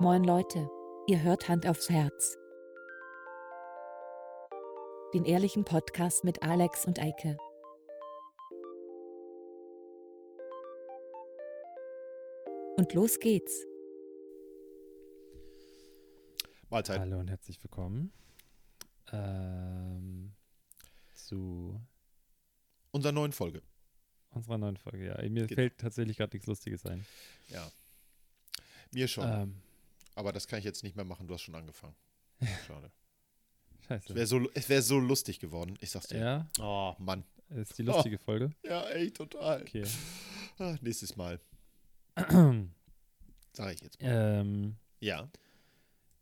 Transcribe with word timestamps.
Moin 0.00 0.24
Leute, 0.24 0.68
ihr 1.06 1.22
hört 1.22 1.48
Hand 1.48 1.66
aufs 1.66 1.88
Herz. 1.90 2.36
Den 5.14 5.24
ehrlichen 5.24 5.64
Podcast 5.64 6.24
mit 6.24 6.42
Alex 6.42 6.84
und 6.86 6.98
Eike. 7.00 7.36
Und 12.76 12.94
los 12.94 13.18
geht's. 13.20 13.64
Mahlzeit. 16.70 17.00
Hallo 17.00 17.18
und 17.18 17.28
herzlich 17.28 17.62
willkommen 17.62 18.12
ähm, 19.12 20.32
zu 21.14 21.80
Unserer 22.92 23.12
neuen 23.12 23.32
Folge. 23.32 23.62
unserer 24.30 24.58
neuen 24.58 24.76
Folge. 24.76 25.06
Ja, 25.06 25.16
mir 25.28 25.46
Genau. 25.46 25.54
fällt 25.54 25.78
tatsächlich 25.78 26.16
gerade 26.16 26.34
nichts 26.36 26.46
Lustiges 26.46 26.86
ein. 26.86 27.04
Ja. 27.48 27.68
Mir 28.92 29.08
schon. 29.08 29.24
Ähm, 29.28 29.54
Aber 30.20 30.32
das 30.32 30.46
kann 30.46 30.58
ich 30.58 30.66
jetzt 30.66 30.82
nicht 30.82 30.96
mehr 30.96 31.04
machen. 31.06 31.26
Du 31.26 31.32
hast 31.32 31.40
schon 31.40 31.54
angefangen. 31.54 31.94
Schade. 32.66 32.90
Es 33.80 33.86
scheiße. 33.86 34.14
wäre 34.14 34.26
so, 34.26 34.50
es 34.52 34.68
wär 34.68 34.82
so 34.82 34.98
lustig 34.98 35.40
geworden. 35.40 35.78
Ich 35.80 35.90
sag's 35.90 36.08
dir. 36.08 36.18
Ja, 36.18 36.50
Oh, 36.60 36.94
Mann. 36.98 37.24
ist 37.48 37.78
die 37.78 37.82
lustige 37.82 38.18
Folge. 38.18 38.50
Ja, 38.62 38.82
ey, 38.90 39.10
total. 39.10 39.62
Okay. 39.62 39.84
Ah, 40.58 40.76
nächstes 40.82 41.16
Mal. 41.16 41.40
Sag 43.52 43.74
ich 43.74 43.80
jetzt 43.80 44.00
mal. 44.00 44.40
ähm, 44.40 44.76
Ja. 45.00 45.28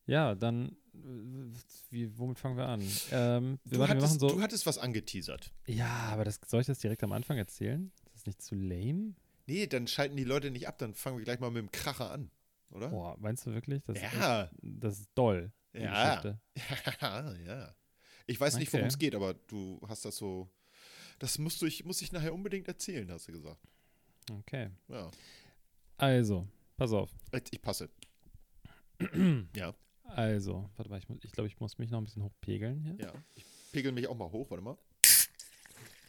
ja, 0.06 0.34
dann, 0.36 0.68
äh, 0.94 1.50
wie, 1.90 2.16
womit 2.18 2.38
fangen 2.38 2.56
wir 2.56 2.66
an? 2.68 2.80
Ähm, 3.10 3.58
wir, 3.64 3.72
Du 3.72 3.78
warte, 3.80 3.94
wir 3.96 4.02
hattest, 4.02 4.20
so. 4.20 4.28
du 4.28 4.40
hattest 4.40 4.64
was 4.66 4.78
angeteasert. 4.78 5.52
ja, 5.66 5.88
aber 6.12 6.24
das, 6.24 6.40
soll 6.46 6.60
ich 6.60 6.66
das 6.68 6.78
direkt 6.78 7.02
am 7.02 7.12
Anfang 7.12 7.36
erzählen? 7.36 7.90
Ist 8.06 8.14
das 8.14 8.26
nicht 8.26 8.42
zu 8.42 8.54
lame? 8.54 9.14
Nee, 9.46 9.66
dann 9.66 9.86
schalten 9.88 10.16
die 10.16 10.24
Leute 10.24 10.50
nicht 10.50 10.68
ab. 10.68 10.78
Dann 10.78 10.94
fangen 10.94 11.18
wir 11.18 11.24
gleich 11.24 11.40
mal 11.40 11.50
mit 11.50 11.62
dem 11.62 11.72
Kracher 11.72 12.10
an. 12.10 12.30
Oder? 12.70 12.88
Boah, 12.88 13.16
meinst 13.18 13.46
du 13.46 13.52
wirklich? 13.54 13.82
Das, 13.84 13.96
ist, 13.96 14.02
ja. 14.02 14.42
echt- 14.44 14.52
das 14.62 14.98
ist 15.00 15.10
doll. 15.14 15.52
Ja. 15.72 16.16
Geschichte. 16.16 16.40
Ja, 17.00 17.32
ja. 17.34 17.74
Ich 18.26 18.38
weiß 18.38 18.56
nicht, 18.56 18.72
worum 18.72 18.84
Okay. 18.84 18.88
es 18.92 18.98
geht, 18.98 19.14
aber 19.14 19.34
du 19.34 19.80
hast 19.88 20.04
das 20.04 20.16
so. 20.16 20.50
Das 21.18 21.38
musst 21.38 21.60
du, 21.62 21.66
ich, 21.66 21.84
muss 21.84 22.02
ich 22.02 22.12
nachher 22.12 22.34
unbedingt 22.34 22.68
erzählen, 22.68 23.10
hast 23.10 23.26
du 23.28 23.32
gesagt. 23.32 23.60
Okay. 24.30 24.70
Ja. 24.88 25.10
Also, 25.96 26.46
pass 26.76 26.92
auf. 26.92 27.10
Ich 27.50 27.60
passe. 27.62 27.88
ja, 29.56 29.74
Also, 30.04 30.68
warte 30.76 30.90
mal, 30.90 30.98
ich, 30.98 31.08
muss- 31.08 31.18
ich 31.24 31.32
glaube, 31.32 31.48
ich 31.48 31.58
muss 31.58 31.78
mich 31.78 31.90
noch 31.90 31.98
ein 31.98 32.04
bisschen 32.04 32.22
hochpegeln 32.22 32.80
hier. 32.82 32.96
ja. 33.06 33.12
Ich 33.34 33.44
pegel 33.72 33.92
mich 33.92 34.06
auch 34.08 34.16
mal 34.16 34.30
hoch, 34.30 34.50
warte 34.50 34.62
mal. 34.62 34.76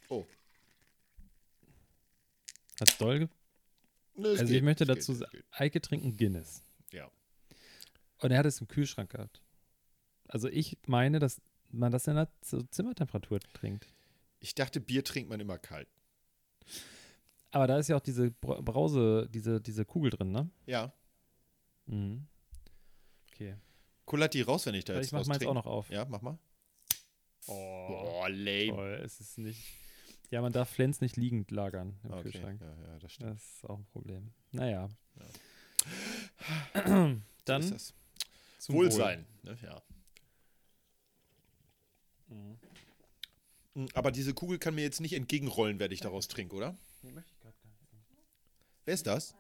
Oh. 0.10 0.26
Hat's 2.80 2.98
doll 2.98 3.20
ge 3.20 3.28
Ne, 4.20 4.30
Also 4.30 4.46
geht, 4.46 4.56
ich 4.58 4.62
möchte 4.64 4.86
dazu 4.86 5.14
geht, 5.14 5.22
sagen. 5.22 5.44
Eike 5.52 5.82
trinkt 5.82 6.06
einen 6.06 6.18
Guinness. 6.18 6.64
Ja. 6.92 7.10
Und 8.20 8.32
er 8.32 8.40
hat 8.40 8.46
es 8.46 8.60
im 8.62 8.68
Kühlschrank 8.68 9.12
gehabt. 9.12 9.42
Also 10.28 10.48
ich 10.48 10.78
meine, 10.86 11.20
dass 11.20 11.42
man 11.70 11.92
das 11.92 12.08
in 12.08 12.16
der 12.16 12.30
Zimmertemperatur 12.42 13.40
trinkt. 13.54 13.88
Ich 14.40 14.56
dachte, 14.56 14.80
Bier 14.80 15.04
trinkt 15.04 15.30
man 15.30 15.40
immer 15.40 15.58
kalt. 15.58 15.88
Aber 17.52 17.66
da 17.68 17.78
ist 17.80 17.88
ja 17.90 17.96
auch 17.96 18.02
diese 18.02 18.30
Bra- 18.32 18.62
Brause, 18.62 19.28
diese, 19.34 19.60
diese 19.60 19.86
Kugel 19.86 20.12
drin, 20.12 20.32
ne? 20.32 20.50
Ja. 20.68 20.94
Mhm. 21.88 22.28
Okay. 23.32 23.56
Kullert 24.06 24.34
die 24.34 24.42
raus, 24.42 24.66
wenn 24.66 24.76
ich 24.76 24.86
da 24.86 24.94
Weil 24.94 25.00
jetzt 25.02 25.08
ich 25.08 25.14
mach 25.14 25.26
meins 25.26 25.46
auch 25.46 25.54
noch 25.54 25.66
auf. 25.66 25.90
Ja, 25.90 26.06
mach 26.06 26.22
mal. 26.22 26.38
Oh, 27.48 27.88
Boah, 27.88 28.30
lame. 28.30 28.68
toll. 28.68 29.02
Es 29.04 29.20
ist 29.20 29.38
nicht. 29.40 29.66
Ja, 30.32 30.42
man 30.42 30.54
darf 30.54 30.70
Flens 30.70 31.02
nicht 31.02 31.18
liegend 31.18 31.50
lagern 31.52 31.98
im 32.04 32.12
Okay, 32.12 32.24
Kühlschrank. 32.32 32.62
ja, 32.62 32.68
ja, 32.88 33.00
das 33.00 33.14
stimmt. 33.14 33.32
Das 33.36 33.44
ist 33.44 33.66
auch 33.70 33.78
ein 33.80 33.86
Problem. 33.86 34.32
Naja. 34.52 34.90
So 36.76 37.20
Dann 37.46 37.62
ist 37.64 37.72
das. 37.74 37.94
zum 38.60 38.76
Wohl. 38.76 38.86
Wohlsein. 38.86 39.26
Ne? 39.44 39.58
Ja. 39.64 39.82
Mhm. 42.28 42.60
Mm, 43.74 43.86
Aber 43.94 44.12
diese 44.12 44.34
Kugel 44.36 44.60
kann 44.60 44.76
mir 44.76 44.82
jetzt 44.84 45.00
nicht 45.02 45.14
entgegenrollen, 45.14 45.80
werde 45.80 45.94
ich 45.96 46.02
daraus 46.02 46.28
trinke, 46.28 46.56
oder? 46.56 46.78
Nee, 47.02 47.12
möchte 47.12 47.32
ich 47.34 47.40
gerade 47.40 47.56
gar 47.64 47.70
nicht. 47.72 47.88
Wer 48.86 48.94
ist 48.94 49.08
das? 49.08 49.34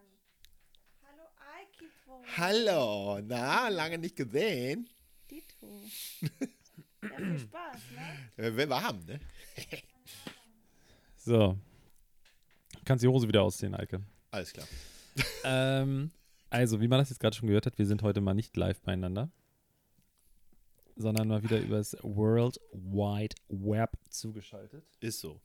Hallo 1.04 1.24
Aikipo. 1.56 2.24
Hallo, 2.38 3.22
na, 3.22 3.68
lange 3.70 4.00
nicht 4.00 4.16
gesehen. 4.16 4.90
Dito. 5.30 5.84
Ja, 6.22 7.16
viel 7.18 7.40
Spaß, 7.40 7.80
ne? 7.96 8.32
Äh, 8.38 8.56
wir 8.58 8.70
warm, 8.70 9.06
ne? 9.06 9.20
So. 11.30 11.56
Kannst 12.86 13.04
die 13.04 13.08
Hose 13.08 13.28
wieder 13.28 13.44
ausziehen, 13.44 13.76
Eike. 13.76 14.02
Alles 14.32 14.52
klar. 14.52 14.66
ähm, 15.44 16.10
also, 16.50 16.82
wie 16.82 16.88
man 16.88 16.98
das 16.98 17.10
jetzt 17.12 17.20
gerade 17.20 17.36
schon 17.36 17.48
gehört 17.48 17.68
hat, 17.68 17.78
wir 17.78 17.86
sind 17.86 18.02
heute 18.02 18.20
mal 18.20 18.34
nicht 18.34 18.58
live 18.58 18.82
beieinander, 18.82 19.30
sondern 20.96 21.28
mal 21.28 21.44
wieder 21.44 21.60
übers 21.60 21.96
World 22.02 22.60
Wide 22.74 23.36
Web 23.48 23.92
zugeschaltet. 24.10 24.84
Ist 25.02 25.20
so. 25.20 25.40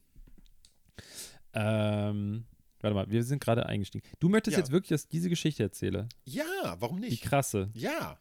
Ähm, 1.53 2.47
warte 2.81 2.95
mal, 2.95 3.11
wir 3.11 3.23
sind 3.23 3.43
gerade 3.45 3.67
eingestiegen. 3.67 4.09
Du 4.21 4.31
möchtest 4.31 4.57
Ja. 4.57 4.61
jetzt 4.61 4.73
wirklich, 4.73 4.89
dass 4.89 5.03
ich 5.03 5.09
diese 5.11 5.29
Geschichte 5.29 5.65
erzähle? 5.65 6.09
Ja, 6.25 6.77
warum 6.79 7.03
Die 7.03 7.11
nicht? 7.11 7.25
krasse. 7.25 7.69
Ja. 7.75 8.19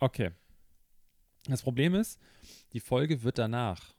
Okay. 0.00 0.30
Das 1.46 1.60
Problem 1.60 1.94
ist, 1.94 2.18
die 2.72 2.80
Folge 2.80 3.22
wird 3.22 3.36
danach. 3.36 3.94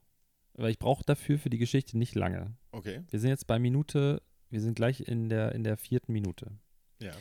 Weil 0.60 0.72
ich 0.72 0.80
brauche 0.80 1.04
dafür 1.06 1.38
für 1.38 1.52
die 1.52 1.60
Geschichte 1.60 2.00
nicht 2.00 2.16
lange. 2.16 2.56
Okay. 2.78 3.04
Wir 3.10 3.20
sind 3.20 3.30
jetzt 3.30 3.48
bei 3.48 3.58
Minute, 3.60 4.22
wir 4.50 4.62
sind 4.62 4.76
gleich 4.76 5.02
in 5.02 5.30
der, 5.30 5.54
in 5.54 5.64
der 5.64 5.78
vierten 5.78 6.14
Minute. 6.14 6.52
Ja, 7.00 7.08
ja. 7.12 7.14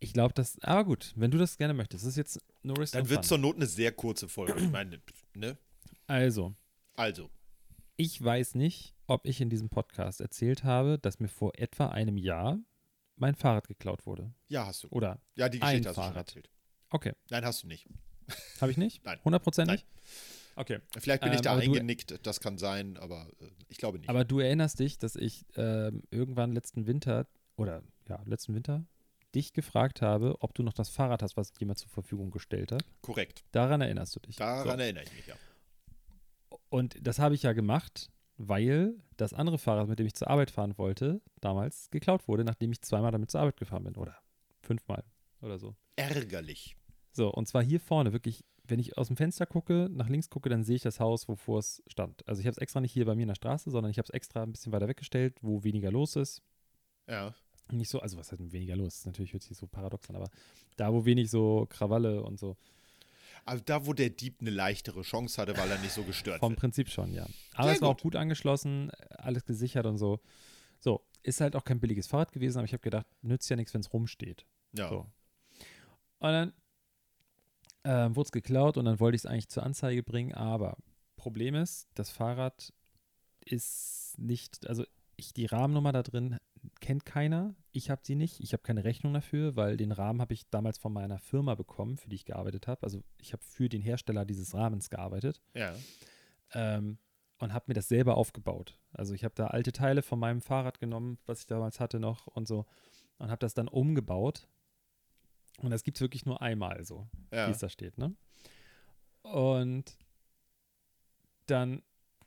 Ich 0.00 0.12
glaube, 0.12 0.34
das. 0.34 0.58
Aber 0.62 0.84
gut, 0.84 1.12
wenn 1.16 1.30
du 1.30 1.38
das 1.38 1.56
gerne 1.56 1.72
möchtest. 1.74 2.04
Das 2.04 2.10
ist 2.10 2.16
jetzt 2.16 2.38
no 2.62 2.74
risk 2.74 2.92
Dann 2.92 3.04
no 3.04 3.08
wird 3.10 3.20
fun. 3.20 3.28
zur 3.28 3.38
Not 3.38 3.56
eine 3.56 3.66
sehr 3.66 3.92
kurze 3.92 4.28
Folge. 4.28 4.54
Ich 4.58 4.70
meine, 4.70 5.00
ne? 5.34 5.56
Also, 6.06 6.54
Also, 6.96 7.30
ich 7.96 8.22
weiß 8.22 8.54
nicht, 8.54 8.94
ob 9.06 9.26
ich 9.26 9.40
in 9.40 9.48
diesem 9.48 9.70
Podcast 9.70 10.20
erzählt 10.20 10.64
habe, 10.64 10.98
dass 10.98 11.20
mir 11.20 11.28
vor 11.28 11.52
etwa 11.56 11.88
einem 11.88 12.18
Jahr 12.18 12.58
mein 13.16 13.34
Fahrrad 13.34 13.68
geklaut 13.68 14.04
wurde. 14.06 14.34
ja, 14.48 14.66
hast 14.66 14.84
du. 14.84 14.88
Oder? 14.88 15.20
Ja, 15.36 15.48
die 15.48 15.62
ein 15.62 15.68
Geschichte 15.82 15.88
hast 15.90 15.96
du 15.96 16.02
schon 16.02 16.12
Fahrrad. 16.12 16.28
erzählt. 16.28 16.50
Okay. 16.90 17.12
Nein, 17.30 17.44
hast 17.44 17.62
du 17.62 17.66
nicht. 17.68 17.88
Habe 18.60 18.72
ich 18.72 18.76
nicht? 18.76 19.02
Nein. 19.04 19.18
100% 19.24 19.64
Nein. 19.64 19.80
Okay. 20.56 20.80
Vielleicht 20.98 21.22
bin 21.22 21.32
ich 21.32 21.38
Ähm, 21.38 21.42
da 21.42 21.54
du- 21.56 21.62
eingenickt, 21.62 22.26
das 22.26 22.40
kann 22.40 22.58
sein, 22.58 22.96
aber 22.96 23.28
äh, 23.40 23.46
ich 23.68 23.78
glaube 23.78 23.98
nicht. 23.98 24.08
Aber 24.08 24.24
du 24.24 24.38
erinnerst 24.38 24.78
dich, 24.78 24.98
dass 24.98 25.16
ich 25.16 25.44
ähm, 25.56 26.02
irgendwann 26.10 26.52
letzten 26.52 26.86
Winter, 26.86 27.26
oder 27.56 27.82
ja, 28.08 28.22
letzten 28.24 28.54
Winter, 28.54 28.84
dich 29.34 29.52
gefragt 29.52 30.00
habe, 30.00 30.36
ob 30.40 30.54
du 30.54 30.62
noch 30.62 30.72
das 30.72 30.88
Fahrrad 30.88 31.22
hast, 31.22 31.36
was 31.36 31.52
mal 31.60 31.74
zur 31.74 31.90
Verfügung 31.90 32.30
gestellt 32.30 32.70
habe. 32.72 32.84
Korrekt. 33.02 33.44
Daran 33.50 33.80
erinnerst 33.80 34.14
du 34.14 34.20
dich. 34.20 34.36
Daran 34.36 34.78
erinnere 34.78 35.04
ich 35.04 35.12
mich, 35.12 35.26
ja. 35.26 35.34
So. 36.50 36.60
Und 36.68 36.96
das 37.04 37.18
habe 37.18 37.34
ich 37.34 37.42
ja 37.42 37.52
gemacht, 37.52 38.10
weil 38.36 38.94
das 39.16 39.32
andere 39.32 39.58
Fahrrad, 39.58 39.88
mit 39.88 39.98
dem 39.98 40.06
ich 40.06 40.14
zur 40.14 40.28
Arbeit 40.28 40.50
fahren 40.50 40.78
wollte, 40.78 41.20
damals 41.40 41.90
geklaut 41.90 42.28
wurde, 42.28 42.44
nachdem 42.44 42.70
ich 42.72 42.82
zweimal 42.82 43.10
damit 43.10 43.30
zur 43.30 43.40
Arbeit 43.40 43.56
gefahren 43.56 43.84
bin. 43.84 43.96
Oder 43.96 44.16
fünfmal 44.62 45.04
oder 45.40 45.58
so. 45.58 45.74
Ärgerlich. 45.96 46.76
So, 47.12 47.28
und 47.32 47.46
zwar 47.46 47.62
hier 47.62 47.80
vorne, 47.80 48.12
wirklich, 48.12 48.44
wenn 48.66 48.78
ich 48.78 48.96
aus 48.96 49.08
dem 49.08 49.16
Fenster 49.16 49.46
gucke, 49.46 49.88
nach 49.92 50.08
links 50.08 50.30
gucke, 50.30 50.48
dann 50.48 50.64
sehe 50.64 50.76
ich 50.76 50.82
das 50.82 51.00
Haus, 51.00 51.28
wovor 51.28 51.58
es 51.58 51.82
stand. 51.86 52.26
Also 52.26 52.40
ich 52.40 52.46
habe 52.46 52.52
es 52.52 52.58
extra 52.58 52.80
nicht 52.80 52.92
hier 52.92 53.04
bei 53.04 53.14
mir 53.14 53.22
in 53.22 53.28
der 53.28 53.34
Straße, 53.34 53.70
sondern 53.70 53.90
ich 53.90 53.98
habe 53.98 54.06
es 54.06 54.10
extra 54.10 54.42
ein 54.42 54.52
bisschen 54.52 54.72
weiter 54.72 54.88
weggestellt, 54.88 55.36
wo 55.42 55.64
weniger 55.64 55.90
los 55.90 56.16
ist. 56.16 56.42
Ja. 57.08 57.34
Nicht 57.70 57.90
so, 57.90 58.00
also 58.00 58.16
was 58.16 58.32
heißt 58.32 58.52
weniger 58.52 58.76
los? 58.76 58.88
Das 58.88 58.98
ist 59.00 59.06
natürlich 59.06 59.32
hört 59.32 59.42
sich 59.42 59.56
so 59.56 59.66
paradox 59.66 60.08
an, 60.08 60.16
aber 60.16 60.30
da, 60.76 60.92
wo 60.92 61.04
wenig 61.04 61.30
so 61.30 61.66
Krawalle 61.68 62.22
und 62.22 62.38
so. 62.38 62.56
Aber 63.46 63.60
da, 63.60 63.86
wo 63.86 63.92
der 63.92 64.10
Dieb 64.10 64.40
eine 64.40 64.50
leichtere 64.50 65.02
Chance 65.02 65.40
hatte, 65.40 65.56
weil 65.56 65.70
er 65.70 65.78
nicht 65.78 65.92
so 65.92 66.02
gestört 66.02 66.40
Vom 66.40 66.52
wird. 66.52 66.60
Prinzip 66.60 66.88
schon, 66.88 67.12
ja. 67.12 67.26
Aber 67.54 67.64
Sehr 67.64 67.74
es 67.74 67.82
war 67.82 67.90
gut. 67.90 67.98
auch 67.98 68.02
gut 68.02 68.16
angeschlossen, 68.16 68.90
alles 69.10 69.44
gesichert 69.44 69.84
und 69.86 69.98
so. 69.98 70.20
So, 70.80 71.02
ist 71.22 71.40
halt 71.40 71.56
auch 71.56 71.64
kein 71.64 71.80
billiges 71.80 72.06
Fahrrad 72.06 72.32
gewesen, 72.32 72.58
aber 72.58 72.64
ich 72.66 72.72
habe 72.72 72.82
gedacht, 72.82 73.06
nützt 73.22 73.48
ja 73.50 73.56
nichts, 73.56 73.74
wenn 73.74 73.80
es 73.82 73.92
rumsteht. 73.92 74.46
Ja. 74.72 74.88
So. 74.88 75.06
Und 76.18 76.30
dann 76.30 76.52
ähm, 77.84 78.16
wurde 78.16 78.26
es 78.26 78.32
geklaut 78.32 78.76
und 78.76 78.84
dann 78.86 79.00
wollte 79.00 79.16
ich 79.16 79.22
es 79.22 79.26
eigentlich 79.26 79.48
zur 79.48 79.62
Anzeige 79.62 80.02
bringen, 80.02 80.34
aber 80.34 80.76
Problem 81.16 81.54
ist, 81.54 81.88
das 81.94 82.10
Fahrrad 82.10 82.72
ist 83.44 84.14
nicht, 84.18 84.66
also 84.68 84.84
ich, 85.16 85.32
die 85.32 85.46
Rahmennummer 85.46 85.92
da 85.92 86.02
drin 86.02 86.38
kennt 86.80 87.04
keiner. 87.04 87.54
Ich 87.72 87.90
habe 87.90 88.00
sie 88.04 88.14
nicht. 88.14 88.40
Ich 88.40 88.52
habe 88.52 88.62
keine 88.62 88.84
Rechnung 88.84 89.12
dafür, 89.14 89.54
weil 89.54 89.76
den 89.76 89.92
Rahmen 89.92 90.20
habe 90.20 90.34
ich 90.34 90.48
damals 90.50 90.78
von 90.78 90.92
meiner 90.92 91.18
Firma 91.18 91.54
bekommen, 91.54 91.98
für 91.98 92.08
die 92.08 92.16
ich 92.16 92.24
gearbeitet 92.24 92.66
habe. 92.66 92.82
Also 92.82 93.02
ich 93.20 93.32
habe 93.32 93.42
für 93.42 93.68
den 93.68 93.82
Hersteller 93.82 94.24
dieses 94.24 94.54
Rahmens 94.54 94.90
gearbeitet 94.90 95.40
Ja. 95.54 95.74
ähm, 96.52 96.98
und 97.38 97.52
habe 97.52 97.66
mir 97.68 97.74
das 97.74 97.88
selber 97.88 98.16
aufgebaut. 98.16 98.78
Also 98.92 99.12
ich 99.14 99.24
habe 99.24 99.34
da 99.34 99.48
alte 99.48 99.72
Teile 99.72 100.02
von 100.02 100.18
meinem 100.18 100.40
Fahrrad 100.40 100.80
genommen, 100.80 101.18
was 101.26 101.40
ich 101.40 101.46
damals 101.46 101.80
hatte 101.80 102.00
noch 102.00 102.26
und 102.26 102.48
so 102.48 102.64
und 103.18 103.30
habe 103.30 103.40
das 103.40 103.54
dann 103.54 103.68
umgebaut. 103.68 104.48
Und 105.60 105.70
das 105.70 105.82
gibt 105.84 105.96
es 105.96 106.00
wirklich 106.00 106.26
nur 106.26 106.42
einmal 106.42 106.84
so, 106.84 107.08
wie 107.30 107.36
Ja. 107.36 107.48
es 107.50 107.58
da 107.58 107.68
steht, 107.68 107.96
ne? 107.98 108.14
Und 109.22 109.96
dann 111.46 111.82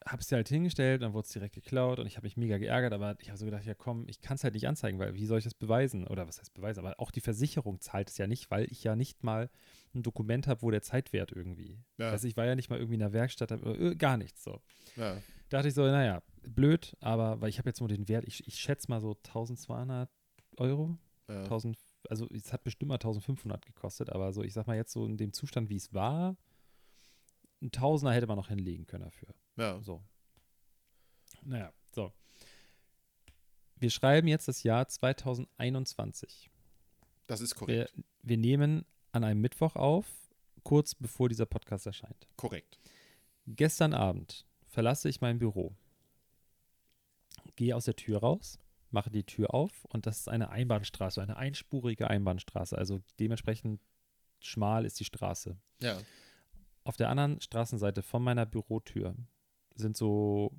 habe 0.06 0.22
es 0.22 0.28
dir 0.28 0.36
halt 0.38 0.48
hingestellt, 0.48 1.02
dann 1.02 1.14
wurde 1.14 1.26
es 1.26 1.34
direkt 1.34 1.56
geklaut 1.56 2.00
und 2.00 2.06
ich 2.08 2.16
habe 2.16 2.26
mich 2.26 2.38
mega 2.38 2.58
geärgert, 2.58 2.94
aber 2.94 3.18
ich 3.20 3.28
habe 3.30 3.38
so 3.38 3.46
gedacht, 3.46 3.66
ja 3.66 3.74
komm, 3.74 4.08
ich 4.08 4.22
kann 4.22 4.36
es 4.36 4.44
halt 4.44 4.54
nicht 4.54 4.68
anzeigen, 4.68 5.00
weil 5.00 5.16
wie 5.16 5.26
soll 5.26 5.40
ich 5.40 5.44
das 5.44 5.54
beweisen? 5.54 6.08
Oder 6.08 6.28
was 6.28 6.40
heißt 6.40 6.54
beweisen? 6.54 6.80
Aber 6.86 7.00
auch 7.00 7.12
die 7.12 7.20
Versicherung 7.20 7.82
zahlt 7.82 8.10
es 8.10 8.18
ja 8.18 8.26
nicht, 8.28 8.50
weil 8.50 8.72
ich 8.72 8.84
ja 8.84 8.96
nicht 8.96 9.24
mal 9.24 9.50
ein 9.94 10.04
Dokument 10.04 10.48
habe, 10.48 10.62
wo 10.62 10.72
der 10.72 10.82
Zeitwert 10.82 11.32
irgendwie. 11.34 11.80
Ja. 11.98 12.12
Also 12.12 12.28
ich 12.28 12.38
war 12.38 12.46
ja 12.46 12.56
nicht 12.56 12.70
mal 12.70 12.78
irgendwie 12.78 12.94
in 12.94 13.00
der 13.02 13.12
Werkstatt, 13.12 13.52
äh, 13.52 13.96
gar 13.96 14.18
nichts 14.18 14.44
so. 14.44 14.62
Ja. 14.96 15.18
dachte 15.50 15.68
ich 15.68 15.74
so, 15.74 15.82
naja, 15.84 16.22
blöd, 16.48 16.96
aber 17.02 17.42
weil 17.42 17.50
ich 17.50 17.58
habe 17.58 17.70
jetzt 17.70 17.80
nur 17.80 17.90
den 17.90 18.08
Wert, 18.08 18.24
ich, 18.26 18.48
ich 18.48 18.56
schätze 18.56 18.90
mal 18.90 19.02
so 19.02 19.14
1200 19.16 20.10
Euro, 20.58 20.98
Ja. 21.28 21.42
1000, 21.44 21.78
also 22.10 22.28
es 22.30 22.52
hat 22.54 22.64
bestimmt 22.64 22.90
mal 22.90 22.96
1500 22.96 23.66
gekostet, 23.66 24.10
aber 24.10 24.32
so, 24.34 24.44
ich 24.44 24.54
sag 24.54 24.68
mal 24.68 24.76
jetzt 24.76 24.92
so 24.94 25.06
in 25.06 25.18
dem 25.18 25.34
Zustand, 25.34 25.70
wie 25.70 25.76
es 25.76 25.94
war, 25.94 26.36
ein 27.62 27.72
Tausender 27.72 28.14
hätte 28.14 28.28
man 28.28 28.38
noch 28.38 28.50
hinlegen 28.50 28.86
können 28.86 29.04
dafür. 29.06 29.34
ja. 29.58 29.82
So. 29.82 30.04
Naja, 31.44 31.72
so. 31.92 32.12
Wir 33.76 33.90
schreiben 33.90 34.28
jetzt 34.28 34.48
das 34.48 34.64
Jahr 34.64 34.88
2021. 34.88 36.50
Das 37.28 37.42
ist 37.42 37.54
Wir, 37.56 37.86
korrekt. 37.86 37.94
wir 38.24 38.38
nehmen 38.38 38.86
an 39.12 39.24
einem 39.24 39.42
Mittwoch 39.42 39.76
auf, 39.76 40.08
kurz 40.64 40.96
bevor 40.96 41.30
dieser 41.30 41.46
Podcast 41.46 41.86
erscheint. 41.86 42.28
Korrekt. 42.38 42.80
Gestern 43.46 43.94
Abend 43.94 44.46
verlasse 44.68 45.10
ich 45.10 45.22
mein 45.22 45.40
Büro, 45.40 45.76
gehe 47.56 47.76
aus 47.76 47.86
der 47.86 47.96
Tür 47.96 48.20
raus, 48.20 48.60
mache 48.92 49.10
die 49.10 49.24
Tür 49.24 49.54
auf 49.54 49.86
und 49.86 50.06
das 50.06 50.20
ist 50.20 50.30
eine 50.30 50.50
Einbahnstraße, 50.50 51.22
eine 51.22 51.38
einspurige 51.38 52.10
Einbahnstraße. 52.10 52.78
Also 52.78 53.02
dementsprechend 53.20 53.82
schmal 54.40 54.86
ist 54.86 55.00
die 55.00 55.06
Straße. 55.06 55.58
Ja. 55.82 55.98
Auf 56.84 56.98
der 56.98 57.10
anderen 57.10 57.42
Straßenseite 57.42 58.02
von 58.02 58.24
meiner 58.24 58.46
Bürotür 58.46 59.16
sind 59.76 59.96
so 59.96 60.52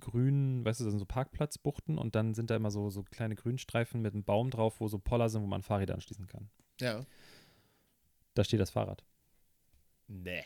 grün, 0.00 0.64
weißt 0.64 0.80
du, 0.80 0.84
das 0.84 0.92
sind 0.92 0.98
so 0.98 1.06
Parkplatzbuchten 1.06 1.98
und 1.98 2.14
dann 2.14 2.34
sind 2.34 2.50
da 2.50 2.56
immer 2.56 2.70
so, 2.70 2.90
so 2.90 3.02
kleine 3.04 3.34
Grünstreifen 3.36 4.02
mit 4.02 4.14
einem 4.14 4.24
Baum 4.24 4.50
drauf, 4.50 4.80
wo 4.80 4.88
so 4.88 4.98
Poller 4.98 5.28
sind, 5.28 5.42
wo 5.42 5.46
man 5.46 5.62
Fahrräder 5.62 5.94
anschließen 5.94 6.26
kann. 6.26 6.50
Ja. 6.80 7.04
Da 8.34 8.42
steht 8.42 8.60
das 8.60 8.70
Fahrrad. 8.70 9.04
Nee. 10.08 10.44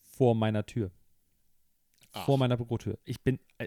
Vor 0.00 0.34
meiner 0.34 0.66
Tür. 0.66 0.90
Ach. 2.14 2.26
vor 2.26 2.38
meiner 2.38 2.56
Bürotür. 2.56 2.98
Ich 3.04 3.20
bin, 3.22 3.40
äh, 3.58 3.66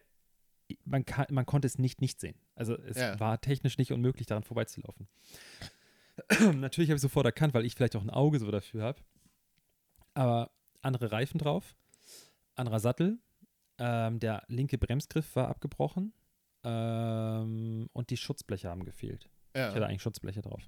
man, 0.86 1.06
kann, 1.06 1.25
man 1.31 1.46
konnte 1.46 1.66
es 1.68 1.78
nicht 1.78 2.02
nicht 2.02 2.19
sehen. 2.19 2.36
Also 2.56 2.75
es 2.78 2.98
Ja. 2.98 3.19
war 3.19 3.40
technisch 3.42 3.78
nicht 3.78 3.92
unmöglich, 3.92 4.28
daran 4.28 4.44
vorbeizulaufen. 4.44 5.08
Natürlich 6.56 6.90
habe 6.90 6.96
ich 6.96 7.02
sofort 7.02 7.25
erkannt, 7.25 7.54
weil 7.54 7.66
ich 7.66 7.75
vielleicht 7.75 7.96
auch 7.96 8.02
ein 8.02 8.10
Auge 8.10 8.40
so 8.40 8.50
dafür 8.52 8.84
habe. 8.84 9.00
Aber 10.14 10.52
andere 10.81 11.12
Reifen 11.12 11.38
drauf, 11.38 11.75
anderer 12.56 12.80
Sattel, 12.80 13.19
ähm, 13.78 14.19
der 14.19 14.44
linke 14.48 14.78
Bremsgriff 14.78 15.36
war 15.36 15.48
abgebrochen 15.50 16.14
ähm, 16.64 17.90
und 17.94 18.10
die 18.10 18.18
Schutzbleche 18.18 18.69
haben 18.69 18.84
gefehlt. 18.84 19.30
Ich 19.54 19.62
hatte 19.62 19.80
Ja. 19.80 19.86
eigentlich 19.86 20.02
Schutzbleche 20.02 20.42
drauf. 20.42 20.62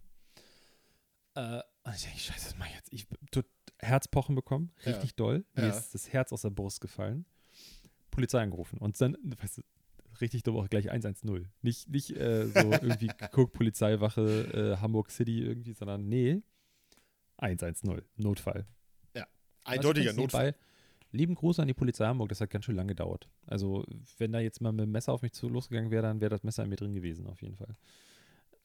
Äh, 1.36 1.62
und 1.84 1.96
ich 1.96 2.04
denke, 2.04 2.20
scheiße, 2.20 2.46
was 2.52 2.58
mach 2.58 2.68
ich 2.68 2.76
jetzt? 2.76 2.94
Ich 2.94 3.08
tut 3.32 3.46
Herzpochen 3.80 4.36
bekommen, 4.36 4.72
Ja. 4.84 4.92
richtig 4.92 5.16
doll. 5.16 5.46
Mir 5.54 5.64
Ja. 5.68 5.70
ist 5.78 5.94
das 5.94 6.12
Herz 6.14 6.32
aus 6.32 6.42
der 6.44 6.50
Brust 6.52 6.82
gefallen. 6.82 7.26
Polizei 8.12 8.42
angerufen. 8.42 8.78
Und 8.80 9.00
dann, 9.02 9.18
weißt 9.24 9.60
du, 9.60 9.62
richtig 10.22 10.44
dumm, 10.44 10.58
auch 10.58 10.70
gleich 10.70 10.90
110. 10.90 11.48
Nicht, 11.62 11.90
nicht 11.90 12.12
äh, 12.12 12.48
so 12.48 12.54
irgendwie 12.72 13.08
geguckt, 13.08 13.54
Polizeiwache 13.54 14.76
äh, 14.78 14.82
Hamburg 14.82 15.12
City 15.12 15.42
irgendwie, 15.44 15.74
sondern 15.74 16.08
nee, 16.08 16.42
110, 17.38 18.02
Notfall. 18.18 18.66
Eindeutiger 19.66 20.08
Was 20.10 20.14
übrigens 20.14 20.34
Notfall. 20.34 20.48
nebenbei- 20.52 20.66
Lieben 21.12 21.36
Gruß 21.36 21.60
an 21.60 21.68
die 21.68 21.74
Polizei 21.74 22.06
Hamburg, 22.06 22.30
das 22.30 22.40
hat 22.40 22.50
ganz 22.52 22.66
schön 22.66 22.76
lange 22.76 22.90
gedauert. 22.90 23.28
Also, 23.48 23.84
wenn 24.20 24.32
da 24.32 24.40
jetzt 24.40 24.62
mal 24.62 24.72
mit 24.72 24.82
dem 24.86 24.92
Messer 24.92 25.12
auf 25.12 25.22
mich 25.24 25.34
zu 25.34 25.50
losgegangen 25.50 25.90
wäre, 25.92 26.04
dann 26.04 26.22
wäre 26.22 26.30
das 26.30 26.44
Messer 26.44 26.64
in 26.64 26.70
mir 26.70 26.76
drin 26.76 26.94
gewesen, 26.94 27.26
auf 27.28 27.42
jeden 27.42 27.56
Fall. 27.58 27.76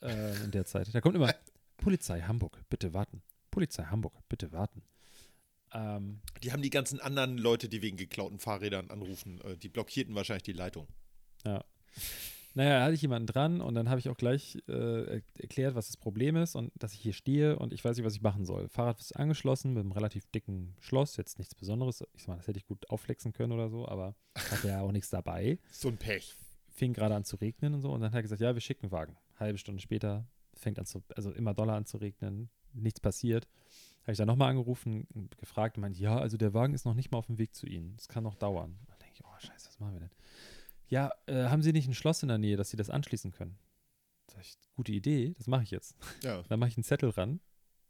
Äh, 0.02 0.44
in 0.44 0.50
der 0.50 0.66
Zeit. 0.66 0.94
Da 0.94 1.00
kommt 1.00 1.16
immer 1.16 1.34
Polizei 1.78 2.20
Hamburg, 2.20 2.62
bitte 2.68 2.92
warten. 2.92 3.22
Polizei 3.50 3.84
Hamburg, 3.84 4.14
bitte 4.28 4.52
warten. 4.52 4.82
Ähm, 5.72 6.20
Die 6.42 6.52
haben 6.52 6.60
die 6.62 6.68
ganzen 6.70 7.00
anderen 7.00 7.38
Leute, 7.38 7.68
die 7.70 7.80
wegen 7.80 7.96
geklauten 7.96 8.38
Fahrrädern 8.38 8.90
anrufen, 8.90 9.40
äh, 9.40 9.56
die 9.56 9.70
blockierten 9.70 10.14
wahrscheinlich 10.14 10.42
die 10.42 10.52
Leitung. 10.52 10.86
Naja, 11.44 12.79
da 12.79 12.85
hatte 12.85 12.94
ich 12.94 13.02
jemanden 13.02 13.26
dran 13.26 13.61
und 13.61 13.75
dann 13.75 13.88
habe 13.88 13.99
ich 13.99 14.08
auch 14.08 14.17
gleich 14.17 14.58
äh, 14.69 14.73
er- 15.17 15.23
erklärt, 15.38 15.75
was 15.75 15.88
das 15.88 15.96
Problem 15.96 16.37
ist 16.37 16.55
und 16.55 16.70
dass 16.76 16.93
ich 16.93 17.00
hier 17.00 17.12
stehe 17.12 17.58
und 17.58 17.73
ich 17.73 17.85
weiß 17.85 17.96
nicht, 17.96 18.06
was 18.06 18.14
ich 18.14 18.23
machen 18.23 18.44
soll. 18.44 18.69
Fahrrad 18.69 19.00
ist 19.00 19.17
angeschlossen 19.17 19.73
mit 19.75 19.81
einem 19.82 19.93
relativ 19.93 20.25
dicken 20.31 20.75
Schloss, 20.81 21.17
jetzt 21.17 21.38
nichts 21.38 21.55
Besonderes. 21.55 22.05
Ich 22.14 22.23
sag 22.23 22.29
mal, 22.29 22.37
das 22.37 22.46
hätte 22.46 22.58
ich 22.58 22.67
gut 22.67 22.88
aufflexen 22.91 23.32
können 23.32 23.52
oder 23.52 23.69
so, 23.70 23.88
aber 23.88 24.14
hatte 24.37 24.69
ja 24.69 24.81
auch 24.82 24.93
nichts 24.93 25.11
dabei. 25.11 25.58
So 25.73 25.88
ein 25.88 25.96
Pech. 25.96 26.35
fing 26.70 26.93
gerade 26.93 27.14
an 27.17 27.25
zu 27.25 27.37
regnen 27.37 27.75
und 27.75 27.81
so. 27.82 27.91
Und 27.93 28.00
dann 28.00 28.11
hat 28.12 28.19
er 28.19 28.23
gesagt, 28.23 28.41
ja, 28.41 28.55
wir 28.55 28.61
schicken 28.61 28.85
einen 28.87 28.93
Wagen. 28.93 29.17
Halbe 29.38 29.58
Stunde 29.58 29.82
später 29.82 30.26
fängt 30.55 30.79
an 30.79 30.87
zu, 30.87 31.02
also 31.17 31.32
immer 31.32 31.55
doller 31.55 31.75
an 31.75 31.87
zu 31.87 31.96
regnen, 31.96 32.49
nichts 32.73 33.00
passiert. 33.00 33.49
Habe 34.02 34.12
ich 34.12 34.19
dann 34.19 34.29
nochmal 34.29 34.50
angerufen, 34.50 35.08
und 35.14 35.37
gefragt 35.38 35.76
und 35.76 35.81
meinte, 35.81 35.99
ja, 36.00 36.19
also 36.19 36.37
der 36.37 36.55
Wagen 36.55 36.75
ist 36.75 36.85
noch 36.85 36.94
nicht 36.94 37.11
mal 37.11 37.19
auf 37.19 37.26
dem 37.26 37.38
Weg 37.38 37.55
zu 37.55 37.67
Ihnen. 37.67 37.94
Das 37.96 38.06
kann 38.06 38.23
noch 38.23 38.35
dauern. 38.37 38.76
Dann 38.87 38.99
denke 39.00 39.14
ich, 39.14 39.25
oh 39.25 39.35
scheiße, 39.38 39.67
was 39.69 39.81
machen 39.81 39.94
wir 39.94 40.00
denn? 40.00 40.11
Ja, 40.94 41.11
äh, 41.26 41.49
haben 41.49 41.61
Sie 41.61 41.73
nicht 41.73 41.88
ein 41.88 41.94
Schloss 41.94 42.23
in 42.23 42.29
der 42.29 42.38
Nähe, 42.38 42.56
dass 42.56 42.70
Sie 42.70 42.76
das 42.76 42.88
anschließen 42.88 43.32
können? 43.32 43.58
Sag 44.29 44.43
ich, 44.43 44.56
gute 44.76 44.93
Idee, 44.93 45.35
das 45.37 45.49
mache 45.49 45.64
ich 45.64 45.73
jetzt. 45.73 45.96
Ja. 46.23 46.41
Dann 46.49 46.61
mache 46.61 46.69
ich 46.69 46.76
einen 46.76 46.85
Zettel 46.85 47.11
ran. 47.11 47.41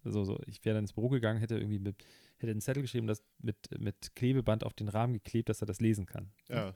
Also 0.05 0.25
so, 0.25 0.41
ich 0.47 0.65
wäre 0.65 0.75
dann 0.75 0.85
ins 0.85 0.93
Büro 0.93 1.09
gegangen, 1.09 1.39
hätte 1.39 1.57
irgendwie 1.57 1.79
mit, 1.79 1.97
hätte 2.39 2.51
einen 2.51 2.61
Zettel 2.61 2.83
geschrieben, 2.83 3.07
das 3.07 3.23
mit, 3.39 3.57
mit 3.79 4.15
Klebeband 4.15 4.65
auf 4.65 4.73
den 4.75 4.89
Rahmen 4.89 5.15
geklebt, 5.15 5.51
dass 5.51 5.63
er 5.63 5.67
das 5.67 5.81
lesen 5.81 6.05
kann. 6.05 6.31
Ja. 6.49 6.75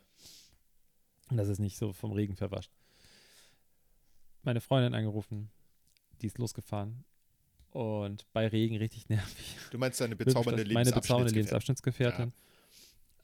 Und 1.31 1.37
dass 1.39 1.49
es 1.49 1.59
nicht 1.59 1.77
so 1.79 1.93
vom 1.95 2.13
Regen 2.13 2.37
verwascht. 2.37 2.73
Meine 4.43 4.63
Freundin 4.63 4.95
angerufen, 4.95 5.51
die 6.21 6.27
ist 6.27 6.39
losgefahren. 6.39 7.05
Und 7.71 8.31
bei 8.33 8.47
Regen 8.49 8.77
richtig 8.77 9.09
nervig. 9.09 9.57
Du 9.71 9.79
meinst 9.79 10.01
deine 10.01 10.17
bezaubernde 10.17 10.65
Meine 10.73 10.91
bezaubernde 10.93 11.33
Lebensabschnittsgefährtin. 11.33 12.33
Lebensabschnittsgefährtin 12.33 12.33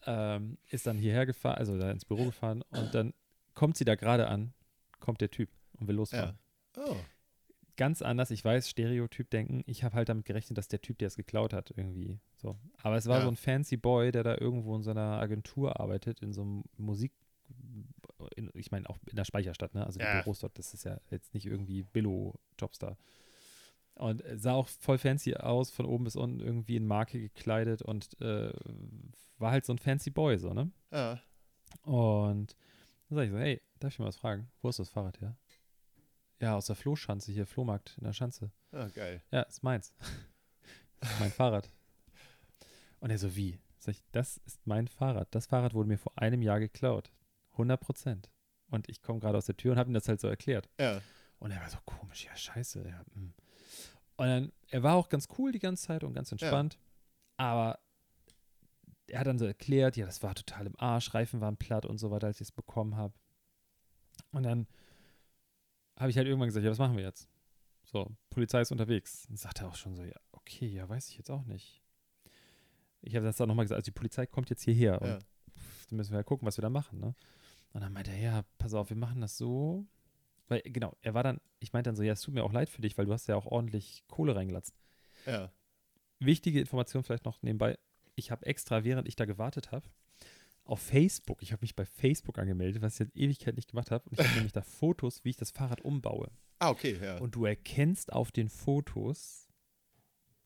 ähm, 0.05 0.57
ist 0.69 0.87
dann 0.87 0.97
hierher 0.97 1.25
gefahren, 1.25 1.57
also 1.57 1.77
da 1.77 1.91
ins 1.91 2.05
Büro 2.05 2.25
gefahren. 2.25 2.61
Und 2.69 2.93
dann 2.95 3.13
kommt 3.53 3.77
sie 3.77 3.85
da 3.85 3.95
gerade 3.95 4.27
an, 4.27 4.53
kommt 4.99 5.21
der 5.21 5.31
Typ 5.31 5.49
und 5.79 5.87
will 5.87 5.95
losfahren. 5.95 6.37
Ja. 6.77 6.83
Oh. 6.83 6.95
Ganz 7.77 8.01
anders, 8.01 8.31
ich 8.31 8.43
weiß, 8.45 8.69
Stereotyp 8.69 9.29
denken. 9.29 9.61
Ich 9.65 9.83
habe 9.83 9.95
halt 9.95 10.07
damit 10.07 10.25
gerechnet, 10.25 10.57
dass 10.57 10.69
der 10.69 10.81
Typ, 10.81 10.97
der 10.99 11.07
es 11.07 11.15
geklaut 11.17 11.51
hat, 11.51 11.71
irgendwie 11.75 12.19
so. 12.37 12.55
Aber 12.83 12.95
es 12.95 13.05
war 13.07 13.17
Ja. 13.17 13.23
so 13.23 13.27
ein 13.29 13.35
fancy 13.35 13.75
Boy, 13.75 14.11
der 14.13 14.23
da 14.23 14.37
irgendwo 14.37 14.75
in 14.77 14.83
so 14.83 14.91
einer 14.91 15.19
Agentur 15.19 15.77
arbeitet, 15.79 16.21
in 16.21 16.31
so 16.31 16.41
einem 16.43 16.63
Musik, 16.77 17.11
in, 18.35 18.49
ich 18.53 18.71
meine 18.71 18.89
auch 18.89 18.97
in 19.09 19.17
der 19.17 19.25
Speicherstadt, 19.25 19.73
ne? 19.73 19.85
Also 19.85 19.99
die 19.99 20.05
Ja. 20.05 20.21
Büros 20.21 20.39
dort, 20.39 20.57
das 20.57 20.73
ist 20.73 20.85
ja 20.85 20.99
jetzt 21.11 21.33
nicht 21.33 21.45
irgendwie 21.45 21.83
Billo-Jobstar. 21.83 22.97
Und 23.95 24.23
äh, 24.25 24.37
sah 24.37 24.53
auch 24.53 24.67
voll 24.67 24.97
fancy 24.97 25.35
aus, 25.35 25.71
von 25.71 25.85
oben 25.85 26.03
bis 26.03 26.15
unten 26.15 26.41
irgendwie 26.41 26.75
in 26.75 26.85
Marke 26.85 27.19
gekleidet 27.19 27.81
und 27.81 28.19
äh, 28.21 28.51
war 29.37 29.51
halt 29.51 29.65
so 29.65 29.73
ein 29.73 29.77
fancy 29.77 30.09
Boy, 30.09 30.37
so, 30.37 30.53
ne? 30.53 30.71
Ja. 30.91 31.19
Und 31.83 32.55
dann 33.07 33.15
sag 33.15 33.25
ich 33.25 33.31
so, 33.31 33.37
hey, 33.37 33.61
darf 33.79 33.93
ich 33.93 33.99
mal 33.99 34.05
was 34.05 34.17
fragen? 34.17 34.49
Wo 34.61 34.69
ist 34.69 34.79
das 34.79 34.89
Fahrrad 34.89 35.21
her? 35.21 35.37
Ja, 36.41 36.55
aus 36.55 36.65
der 36.65 36.75
Flohschanze 36.75 37.31
hier, 37.31 37.45
Flohmarkt 37.45 37.97
in 37.97 38.03
der 38.03 38.13
Schanze. 38.13 38.51
Ah, 38.71 38.87
geil. 38.87 39.21
Ja, 39.31 39.43
ist 39.43 39.63
meins. 39.63 39.93
Ist 41.01 41.19
mein 41.19 41.31
Fahrrad. 41.31 41.69
Und 42.99 43.11
er 43.11 43.17
so, 43.17 43.35
wie? 43.35 43.59
Sag 43.77 43.95
ich, 43.95 44.03
das 44.11 44.37
ist 44.45 44.65
mein 44.65 44.87
Fahrrad. 44.87 45.27
Das 45.35 45.45
Fahrrad 45.45 45.75
wurde 45.75 45.89
mir 45.89 45.99
vor 45.99 46.17
einem 46.17 46.41
Jahr 46.41 46.59
geklaut. 46.59 47.11
100 47.51 47.79
Prozent. 47.79 48.31
Und 48.71 48.89
ich 48.89 49.01
komme 49.01 49.19
gerade 49.19 49.37
aus 49.37 49.45
der 49.45 49.57
Tür 49.57 49.73
und 49.73 49.77
habe 49.77 49.91
ihm 49.91 49.93
das 49.93 50.07
halt 50.07 50.19
so 50.19 50.27
erklärt. 50.27 50.69
Ja. 50.79 51.01
Und 51.37 51.51
er 51.51 51.61
war 51.61 51.69
so 51.69 51.77
komisch, 51.85 52.25
ja, 52.25 52.35
scheiße. 52.35 52.87
Ja, 52.87 53.05
hm. 53.13 53.33
Und 54.17 54.27
dann, 54.27 54.51
er 54.69 54.83
war 54.83 54.95
auch 54.95 55.09
ganz 55.09 55.27
cool 55.37 55.51
die 55.51 55.59
ganze 55.59 55.85
Zeit 55.87 56.03
und 56.03 56.13
ganz 56.13 56.31
entspannt. 56.31 56.77
Aber 57.37 57.79
er 59.07 59.19
hat 59.19 59.27
dann 59.27 59.37
so 59.39 59.45
erklärt, 59.45 59.97
ja, 59.97 60.05
das 60.05 60.23
war 60.23 60.33
total 60.35 60.65
im 60.67 60.79
Arsch, 60.79 61.13
Reifen 61.13 61.41
waren 61.41 61.57
platt 61.57 61.85
und 61.85 61.97
so 61.97 62.11
weiter, 62.11 62.27
als 62.27 62.37
ich 62.37 62.47
es 62.47 62.51
bekommen 62.51 62.95
habe. 62.95 63.13
Und 64.31 64.43
dann 64.43 64.67
habe 65.97 66.09
ich 66.09 66.17
halt 66.17 66.27
irgendwann 66.27 66.47
gesagt, 66.47 66.63
ja, 66.63 66.71
was 66.71 66.79
machen 66.79 66.97
wir 66.97 67.03
jetzt? 67.03 67.29
So, 67.83 68.09
Polizei 68.29 68.61
ist 68.61 68.71
unterwegs. 68.71 69.23
Dann 69.27 69.37
sagt 69.37 69.61
er 69.61 69.67
auch 69.67 69.75
schon 69.75 69.95
so, 69.95 70.03
ja, 70.03 70.15
okay, 70.31 70.67
ja, 70.67 70.87
weiß 70.89 71.09
ich 71.09 71.17
jetzt 71.17 71.29
auch 71.29 71.45
nicht. 71.45 71.81
Ich 73.01 73.15
habe 73.15 73.25
das 73.25 73.37
dann 73.37 73.47
nochmal 73.47 73.65
gesagt, 73.65 73.77
also 73.77 73.85
die 73.85 73.91
Polizei 73.91 74.25
kommt 74.25 74.49
jetzt 74.49 74.63
hierher 74.63 75.01
und 75.01 75.07
Ja. 75.09 75.19
pff, 75.19 75.85
dann 75.87 75.97
müssen 75.97 76.11
wir 76.11 76.17
halt 76.17 76.25
gucken, 76.25 76.47
was 76.47 76.57
wir 76.57 76.63
da 76.63 76.69
machen, 76.69 76.99
ne? 76.99 77.15
Und 77.73 77.81
dann 77.81 77.93
meinte 77.93 78.11
er, 78.11 78.19
ja, 78.19 78.43
pass 78.57 78.73
auf, 78.73 78.89
wir 78.89 78.97
machen 78.97 79.21
das 79.21 79.37
so. 79.37 79.85
Weil, 80.47 80.61
genau, 80.63 80.95
er 81.01 81.13
war 81.13 81.23
dann, 81.23 81.39
ich 81.59 81.73
meinte 81.73 81.89
dann 81.89 81.95
so, 81.95 82.03
ja, 82.03 82.13
es 82.13 82.21
tut 82.21 82.33
mir 82.33 82.43
auch 82.43 82.53
leid 82.53 82.69
für 82.69 82.81
dich, 82.81 82.97
weil 82.97 83.05
du 83.05 83.13
hast 83.13 83.27
ja 83.27 83.35
auch 83.35 83.45
ordentlich 83.45 84.03
Kohle 84.07 84.35
reingelatzt. 84.35 84.75
Ja. 85.25 85.51
Wichtige 86.19 86.59
Information 86.59 87.03
vielleicht 87.03 87.25
noch 87.25 87.41
nebenbei. 87.41 87.77
Ich 88.15 88.31
habe 88.31 88.45
extra, 88.45 88.83
während 88.83 89.07
ich 89.07 89.15
da 89.15 89.25
gewartet 89.25 89.71
habe, 89.71 89.89
auf 90.63 90.79
Facebook, 90.79 91.41
ich 91.41 91.51
habe 91.51 91.61
mich 91.61 91.75
bei 91.75 91.85
Facebook 91.85 92.39
angemeldet, 92.39 92.81
was 92.81 92.95
ich 92.95 92.99
jetzt 92.99 93.17
Ewigkeit 93.17 93.55
nicht 93.55 93.69
gemacht 93.69 93.91
habe. 93.91 94.07
Und 94.09 94.19
ich 94.19 94.25
habe 94.25 94.29
nämlich 94.35 94.53
da 94.53 94.61
Fotos, 94.61 95.23
wie 95.23 95.29
ich 95.29 95.37
das 95.37 95.51
Fahrrad 95.51 95.81
umbaue. 95.81 96.31
Ah, 96.59 96.69
okay, 96.69 96.97
ja. 97.01 97.17
Und 97.17 97.35
du 97.35 97.45
erkennst 97.45 98.13
auf 98.13 98.31
den 98.31 98.49
Fotos 98.49 99.47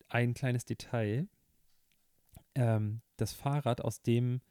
ein 0.07 0.33
kleines 0.33 0.65
Detail. 0.65 1.27
Ähm, 2.55 3.01
das 3.17 3.33
Fahrrad, 3.33 3.81
aus 3.81 4.01
dem 4.01 4.41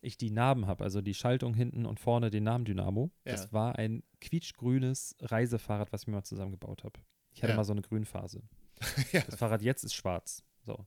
ich 0.00 0.16
die 0.18 0.30
Narben 0.30 0.66
habe, 0.66 0.84
also 0.84 1.00
die 1.00 1.14
Schaltung 1.14 1.54
hinten 1.54 1.86
und 1.86 2.00
vorne 2.00 2.30
den 2.30 2.44
Nabendynamo. 2.44 3.10
Ja. 3.24 3.32
Das 3.32 3.52
war 3.52 3.76
ein 3.76 4.02
quietschgrünes 4.20 5.16
Reisefahrrad, 5.20 5.92
was 5.92 6.02
ich 6.02 6.06
mir 6.08 6.14
mal 6.14 6.24
zusammengebaut 6.24 6.84
habe. 6.84 7.00
Ich 7.32 7.42
hatte 7.42 7.52
Ja. 7.52 7.56
mal 7.56 7.64
so 7.64 7.72
eine 7.72 7.82
Grünphase. 7.82 8.42
Ja. 9.12 9.22
Das 9.22 9.36
Fahrrad 9.36 9.62
jetzt 9.62 9.82
ist 9.84 9.94
schwarz. 9.94 10.44
So. 10.64 10.86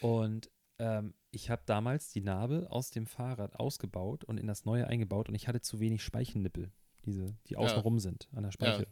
Und 0.00 0.50
ähm, 0.78 1.12
ich 1.30 1.50
habe 1.50 1.62
damals 1.66 2.10
die 2.10 2.20
Narbe 2.22 2.68
aus 2.70 2.90
dem 2.90 3.06
Fahrrad 3.06 3.56
ausgebaut 3.56 4.24
und 4.24 4.38
in 4.38 4.46
das 4.46 4.64
neue 4.64 4.86
eingebaut 4.86 5.28
und 5.28 5.34
ich 5.34 5.46
hatte 5.48 5.60
zu 5.60 5.80
wenig 5.80 6.02
Speichennippel, 6.02 6.70
diese, 7.04 7.36
die 7.48 7.56
außenrum 7.56 7.98
sind 7.98 8.28
an 8.32 8.44
der 8.44 8.52
Speichel. 8.52 8.86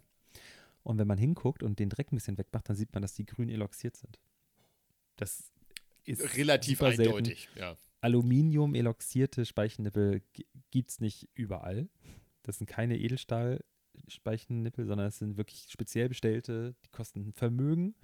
Und 0.83 0.99
wenn 0.99 1.07
man 1.07 1.19
hinguckt 1.19 1.62
und 1.62 1.78
den 1.78 1.88
Dreck 1.88 2.12
ein 2.12 2.16
bisschen 2.16 2.38
wegmacht, 2.38 2.69
dann 2.69 2.76
sieht 2.76 2.93
man, 2.93 3.02
dass 3.02 3.14
die 3.14 3.25
grün 3.25 3.49
eloxiert 3.49 3.97
sind. 3.97 4.21
Das 5.16 5.50
ist 6.05 6.37
Relativ 6.37 6.83
eindeutig, 6.83 7.49
ja. 7.57 7.76
Aluminium 8.00 8.75
eloxierte 8.75 9.45
Speichennippel 9.45 10.23
gibt 10.71 10.91
es 10.91 11.00
nicht 11.00 11.29
überall. 11.35 11.88
Das 12.43 12.59
sind 12.59 12.67
keine 12.67 12.99
Edelstahl-Speichennippel, 12.99 14.87
sondern 14.87 15.09
es 15.09 15.19
sind 15.19 15.37
wirklich 15.37 15.67
speziell 15.69 16.09
bestellte, 16.09 16.75
die 16.85 16.91
kosten 16.91 17.33
Vermögen. 17.33 17.95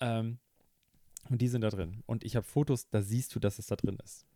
Ähm, 0.00 0.38
und 1.28 1.42
die 1.42 1.48
sind 1.48 1.60
da 1.62 1.70
drin. 1.70 2.02
Und 2.06 2.24
ich 2.24 2.36
habe 2.36 2.46
Fotos, 2.46 2.88
da 2.88 3.02
siehst 3.02 3.34
du, 3.34 3.40
dass 3.40 3.58
es 3.58 3.66
da 3.66 3.76
drin 3.76 3.98
ist. 4.04 4.26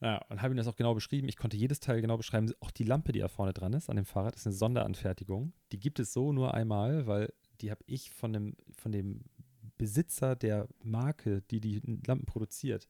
Ja, 0.00 0.18
und 0.28 0.42
habe 0.42 0.54
ihm 0.54 0.56
das 0.56 0.68
auch 0.68 0.76
genau 0.76 0.94
beschrieben. 0.94 1.28
Ich 1.28 1.36
konnte 1.36 1.56
jedes 1.56 1.80
Teil 1.80 2.00
genau 2.00 2.16
beschreiben. 2.16 2.52
Auch 2.60 2.70
die 2.70 2.84
Lampe, 2.84 3.12
die 3.12 3.18
da 3.18 3.28
vorne 3.28 3.52
dran 3.52 3.72
ist, 3.72 3.90
an 3.90 3.96
dem 3.96 4.04
Fahrrad, 4.04 4.36
ist 4.36 4.46
eine 4.46 4.54
Sonderanfertigung. 4.54 5.52
Die 5.72 5.80
gibt 5.80 5.98
es 5.98 6.12
so 6.12 6.32
nur 6.32 6.54
einmal, 6.54 7.06
weil 7.06 7.32
die 7.60 7.70
habe 7.70 7.82
ich 7.86 8.10
von 8.10 8.32
dem, 8.32 8.56
von 8.70 8.92
dem 8.92 9.24
Besitzer 9.76 10.36
der 10.36 10.68
Marke, 10.82 11.42
die 11.50 11.60
die 11.60 11.80
Lampen 12.06 12.26
produziert, 12.26 12.88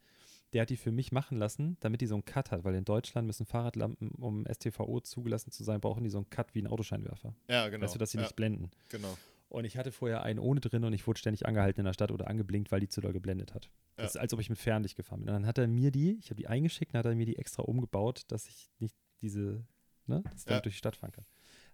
der 0.52 0.62
hat 0.62 0.71
die 0.71 0.76
für 0.76 0.93
mich 0.93 1.12
machen 1.12 1.38
lassen, 1.38 1.76
damit 1.81 2.00
die 2.00 2.07
so 2.07 2.14
einen 2.14 2.25
Cut 2.25 2.50
hat, 2.50 2.64
weil 2.64 2.75
in 2.75 2.85
Deutschland 2.85 3.26
müssen 3.26 3.45
Fahrradlampen, 3.47 4.11
um 4.12 4.47
STVO 4.47 5.00
zugelassen 5.00 5.50
zu 5.50 5.62
sein, 5.64 5.81
brauchen 5.81 6.05
die 6.05 6.11
so 6.11 6.19
einen 6.19 6.31
Cut 6.31 6.55
wie 6.55 6.62
ein 6.62 6.67
Autoscheinwerfer. 6.67 7.35
Ja, 7.49 7.69
genau. 7.69 7.85
Weißt 7.85 7.95
du, 7.95 7.99
dass 7.99 8.11
sie 8.12 8.19
ja, 8.19 8.23
nicht 8.25 8.37
blenden. 8.37 8.71
Genau. 8.88 9.17
Und 9.50 9.64
ich 9.64 9.76
hatte 9.76 9.93
vorher 9.93 10.23
einen 10.23 10.38
ohne 10.38 10.61
drin 10.61 10.85
und 10.85 10.93
ich 10.93 11.07
wurde 11.07 11.19
ständig 11.19 11.47
angehalten 11.47 11.81
in 11.81 11.87
der 11.87 11.95
Stadt 11.95 12.11
oder 12.11 12.28
angeblinkt, 12.28 12.71
weil 12.71 12.81
die 12.81 12.88
zu 12.88 13.00
doll 13.00 13.12
geblendet 13.12 13.55
hat. 13.55 13.67
Ja. 13.97 14.05
Das 14.05 14.14
ist, 14.14 14.21
als 14.21 14.33
ob 14.35 14.40
ich 14.40 14.50
mit 14.50 14.59
Fernlicht 14.59 14.97
gefahren 14.97 15.21
bin. 15.21 15.28
Und 15.28 15.35
dann 15.35 15.47
hat 15.47 15.59
er 15.59 15.67
mir 15.69 15.90
die, 15.90 16.19
ich 16.19 16.26
habe 16.26 16.37
die 16.37 16.49
eingeschickt, 16.49 16.95
dann 16.95 17.00
hat 17.00 17.07
er 17.07 17.14
mir 17.14 17.26
die 17.26 17.38
extra 17.38 17.62
umgebaut, 17.62 18.25
dass 18.28 18.47
ich 18.47 18.71
nicht 18.78 18.95
diese, 19.23 19.64
ne, 20.07 20.23
dass 20.23 20.40
ich 20.40 20.45
damit 20.45 20.59
Ja. 20.59 20.61
durch 20.61 20.75
die 20.75 20.78
Stadt 20.78 20.97
fahren 20.97 21.12
kann. 21.12 21.25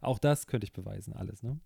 Auch 0.00 0.18
das 0.18 0.46
könnte 0.46 0.64
ich 0.64 0.72
beweisen, 0.72 1.14
alles, 1.14 1.42
ne? 1.42 1.58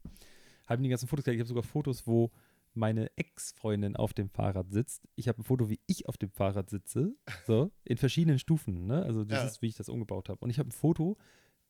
Habe 0.66 0.80
ihm 0.80 0.84
die 0.84 0.90
ganzen 0.90 1.08
Fotos 1.08 1.24
gezeigt. 1.24 1.36
Ich 1.36 1.40
habe 1.40 1.48
sogar 1.48 1.62
Fotos, 1.62 2.06
wo 2.06 2.30
meine 2.78 3.10
Ex-Freundin 3.16 3.96
auf 3.96 4.14
dem 4.14 4.30
Fahrrad 4.30 4.70
sitzt. 4.72 5.06
Ich 5.16 5.28
habe 5.28 5.40
ein 5.40 5.44
Foto, 5.44 5.68
wie 5.68 5.80
ich 5.86 6.08
auf 6.08 6.16
dem 6.16 6.30
Fahrrad 6.30 6.70
sitze, 6.70 7.14
so, 7.46 7.70
in 7.84 7.96
verschiedenen 7.98 8.38
Stufen, 8.38 8.86
ne? 8.86 9.02
Also 9.02 9.24
das 9.24 9.40
Ja. 9.40 9.46
ist, 9.46 9.62
wie 9.62 9.66
ich 9.66 9.76
das 9.76 9.88
umgebaut 9.88 10.28
habe. 10.28 10.38
Und 10.40 10.50
ich 10.50 10.58
habe 10.58 10.68
ein 10.68 10.72
Foto, 10.72 11.16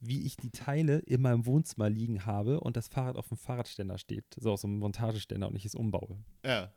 wie 0.00 0.24
ich 0.26 0.36
die 0.36 0.50
Teile 0.50 0.98
in 1.00 1.20
meinem 1.22 1.44
Wohnzimmer 1.46 1.90
liegen 1.90 2.24
habe 2.26 2.60
und 2.60 2.76
das 2.76 2.88
Fahrrad 2.88 3.16
auf 3.16 3.28
dem 3.28 3.36
Fahrradständer 3.36 3.98
steht, 3.98 4.24
so 4.38 4.52
aus 4.52 4.60
so 4.60 4.68
einem 4.68 4.78
Montageständer 4.78 5.48
und 5.48 5.56
ich 5.56 5.64
es 5.64 5.74
umbaue. 5.74 6.22
Ja. 6.44 6.72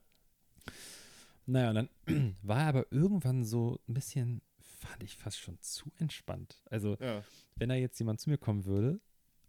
Naja, 1.45 1.69
und 1.69 1.75
dann 1.75 2.35
war 2.41 2.61
er 2.61 2.67
aber 2.67 2.85
irgendwann 2.91 3.43
so 3.43 3.79
ein 3.87 3.93
bisschen, 3.93 4.41
fand 4.59 5.03
ich 5.03 5.17
fast 5.17 5.39
schon 5.39 5.59
zu 5.61 5.91
entspannt. 5.99 6.61
Also, 6.69 6.97
Ja. 6.99 7.23
wenn 7.57 7.69
da 7.69 7.75
jetzt 7.75 7.99
jemand 7.99 8.19
zu 8.21 8.29
mir 8.29 8.37
kommen 8.37 8.65
würde 8.65 8.99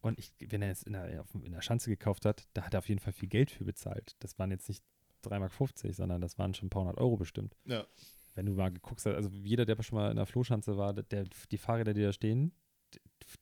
und 0.02 0.18
ich, 0.18 0.32
wenn 0.40 0.62
er 0.62 0.70
es 0.70 0.82
in 0.82 0.92
der, 0.92 1.24
in 1.42 1.52
der 1.52 1.62
Schanze 1.62 1.88
gekauft 1.88 2.26
hat, 2.26 2.48
da 2.54 2.62
hat 2.62 2.74
er 2.74 2.78
auf 2.78 2.88
jeden 2.88 3.00
Fall 3.00 3.12
viel 3.12 3.28
Geld 3.28 3.50
für 3.50 3.64
bezahlt. 3.64 4.16
Das 4.18 4.38
waren 4.38 4.50
jetzt 4.50 4.68
nicht 4.68 4.84
3,50 5.24 5.38
Mark, 5.38 5.94
sondern 5.94 6.20
das 6.20 6.38
waren 6.38 6.54
schon 6.54 6.66
ein 6.66 6.70
paar 6.70 6.82
hundert 6.82 6.98
Euro 6.98 7.16
bestimmt. 7.16 7.56
Ja. 7.64 7.86
Wenn 8.34 8.46
du 8.46 8.52
mal 8.52 8.72
geguckt 8.72 9.00
hast, 9.04 9.14
also 9.14 9.28
jeder, 9.30 9.64
der 9.64 9.80
schon 9.82 9.98
mal 9.98 10.10
in 10.10 10.16
der 10.16 10.26
Flohschanze 10.26 10.76
war, 10.76 10.92
der, 10.92 11.26
die 11.50 11.58
Fahrräder, 11.58 11.94
die 11.94 12.02
da 12.02 12.12
stehen, 12.12 12.52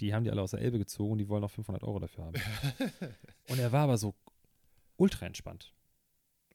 die, 0.01 0.13
haben 0.13 0.25
die 0.25 0.31
alle 0.31 0.43
aus 0.43 0.51
der 0.51 0.61
Elbe 0.61 0.79
gezogen 0.79 1.13
und 1.13 1.19
die 1.19 1.29
wollen 1.29 1.41
noch 1.41 1.51
500 1.51 1.83
Euro 1.83 1.99
dafür 1.99 2.25
haben. 2.27 2.37
Und 3.49 3.59
er 3.59 3.73
war 3.73 3.85
aber 3.85 3.99
so 3.99 4.15
ultra 4.97 5.27
entspannt. 5.27 5.75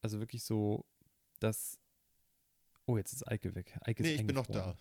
Also 0.01 0.19
wirklich 0.19 0.43
so, 0.43 0.85
dass. 1.39 1.79
Oh, 2.85 2.97
jetzt 2.97 3.13
ist 3.13 3.27
Eike 3.27 3.55
weg. 3.55 3.77
Eike 3.81 4.03
ist 4.03 4.09
Nee, 4.09 4.15
ich 4.15 4.27
bin 4.27 4.35
noch 4.35 4.45
da. 4.45 4.77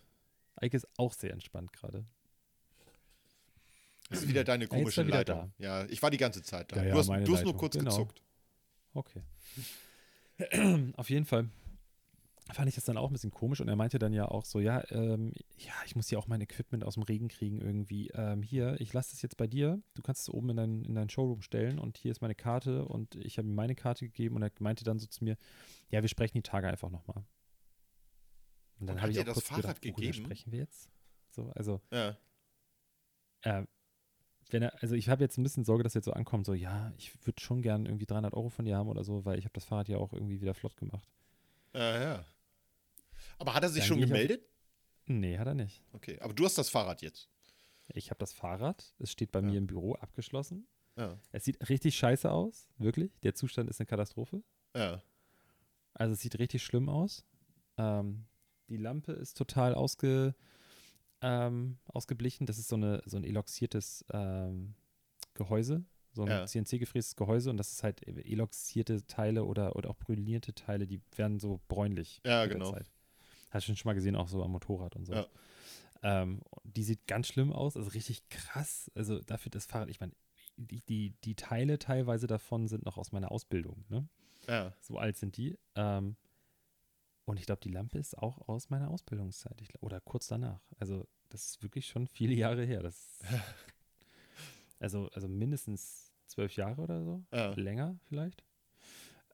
Eike 0.57 0.77
ist 0.77 0.87
auch 0.99 1.13
sehr 1.13 1.33
entspannt 1.33 1.73
gerade. 1.73 2.05
Das 4.11 4.23
ist 4.23 4.29
wieder 4.29 4.45
deine 4.45 4.65
Ja, 4.65 4.71
komische 4.71 5.07
wieder 5.07 5.19
Leitung. 5.19 5.53
Ja, 5.59 5.85
ich 5.87 6.03
war 6.03 6.11
die 6.11 6.19
ganze 6.19 6.43
Zeit 6.43 6.73
da. 6.73 6.77
Ja, 6.77 6.85
ja, 6.85 6.93
du 6.93 6.99
hast, 6.99 7.09
du 7.09 7.35
hast 7.35 7.45
nur 7.45 7.57
kurz 7.57 7.77
genau. 7.77 7.91
gezuckt. 7.91 8.23
Okay. 8.93 9.23
Auf 10.97 11.11
jeden 11.11 11.25
Fall 11.25 11.49
fand 12.53 12.69
ich 12.69 12.75
das 12.75 12.85
dann 12.85 12.99
auch 12.99 13.09
ein 13.09 13.13
bisschen 13.13 13.31
komisch 13.31 13.61
und 13.61 13.69
er 13.69 13.77
meinte 13.77 13.99
dann 13.99 14.13
ja 14.13 14.27
auch 14.27 14.45
so, 14.45 14.61
ja, 14.61 14.83
ähm, 14.91 15.33
ja, 15.57 15.73
ich 15.87 15.97
muss 15.97 16.11
ja 16.11 16.19
auch 16.19 16.27
mein 16.27 16.43
Equipment 16.43 16.85
aus 16.85 16.95
dem 16.95 17.03
Regen 17.03 17.29
kriegen 17.29 17.61
irgendwie. 17.61 18.11
Ähm, 18.11 18.43
hier, 18.43 18.79
ich 18.81 18.93
lasse 18.93 19.13
das 19.13 19.23
jetzt 19.23 19.39
bei 19.39 19.47
dir, 19.47 19.83
du 19.95 20.03
kannst 20.03 20.23
es 20.23 20.29
oben 20.29 20.51
in 20.51 20.57
dein, 20.57 20.85
in 20.85 20.95
dein 20.95 21.09
Showroom 21.09 21.41
stellen 21.41 21.79
und 21.79 21.97
hier 21.97 22.11
ist 22.11 22.21
meine 22.21 22.35
Karte 22.35 22.85
und 22.85 23.15
ich 23.17 23.39
habe 23.39 23.49
ihm 23.49 23.55
meine 23.55 23.75
Karte 23.75 24.05
gegeben 24.05 24.37
und 24.37 24.43
er 24.43 24.51
meinte 24.59 24.85
dann 24.85 24.99
so 24.99 25.07
zu 25.07 25.25
mir, 25.25 25.39
ja, 25.89 26.03
wir 26.03 26.09
sprechen 26.09 26.37
die 26.37 26.43
Tage 26.43 26.69
einfach 26.69 26.91
nochmal. 26.91 27.25
Und 28.79 28.89
dann 28.89 29.01
habe 29.01 29.13
ich 29.13 29.21
auch 29.21 29.25
das 29.25 29.35
kurz 29.35 29.47
Fahrrad 29.47 29.81
gedacht, 29.81 29.85
worüber 29.85 30.13
gegeben? 30.13 30.25
sprechen 30.25 30.53
wir 30.53 30.59
jetzt? 30.59 30.91
So, 31.31 31.51
also 31.55 31.81
Ja. 31.91 32.19
äh, 33.43 33.65
wenn 34.51 34.63
er, 34.63 34.83
also 34.83 34.95
ich 34.95 35.09
habe 35.09 35.23
jetzt 35.23 35.39
ein 35.39 35.43
bisschen 35.43 35.65
Sorge, 35.65 35.83
dass 35.83 35.95
er 35.95 35.99
jetzt 36.01 36.05
so 36.07 36.13
ankommt, 36.13 36.47
so, 36.47 36.55
ja, 36.55 36.93
ich 36.99 37.13
würde 37.27 37.41
schon 37.41 37.63
gern 37.63 37.87
irgendwie 37.87 38.07
300 38.07 38.35
Euro 38.35 38.49
von 38.51 38.65
dir 38.65 38.77
haben 38.77 38.89
oder 38.89 39.05
so, 39.05 39.25
weil 39.25 39.39
ich 39.39 39.45
habe 39.45 39.55
das 39.55 39.65
Fahrrad 39.65 39.89
ja 39.89 39.99
auch 39.99 40.13
irgendwie 40.13 40.41
wieder 40.41 40.55
flott 40.55 40.77
gemacht. 40.77 41.09
Ja, 41.73 42.01
ja. 42.01 42.25
Aber 43.39 43.55
hat 43.55 43.63
er 43.63 43.69
sich 43.71 43.81
Dann 43.83 43.89
schon 43.89 43.99
ich 43.99 44.05
auf- 44.05 44.11
gemeldet? 44.11 44.43
Nee, 45.07 45.39
hat 45.39 45.47
er 45.47 45.55
nicht. 45.55 45.83
Okay. 45.93 46.19
Aber 46.21 46.33
du 46.35 46.45
hast 46.45 46.57
das 46.57 46.71
Fahrrad 46.71 47.03
jetzt. 47.03 47.29
Ich 47.89 48.11
habe 48.11 48.19
das 48.19 48.33
Fahrrad, 48.33 48.95
es 48.99 49.11
steht 49.11 49.33
bei 49.33 49.41
Ja. 49.41 49.47
mir 49.47 49.59
im 49.59 49.67
Büro 49.67 49.95
abgeschlossen. 49.95 50.67
Ja. 50.97 51.19
Es 51.33 51.45
sieht 51.45 51.69
richtig 51.69 51.97
scheiße 51.97 52.31
aus, 52.31 52.69
wirklich. 52.79 53.19
Der 53.23 53.35
Zustand 53.35 53.69
ist 53.69 53.81
eine 53.81 53.87
Katastrophe. 53.87 54.43
Ja. 54.75 55.03
Also 55.93 56.15
es 56.15 56.21
sieht 56.21 56.39
richtig 56.39 56.63
schlimm 56.65 56.89
aus. 56.89 57.25
Ähm, 57.77 58.27
die 58.69 58.77
Lampe 58.79 59.13
ist 59.13 59.37
total 59.37 59.75
ausge, 59.75 60.35
ähm, 61.25 61.79
ausgeblichen. 61.87 62.47
Das 62.47 62.59
ist 62.59 62.69
so, 62.69 62.77
eine, 62.77 63.03
so 63.07 63.17
ein 63.17 63.25
eloxiertes 63.25 64.05
ähm, 64.13 64.75
Gehäuse, 65.33 65.85
so 66.13 66.23
ein 66.23 66.29
Ja. 66.29 66.47
CNC-gefrästes 66.47 67.17
Gehäuse 67.17 67.51
und 67.51 67.57
das 67.57 67.73
ist 67.73 67.83
halt 67.83 68.07
eloxierte 68.07 69.07
Teile 69.07 69.45
oder, 69.45 69.75
oder 69.77 69.91
auch 69.91 69.97
brillierte 69.97 70.55
Teile, 70.55 70.87
die 70.87 71.01
werden 71.17 71.41
so 71.41 71.61
bräunlich. 71.69 72.21
Ja, 72.25 72.47
genau. 72.47 72.71
Zeit. 72.73 72.91
Hast 73.51 73.69
du 73.69 73.75
schon 73.75 73.89
mal 73.89 73.95
gesehen, 73.95 74.17
auch 74.17 74.29
so 74.29 74.43
am 74.45 74.53
Motorrad 74.53 74.97
und 74.97 75.07
so. 75.07 75.15
Ja. 75.15 75.27
Ähm, 76.03 76.43
die 76.65 76.83
sieht 76.83 77.07
ganz 77.07 77.29
schlimm 77.29 77.53
aus, 77.53 77.77
also 77.77 77.91
richtig 77.91 78.29
krass. 78.29 78.91
Also 78.95 79.21
dafür 79.21 79.51
das 79.51 79.65
Fahrrad, 79.67 79.89
ich 79.89 80.01
meine, 80.01 80.13
die, 80.57 80.83
die, 80.83 81.15
die 81.25 81.35
Teile 81.35 81.79
teilweise 81.79 82.27
davon 82.27 82.69
sind 82.69 82.85
noch 82.85 82.99
aus 82.99 83.11
meiner 83.13 83.33
Ausbildung, 83.33 83.85
ne? 83.89 84.07
Ja. 84.47 84.75
So 84.81 84.99
alt 84.99 85.17
sind 85.17 85.37
die. 85.39 85.59
Ähm, 85.75 86.17
und 87.25 87.39
ich 87.41 87.47
glaube, 87.47 87.63
die 87.63 87.71
Lampe 87.71 87.99
ist 87.99 88.19
auch 88.19 88.49
aus 88.49 88.69
meiner 88.69 88.91
Ausbildungszeit. 88.91 89.59
Ich, 89.63 89.69
glaub- 89.69 89.83
oder 89.83 90.01
kurz 90.01 90.27
danach. 90.29 90.61
Also, 90.79 91.09
das 91.31 91.47
ist 91.47 91.63
wirklich 91.63 91.87
schon 91.87 92.07
viele 92.07 92.35
Jahre 92.35 92.65
her. 92.65 92.83
Das, 92.83 93.21
also, 94.79 95.09
also 95.13 95.29
mindestens 95.29 96.13
zwölf 96.27 96.57
Jahre 96.57 96.83
oder 96.83 97.03
so. 97.03 97.25
Ja. 97.33 97.53
Länger 97.55 97.99
vielleicht. 98.09 98.45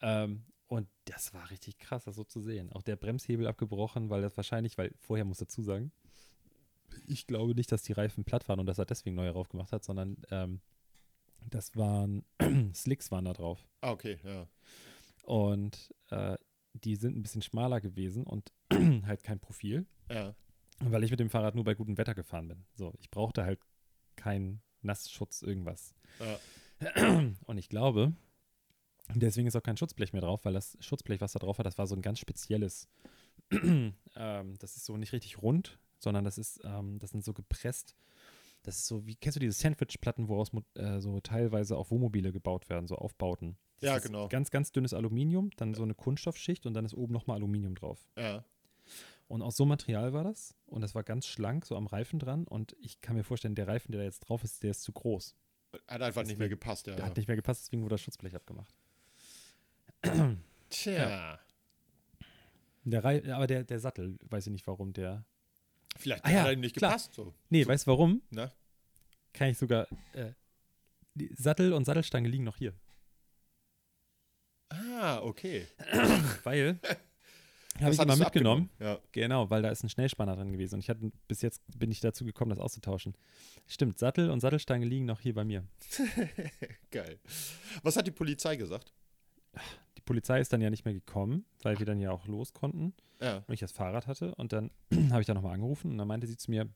Ähm, 0.03 0.45
und 0.67 0.89
das 1.05 1.35
war 1.35 1.51
richtig 1.51 1.79
krass, 1.79 2.05
das 2.05 2.15
so 2.17 2.25
zu 2.25 2.41
sehen. 2.41 2.71
Auch 2.73 2.83
der 2.83 2.97
Bremshebel 2.97 3.47
abgebrochen, 3.47 4.09
weil 4.09 4.23
das 4.23 4.37
wahrscheinlich, 4.37 4.79
weil 4.79 4.95
vorher 4.99 5.25
muss 5.25 5.39
dazu 5.39 5.63
sagen, 5.63 5.93
ich 7.07 7.27
glaube 7.27 7.55
nicht, 7.55 7.73
dass 7.73 7.83
die 7.83 7.93
Reifen 7.93 8.25
platt 8.25 8.49
waren 8.49 8.61
und 8.61 8.67
dass 8.67 8.79
er 8.79 8.87
deswegen 8.87 9.17
neue 9.17 9.33
drauf 9.33 9.49
gemacht 9.49 9.73
hat, 9.73 9.85
sondern 9.85 10.17
ähm, 10.31 10.61
das 11.49 11.77
waren 11.77 12.25
Slicks 12.75 13.11
waren 13.11 13.25
da 13.25 13.33
drauf. 13.33 13.67
Ah, 13.81 13.91
okay, 13.91 14.19
ja. 14.25 14.47
Und 15.25 15.93
äh, 16.11 16.37
die 16.75 16.97
sind 16.97 17.17
ein 17.17 17.23
bisschen 17.23 17.43
schmaler 17.43 17.81
gewesen 17.81 18.25
und 18.25 18.53
halt 18.73 19.25
kein 19.25 19.41
Profil, 19.41 19.87
Ja. 20.09 20.35
Weil 20.81 21.05
ich 21.05 21.11
mit 21.11 21.21
dem 21.21 21.31
Fahrrad 21.31 21.55
nur 21.55 21.65
bei 21.65 21.75
gutem 21.75 21.99
Wetter 21.99 22.15
gefahren 22.15 22.49
bin. 22.49 22.65
So, 22.75 22.93
ich 22.99 23.11
brauchte 23.11 23.45
halt 23.45 23.61
keinen 24.17 24.63
Nassschutz, 24.83 25.43
irgendwas. 25.43 25.95
Ja. 26.19 26.39
Und 27.47 27.59
ich 27.59 27.69
glaube, 27.69 28.13
deswegen 29.15 29.47
ist 29.47 29.57
auch 29.57 29.63
kein 29.63 29.77
Schutzblech 29.77 30.13
mehr 30.13 30.23
drauf, 30.23 30.45
weil 30.45 30.53
das 30.53 30.77
Schutzblech, 30.81 31.21
was 31.21 31.33
da 31.33 31.39
drauf 31.39 31.59
war, 31.59 31.65
das 31.65 31.79
war 31.79 31.87
so 31.87 31.95
ein 31.95 32.03
ganz 32.03 32.19
spezielles. 32.19 32.89
ähm, 33.51 33.95
das 34.59 34.77
ist 34.77 34.85
so 34.85 34.97
nicht 34.97 35.13
richtig 35.13 35.43
rund, 35.43 35.79
sondern 35.99 36.25
das 36.25 36.39
ist, 36.39 36.61
ähm, 36.65 36.99
das 36.99 37.11
sind 37.11 37.25
so 37.25 37.33
gepresst. 37.33 37.95
Das 38.63 38.77
ist 38.77 38.87
so, 38.87 39.07
wie 39.07 39.17
kennst 39.17 39.37
du 39.37 39.41
diese 39.41 39.59
Sandwich-Platten, 39.59 40.29
woraus 40.29 40.51
äh, 40.75 41.01
so 41.01 41.21
teilweise 41.21 41.77
auch 41.77 41.91
Wohnmobile 41.91 42.31
gebaut 42.31 42.69
werden, 42.69 42.87
so 42.87 42.97
Aufbauten? 42.97 43.57
Das 43.81 43.89
Ja, 43.89 43.99
genau. 43.99 44.29
Ganz, 44.29 44.51
ganz 44.51 44.71
dünnes 44.73 44.93
Aluminium, 44.93 45.51
dann 45.57 45.73
so 45.75 45.83
eine 45.83 45.95
Kunststoffschicht 45.95 46.67
und 46.67 46.75
dann 46.75 46.85
ist 46.85 46.95
oben 46.95 47.13
nochmal 47.13 47.37
Aluminium 47.37 47.75
drauf. 47.75 48.07
Ja. 48.19 48.45
Und 49.31 49.43
aus 49.43 49.57
so 49.57 49.63
einem 49.63 49.69
Material 49.69 50.13
war 50.13 50.25
das 50.25 50.57
und 50.67 50.81
das 50.81 50.97
war 50.97 51.05
ganz 51.05 51.25
schlank, 51.25 51.65
so 51.65 51.77
am 51.77 51.87
Reifen 51.87 52.19
dran 52.19 52.49
und 52.49 52.75
ich 52.81 53.01
kann 53.01 53.15
mir 53.15 53.23
vorstellen, 53.23 53.55
der 53.55 53.69
Reifen, 53.69 53.93
der 53.93 54.01
da 54.01 54.05
jetzt 54.05 54.19
drauf 54.29 54.43
ist, 54.43 54.65
der 54.65 54.73
ist 54.73 54.83
zu 54.83 54.91
groß. 54.91 55.37
Hat 55.87 56.03
einfach 56.03 56.25
nicht 56.25 56.39
mehr 56.41 56.49
gepasst, 56.49 56.89
ja. 56.89 56.97
Der 56.97 57.05
hat 57.07 57.17
nicht 57.17 57.29
mehr 57.29 57.37
gepasst, 57.37 57.63
deswegen 57.63 57.85
wurde 57.85 57.95
das 57.95 58.01
Schutzblech 58.01 58.35
abgemacht. 58.35 58.75
Tja. 60.69 61.39
Der 62.83 63.05
Rei 63.05 63.33
aber 63.33 63.47
der, 63.47 63.63
der 63.63 63.79
Sattel, 63.79 64.19
weiß 64.23 64.49
ich 64.49 64.53
nicht 64.53 64.67
warum, 64.67 64.93
der 64.93 65.25
Vielleicht 65.97 66.25
Ah 66.25 66.31
ja, 66.31 66.41
hat 66.41 66.47
er 66.49 66.53
ihm 66.55 66.61
nicht 66.61 66.75
klar. 66.75 66.91
gepasst. 66.91 67.15
So. 67.15 67.33
Nee, 67.51 67.63
so, 67.63 67.69
weißt 67.69 67.87
du 67.87 67.91
warum? 67.93 68.23
Na? 68.31 68.51
Kann 69.33 69.51
ich 69.51 69.59
sogar. 69.59 69.87
Äh, 70.13 70.33
Sattel 71.37 71.73
und 71.73 71.85
Sattelstange 71.85 72.29
liegen 72.29 72.43
noch 72.43 72.57
hier. 72.57 72.75
Ah, 74.71 75.21
okay. 75.23 75.69
Weil. 76.43 76.81
Habe 77.81 77.93
ich 77.95 78.01
immer 78.01 78.17
mitgenommen. 78.17 78.69
abgenommen. 78.79 79.01
Genau, 79.13 79.49
weil 79.51 79.63
da 79.63 79.71
ist 79.71 79.83
ein 79.85 79.89
Schnellspanner 79.89 80.37
drin 80.37 80.53
gewesen. 80.53 80.75
Und 80.75 80.81
ich 80.81 80.91
hatte 80.91 81.11
bis 81.29 81.41
jetzt 81.43 81.63
bin 81.79 81.91
ich 81.91 82.01
dazu 82.01 82.25
gekommen, 82.25 82.51
das 82.51 82.59
auszutauschen. 82.59 83.15
Stimmt, 83.67 83.99
Sattel 83.99 84.31
und 84.31 84.41
Sattelstange 84.41 84.85
liegen 84.85 85.07
noch 85.07 85.21
hier 85.21 85.35
bei 85.35 85.45
mir. 85.45 85.65
Ja, 85.99 86.25
geil. 86.91 87.19
Was 87.83 87.97
hat 87.97 88.07
die 88.07 88.11
Polizei 88.11 88.57
gesagt? 88.57 88.93
Die 89.97 90.03
Polizei 90.03 90.41
ist 90.41 90.53
dann 90.53 90.61
ja 90.61 90.71
nicht 90.71 90.85
mehr 90.85 90.95
gekommen, 90.95 91.45
weil 91.63 91.79
wir 91.79 91.87
dann 91.87 92.01
ja 92.01 92.11
auch 92.11 92.27
los 92.27 92.53
konnten 92.53 92.93
Ja. 93.21 93.39
und 93.47 93.55
ich 93.55 93.61
das 93.61 93.73
Fahrrad 93.73 94.07
hatte. 94.07 94.35
Und 94.35 94.53
dann 94.53 94.71
habe 95.11 95.21
ich 95.21 95.27
da 95.27 95.35
nochmal 95.35 95.55
angerufen 95.55 95.93
und 95.93 95.99
dann 95.99 96.09
meinte 96.09 96.27
sie 96.27 96.37
zu 96.37 96.51
mir, 96.51 96.69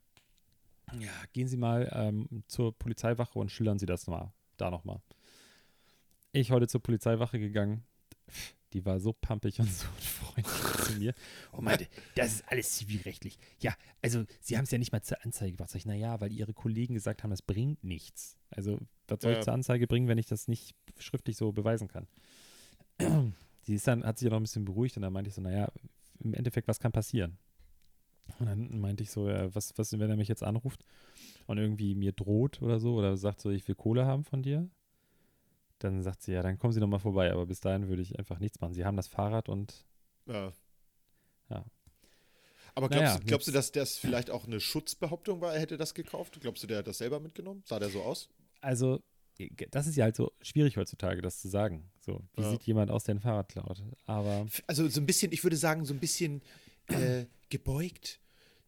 ja, 0.98 1.10
gehen 1.32 1.48
Sie 1.48 1.56
mal 1.56 1.90
ähm, 1.94 2.44
zur 2.46 2.76
Polizeiwache 2.78 3.38
und 3.38 3.50
schildern 3.50 3.78
Sie 3.78 3.86
das 3.86 4.06
mal, 4.06 4.32
da 4.58 4.70
nochmal. 4.70 5.00
Ich 6.32 6.50
heute 6.50 6.68
zur 6.68 6.82
Polizeiwache 6.82 7.38
gegangen. 7.38 7.84
Die 8.74 8.84
war 8.84 9.00
so 9.00 9.12
pampig 9.12 9.58
und 9.60 9.68
so 9.72 9.86
freundlich 9.98 10.84
zu 10.84 10.92
mir 10.98 11.14
und 11.52 11.64
meinte, 11.64 11.86
das 12.16 12.34
ist 12.34 12.44
alles 12.48 12.72
zivilrechtlich. 12.76 13.38
Ja, 13.60 13.74
also 14.02 14.24
Sie 14.40 14.56
haben 14.58 14.64
es 14.64 14.70
ja 14.72 14.78
nicht 14.78 14.92
mal 14.92 15.00
zur 15.02 15.24
Anzeige 15.24 15.52
gebracht. 15.52 15.70
Sag 15.70 15.78
ich, 15.78 15.86
naja, 15.86 16.20
weil 16.20 16.32
Ihre 16.32 16.52
Kollegen 16.52 16.92
gesagt 16.94 17.22
haben, 17.22 17.30
das 17.30 17.40
bringt 17.42 17.82
nichts. 17.84 18.36
Also, 18.50 18.80
was 19.08 19.20
soll 19.22 19.32
Ja. 19.32 19.38
ich 19.38 19.44
zur 19.44 19.54
Anzeige 19.54 19.86
bringen, 19.86 20.08
wenn 20.08 20.18
ich 20.18 20.26
das 20.26 20.48
nicht 20.48 20.74
schriftlich 20.98 21.36
so 21.36 21.52
beweisen 21.52 21.88
kann? 21.88 22.06
Die 23.66 23.74
ist 23.74 23.86
dann, 23.86 24.04
hat 24.04 24.18
sich 24.18 24.26
ja 24.26 24.30
noch 24.30 24.36
ein 24.38 24.42
bisschen 24.42 24.64
beruhigt 24.66 24.96
und 24.96 25.02
dann 25.02 25.12
meinte 25.12 25.28
ich 25.28 25.34
so, 25.34 25.40
naja, 25.40 25.70
im 26.18 26.34
Endeffekt, 26.34 26.68
was 26.68 26.80
kann 26.80 26.92
passieren? 26.92 27.38
Und 28.38 28.46
dann 28.46 28.80
meinte 28.80 29.02
ich 29.02 29.10
so, 29.10 29.28
ja, 29.28 29.54
was, 29.54 29.72
was, 29.76 29.92
wenn 29.98 30.10
er 30.10 30.16
mich 30.16 30.28
jetzt 30.28 30.42
anruft 30.42 30.84
und 31.46 31.58
irgendwie 31.58 31.94
mir 31.94 32.12
droht 32.12 32.60
oder 32.62 32.80
so 32.80 32.94
oder 32.94 33.16
sagt 33.16 33.40
so, 33.40 33.50
ich 33.50 33.66
will 33.68 33.74
Kohle 33.74 34.06
haben 34.06 34.24
von 34.24 34.42
dir? 34.42 34.68
Dann 35.84 36.02
sagt 36.02 36.22
sie, 36.22 36.32
ja, 36.32 36.42
dann 36.42 36.58
kommen 36.58 36.72
Sie 36.72 36.80
noch 36.80 36.88
mal 36.88 36.98
vorbei, 36.98 37.30
aber 37.30 37.46
bis 37.46 37.60
dahin 37.60 37.88
würde 37.88 38.02
ich 38.02 38.18
einfach 38.18 38.38
nichts 38.38 38.60
machen. 38.60 38.72
Sie 38.74 38.84
haben 38.84 38.96
das 38.96 39.06
Fahrrad 39.06 39.48
und 39.48 39.84
ja. 40.26 40.52
Ja. 41.50 41.64
Aber 42.74 42.88
glaubst, 42.88 43.04
Naja, 43.04 43.18
du, 43.18 43.26
glaubst 43.26 43.48
du, 43.48 43.52
dass 43.52 43.70
das 43.70 43.98
vielleicht 43.98 44.30
auch 44.30 44.46
eine 44.46 44.58
Schutzbehauptung 44.60 45.40
war, 45.40 45.54
er 45.54 45.60
hätte 45.60 45.76
das 45.76 45.94
gekauft? 45.94 46.40
Glaubst 46.40 46.62
du, 46.62 46.66
der 46.66 46.78
hat 46.78 46.86
das 46.86 46.98
selber 46.98 47.20
mitgenommen? 47.20 47.62
Sah 47.66 47.78
der 47.78 47.90
so 47.90 48.02
aus? 48.02 48.28
also, 48.60 49.00
das 49.70 49.86
ist 49.86 49.96
ja 49.96 50.04
halt 50.04 50.16
so 50.16 50.32
schwierig 50.40 50.76
heutzutage, 50.76 51.20
das 51.20 51.40
zu 51.40 51.48
sagen. 51.48 51.90
So, 52.00 52.22
wie 52.34 52.42
Ja. 52.42 52.50
sieht 52.50 52.62
jemand 52.64 52.90
aus, 52.90 53.04
der 53.04 53.16
ein 53.16 53.20
Fahrrad 53.20 53.48
klaut? 53.48 53.82
Aber 54.06 54.46
Also 54.66 54.88
so 54.88 55.00
ein 55.00 55.06
bisschen, 55.06 55.32
ich 55.32 55.42
würde 55.42 55.56
sagen, 55.56 55.84
so 55.84 55.92
ein 55.92 56.00
bisschen 56.00 56.40
äh, 56.88 57.26
gebeugt, 57.50 58.20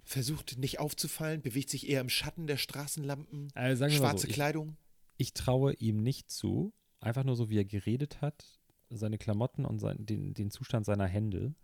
versucht 0.04 0.58
nicht 0.58 0.78
aufzufallen, 0.80 1.40
bewegt 1.40 1.70
sich 1.70 1.88
eher 1.88 2.00
im 2.00 2.08
Schatten 2.08 2.46
der 2.46 2.56
Straßenlampen, 2.58 3.48
also 3.54 3.88
schwarze 3.88 4.22
so, 4.22 4.28
ich, 4.28 4.34
Kleidung. 4.34 4.76
ich 5.16 5.32
traue 5.34 5.72
ihm 5.74 6.02
nicht 6.02 6.30
zu, 6.30 6.72
einfach 7.00 7.24
nur 7.24 7.36
so, 7.36 7.50
wie 7.50 7.58
er 7.58 7.64
geredet 7.64 8.20
hat, 8.20 8.58
seine 8.90 9.18
Klamotten 9.18 9.64
und 9.64 9.78
sein, 9.78 10.04
den, 10.06 10.34
den 10.34 10.50
Zustand 10.50 10.86
seiner 10.86 11.06
Hände, 11.06 11.54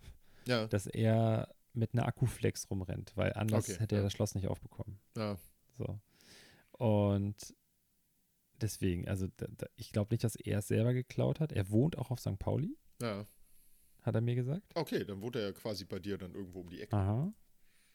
Ja, 0.47 0.67
dass 0.67 0.87
er 0.87 1.55
mit 1.73 1.95
einer 1.95 2.07
Akkuflex 2.07 2.69
rumrennt, 2.71 3.13
weil 3.17 3.33
anders 3.35 3.69
Okay, 3.69 3.79
hätte 3.81 3.95
er 3.95 4.01
ja. 4.01 4.05
das 4.05 4.13
Schloss 4.13 4.35
nicht 4.35 4.49
aufbekommen. 4.49 4.99
ja. 5.17 5.37
So. 5.75 5.99
Und 6.73 7.55
deswegen, 8.61 9.09
also 9.09 9.27
da, 9.37 9.47
da, 9.57 9.67
ich 9.77 9.91
glaube 9.93 10.13
nicht, 10.13 10.23
dass 10.25 10.37
er 10.37 10.59
es 10.59 10.69
selber 10.69 10.93
geklaut 10.93 11.41
hat. 11.41 11.53
Er 11.53 11.71
wohnt 11.71 11.97
auch 11.97 12.11
auf 12.11 12.21
St. 12.21 12.39
Pauli, 12.39 12.77
ja. 13.01 13.27
hat 14.03 14.15
er 14.15 14.21
mir 14.21 14.35
gesagt. 14.35 14.63
Okay, 14.75 15.05
dann 15.05 15.23
wohnt 15.23 15.37
er 15.37 15.43
ja 15.43 15.53
quasi 15.53 15.85
bei 15.85 15.99
dir 15.99 16.19
dann 16.19 16.35
irgendwo 16.35 16.61
um 16.61 16.69
die 16.69 16.81
Ecke. 16.83 16.95
Aha. 16.97 17.33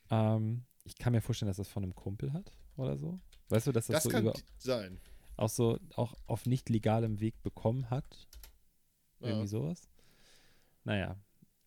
Ähm, 0.09 0.65
ich 0.85 0.97
kann 0.97 1.13
mir 1.13 1.21
vorstellen, 1.21 1.47
dass 1.49 1.59
er 1.59 1.63
es 1.63 1.69
von 1.69 1.83
einem 1.83 1.93
Kumpel 1.95 2.33
hat 2.33 2.51
oder 2.77 2.97
so. 2.97 3.19
Weißt 3.49 3.67
du, 3.67 3.71
dass 3.71 3.87
das, 3.87 3.95
Das 3.97 4.03
so 4.03 4.09
kann 4.09 4.23
über, 4.23 4.33
sein. 4.57 4.99
Auch 5.37 5.49
so 5.49 5.79
auch 5.95 6.15
auf 6.27 6.45
nicht 6.45 6.69
legalem 6.69 7.19
Weg 7.19 7.41
bekommen 7.43 7.89
hat. 7.89 8.27
Ja. 9.19 9.27
Irgendwie 9.29 9.47
sowas. 9.47 9.89
Naja, 10.83 11.17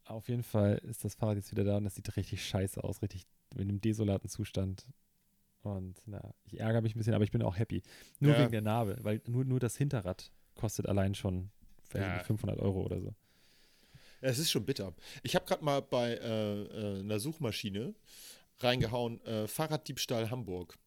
auf 0.05 0.29
jeden 0.29 0.43
Fall 0.43 0.79
ist 0.79 1.05
das 1.05 1.15
Fahrrad 1.15 1.37
jetzt 1.37 1.51
wieder 1.53 1.65
da 1.65 1.77
und 1.77 1.85
das 1.85 1.95
sieht 1.95 2.17
richtig 2.17 2.45
scheiße 2.45 2.83
aus, 2.83 3.03
richtig 3.03 3.27
in 3.55 3.63
einem 3.63 3.81
desolaten 3.81 4.29
Zustand. 4.29 4.87
Und 5.63 6.01
na, 6.07 6.35
ich 6.45 6.59
ärgere 6.59 6.81
mich 6.81 6.95
ein 6.95 6.99
bisschen, 6.99 7.15
aber 7.15 7.25
ich 7.25 7.31
bin 7.33 7.43
auch 7.43 7.59
happy. 7.59 7.83
Nur 8.19 8.33
Ja. 8.33 8.41
wegen 8.41 8.51
der 8.53 8.63
Narbe, 8.63 8.97
weil 9.03 9.21
nur, 9.27 9.45
nur 9.45 9.61
das 9.61 9.77
Hinterrad 9.77 10.31
kostet 10.55 10.87
allein 10.87 11.15
schon 11.15 11.51
Ja. 11.93 12.15
nicht, 12.15 12.27
500 12.27 12.59
Euro 12.61 12.83
oder 12.83 13.01
so. 13.01 13.15
Ja, 14.23 14.29
es 14.29 14.39
ist 14.39 14.51
schon 14.51 14.65
bitter. 14.65 14.95
Ich 15.23 15.35
habe 15.35 15.45
gerade 15.47 15.65
mal 15.65 15.81
bei 15.83 16.15
äh, 16.15 16.63
äh, 16.63 17.01
einer 17.01 17.19
Suchmaschine 17.21 17.95
reingehauen, 18.59 19.21
äh, 19.25 19.47
Fahrraddiebstahl 19.49 20.31
Hamburg. 20.31 20.79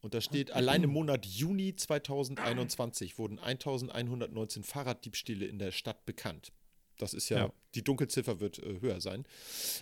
Und 0.00 0.14
da 0.14 0.20
steht, 0.20 0.50
allein 0.52 0.82
im 0.82 0.90
Monat 0.90 1.26
Juni 1.26 1.76
2021 1.76 3.18
wurden 3.18 3.38
1119 3.38 4.62
Fahrraddiebstähle 4.62 5.44
in 5.46 5.58
der 5.58 5.72
Stadt 5.72 6.06
bekannt. 6.06 6.52
Das 6.96 7.14
ist 7.14 7.28
ja, 7.28 7.38
Ja. 7.38 7.52
die 7.74 7.82
Dunkelziffer 7.84 8.40
wird 8.40 8.58
äh, 8.58 8.80
höher 8.80 9.00
sein. 9.00 9.24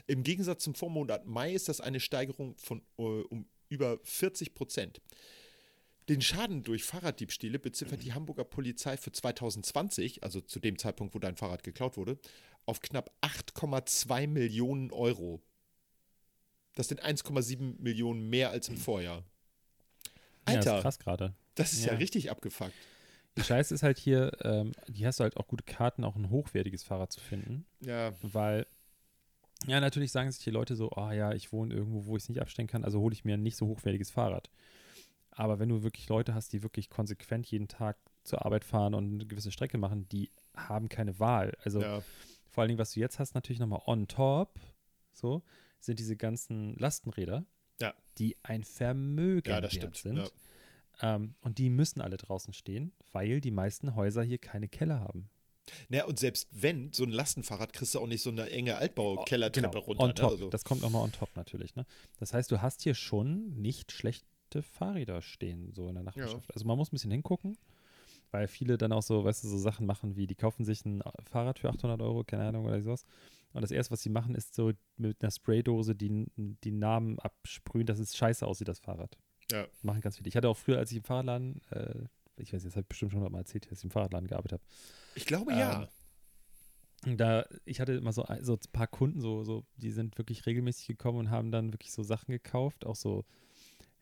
Im 0.06 0.22
Gegensatz 0.22 0.64
zum 0.64 0.74
Vormonat 0.74 1.26
Mai 1.26 1.52
ist 1.52 1.68
das 1.68 1.80
eine 1.80 2.00
Steigerung 2.00 2.56
von 2.58 2.82
äh, 2.98 3.02
um 3.02 3.46
über 3.68 3.98
40 4.02 4.54
Prozent. 4.54 5.00
Den 6.08 6.22
Schaden 6.22 6.62
durch 6.62 6.84
Fahrraddiebstähle 6.84 7.58
beziffert 7.58 8.02
die 8.02 8.14
Hamburger 8.14 8.44
Polizei 8.44 8.96
für 8.96 9.12
2020, 9.12 10.22
also 10.22 10.40
zu 10.40 10.58
dem 10.58 10.78
Zeitpunkt, 10.78 11.14
wo 11.14 11.18
dein 11.18 11.36
Fahrrad 11.36 11.62
geklaut 11.62 11.98
wurde, 11.98 12.18
auf 12.64 12.80
knapp 12.80 13.12
8,2 13.20 14.26
Millionen 14.26 14.90
Euro. 14.90 15.42
Das 16.76 16.88
sind 16.88 17.04
1,7 17.04 17.80
Millionen 17.82 18.30
mehr 18.30 18.50
als 18.50 18.68
im 18.68 18.78
Vorjahr. 18.78 19.24
Ja, 20.50 20.58
Alter, 20.58 20.76
ist 20.76 20.82
krass 20.82 20.98
gerade. 20.98 21.34
das 21.54 21.72
ist 21.72 21.84
ja. 21.84 21.92
Ja. 21.92 21.98
richtig 21.98 22.30
abgefuckt. 22.30 22.72
Die 23.36 23.42
Scheiße 23.44 23.72
ist 23.72 23.82
halt 23.82 23.98
hier, 23.98 24.32
ähm, 24.42 24.72
hier 24.92 25.06
hast 25.08 25.20
du 25.20 25.24
halt 25.24 25.36
auch 25.36 25.46
gute 25.46 25.64
Karten, 25.64 26.04
auch 26.04 26.16
ein 26.16 26.30
hochwertiges 26.30 26.82
Fahrrad 26.82 27.12
zu 27.12 27.20
finden. 27.20 27.66
Ja, 27.80 28.12
Weil, 28.22 28.66
ja, 29.66 29.80
natürlich 29.80 30.10
sagen 30.10 30.30
sich 30.32 30.42
die 30.42 30.50
Leute 30.50 30.74
so, 30.74 30.90
oh 30.96 31.10
ja, 31.10 31.32
ich 31.32 31.52
wohne 31.52 31.72
irgendwo, 31.72 32.06
wo 32.06 32.16
ich 32.16 32.24
es 32.24 32.28
nicht 32.28 32.40
abstellen 32.40 32.68
kann, 32.68 32.84
also 32.84 32.98
hole 33.00 33.12
ich 33.12 33.24
mir 33.24 33.34
ein 33.34 33.42
nicht 33.42 33.56
so 33.56 33.66
hochwertiges 33.66 34.10
Fahrrad. 34.10 34.50
Aber 35.30 35.60
wenn 35.60 35.68
du 35.68 35.84
wirklich 35.84 36.08
Leute 36.08 36.34
hast, 36.34 36.52
die 36.52 36.64
wirklich 36.64 36.90
konsequent 36.90 37.46
jeden 37.46 37.68
Tag 37.68 37.96
zur 38.24 38.44
Arbeit 38.44 38.64
fahren 38.64 38.94
und 38.94 39.12
eine 39.14 39.26
gewisse 39.26 39.52
Strecke 39.52 39.78
machen, 39.78 40.08
die 40.08 40.30
haben 40.56 40.88
keine 40.88 41.20
Wahl. 41.20 41.56
Also 41.62 41.80
ja, 41.80 42.02
vor 42.50 42.62
allen 42.62 42.70
Dingen, 42.70 42.80
was 42.80 42.92
du 42.92 43.00
jetzt 43.00 43.20
hast, 43.20 43.36
natürlich 43.36 43.60
nochmal 43.60 43.82
on 43.86 44.08
top, 44.08 44.58
so, 45.12 45.44
sind 45.78 46.00
diese 46.00 46.16
ganzen 46.16 46.74
Lastenräder, 46.76 47.44
Ja. 47.80 47.94
die 48.18 48.36
ein 48.42 48.64
Vermögen 48.64 49.50
ja, 49.50 49.60
das 49.60 49.74
wert 49.76 49.96
sind. 49.96 50.16
Ja. 50.18 50.28
Ähm, 51.14 51.34
und 51.40 51.58
die 51.58 51.70
müssen 51.70 52.00
alle 52.00 52.16
draußen 52.16 52.52
stehen, 52.52 52.92
weil 53.12 53.40
die 53.40 53.50
meisten 53.52 53.94
Häuser 53.94 54.22
hier 54.22 54.38
keine 54.38 54.68
Keller 54.68 55.00
haben. 55.00 55.30
Na, 55.88 56.04
und 56.04 56.18
selbst 56.18 56.48
wenn, 56.50 56.92
so 56.92 57.04
ein 57.04 57.10
Lastenfahrrad 57.10 57.72
kriegst 57.72 57.94
du 57.94 58.00
auch 58.00 58.06
nicht 58.06 58.22
so 58.22 58.30
eine 58.30 58.50
enge 58.50 58.76
Altbau-Kellertreppe 58.76 59.68
Genau, 59.70 59.84
runter. 59.84 60.02
on 60.02 60.08
ne? 60.08 60.14
top. 60.14 60.30
Also, 60.30 60.50
Das 60.50 60.64
kommt 60.64 60.80
nochmal 60.82 61.02
on 61.02 61.12
top 61.12 61.28
natürlich. 61.36 61.76
Ne? 61.76 61.84
Das 62.18 62.32
heißt, 62.32 62.50
du 62.50 62.62
hast 62.62 62.82
hier 62.82 62.94
schon 62.94 63.60
nicht 63.60 63.92
schlechte 63.92 64.62
Fahrräder 64.62 65.20
stehen, 65.20 65.72
so 65.74 65.88
in 65.88 65.94
der 65.94 66.04
Nachbarschaft. 66.04 66.52
Also 66.54 66.66
man 66.66 66.78
muss 66.78 66.88
ein 66.88 66.92
bisschen 66.96 67.10
hingucken, 67.10 67.56
weil 68.30 68.48
viele 68.48 68.78
dann 68.78 68.92
auch 68.92 69.02
so, 69.02 69.24
weißt 69.24 69.44
du, 69.44 69.48
so 69.48 69.58
Sachen 69.58 69.86
machen 69.86 70.16
wie, 70.16 70.26
die 70.26 70.34
kaufen 70.34 70.64
sich 70.64 70.84
ein 70.84 71.02
Fahrrad 71.24 71.58
für 71.58 71.68
800 71.70 72.00
Euro, 72.02 72.24
keine 72.24 72.46
Ahnung 72.48 72.66
oder 72.66 72.80
sowas. 72.82 73.04
Und 73.52 73.62
das 73.62 73.70
erste, 73.70 73.92
was 73.92 74.02
sie 74.02 74.10
machen, 74.10 74.34
ist 74.34 74.54
so 74.54 74.72
mit 74.96 75.22
einer 75.22 75.30
Spraydose 75.30 75.94
die, 75.94 76.26
die 76.36 76.72
Namen 76.72 77.18
absprühen, 77.18 77.86
dass 77.86 77.98
es 77.98 78.16
scheiße 78.16 78.46
aussieht, 78.46 78.68
das 78.68 78.78
Fahrrad. 78.80 79.16
Ja. 79.50 79.66
Machen 79.82 80.00
ganz 80.02 80.16
viele. 80.16 80.28
Ich 80.28 80.36
hatte 80.36 80.48
auch 80.48 80.56
früher, 80.56 80.78
als 80.78 80.90
ich 80.90 80.98
im 80.98 81.04
Fahrradladen, 81.04 81.62
äh, 81.70 82.04
ich 82.36 82.52
weiß, 82.52 82.62
das 82.62 82.72
habe 82.74 82.82
ich 82.82 82.88
bestimmt 82.88 83.12
schon 83.12 83.20
mal 83.32 83.38
erzählt, 83.38 83.70
dass 83.70 83.78
ich 83.78 83.84
im 83.84 83.90
Fahrradladen 83.90 84.28
gearbeitet 84.28 84.60
habe. 84.60 84.62
ich 85.14 85.24
glaube 85.26 85.52
ja. 85.52 85.82
Ähm, 87.04 87.16
Da, 87.16 87.46
ich 87.64 87.80
hatte 87.80 87.92
immer 87.92 88.12
so, 88.12 88.24
ein- 88.24 88.44
so 88.44 88.54
ein 88.54 88.72
paar 88.72 88.88
Kunden, 88.88 89.20
so, 89.20 89.44
so, 89.44 89.64
die 89.76 89.92
sind 89.92 90.18
wirklich 90.18 90.44
regelmäßig 90.46 90.86
gekommen 90.88 91.18
und 91.18 91.30
haben 91.30 91.50
dann 91.52 91.72
wirklich 91.72 91.92
so 91.92 92.02
Sachen 92.02 92.32
gekauft, 92.32 92.84
auch 92.84 92.96
so 92.96 93.24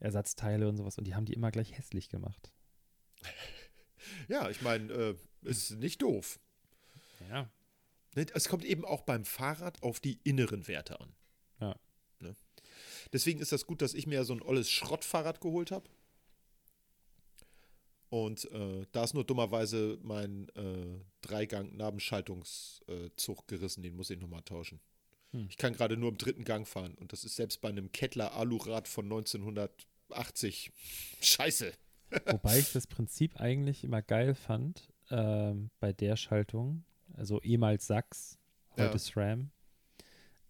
Ersatzteile 0.00 0.68
und 0.68 0.76
sowas, 0.76 0.96
und 0.98 1.06
die 1.06 1.14
haben 1.14 1.26
die 1.26 1.34
immer 1.34 1.50
gleich 1.50 1.76
hässlich 1.76 2.08
gemacht. 2.08 2.52
Ja, 4.28 4.50
ich 4.50 4.62
meine, 4.62 4.92
äh, 4.92 5.14
ist 5.42 5.72
nicht 5.72 6.02
doof. 6.02 6.38
Ja. 7.30 7.50
Ne, 8.14 8.26
Es 8.34 8.48
kommt 8.48 8.64
eben 8.64 8.84
auch 8.84 9.02
beim 9.02 9.24
Fahrrad 9.24 9.82
auf 9.82 9.98
die 10.00 10.20
inneren 10.24 10.68
Werte 10.68 11.00
an. 11.00 11.12
Ja. 11.60 11.76
Ne? 12.20 12.36
Deswegen 13.12 13.40
ist 13.40 13.52
das 13.52 13.66
gut, 13.66 13.82
dass 13.82 13.92
ich 13.94 14.06
mir 14.06 14.24
so 14.24 14.34
ein 14.34 14.42
olles 14.42 14.70
Schrottfahrrad 14.70 15.40
geholt 15.40 15.70
habe. 15.70 15.88
Und 18.08 18.50
äh, 18.52 18.86
da 18.92 19.02
ist 19.04 19.14
nur 19.14 19.24
dummerweise 19.24 19.98
mein 20.02 20.48
äh, 20.50 21.00
Dreigang-Nabenschaltungszug 21.22 23.48
gerissen, 23.48 23.82
den 23.82 23.96
muss 23.96 24.10
ich 24.10 24.20
nochmal 24.20 24.42
tauschen. 24.42 24.78
Hm. 25.32 25.48
Ich 25.50 25.56
kann 25.56 25.72
gerade 25.72 25.96
nur 25.96 26.10
im 26.10 26.18
dritten 26.18 26.44
Gang 26.44 26.68
fahren 26.68 26.94
und 26.94 27.12
das 27.12 27.24
ist 27.24 27.34
selbst 27.36 27.60
bei 27.60 27.68
einem 27.68 27.90
Kettler 27.92 28.34
Alurad 28.34 28.86
von 28.86 29.06
1980 29.06 30.70
scheiße. 31.20 31.72
Wobei 32.26 32.58
ich 32.58 32.72
das 32.72 32.86
Prinzip 32.86 33.40
eigentlich 33.40 33.84
immer 33.84 34.02
geil 34.02 34.34
fand, 34.34 34.92
ähm, 35.10 35.70
bei 35.80 35.92
der 35.92 36.16
Schaltung, 36.16 36.84
also 37.14 37.40
ehemals 37.42 37.86
Sachs, 37.86 38.38
heute 38.76 38.92
Ja. 38.92 38.98
SRAM, 38.98 39.50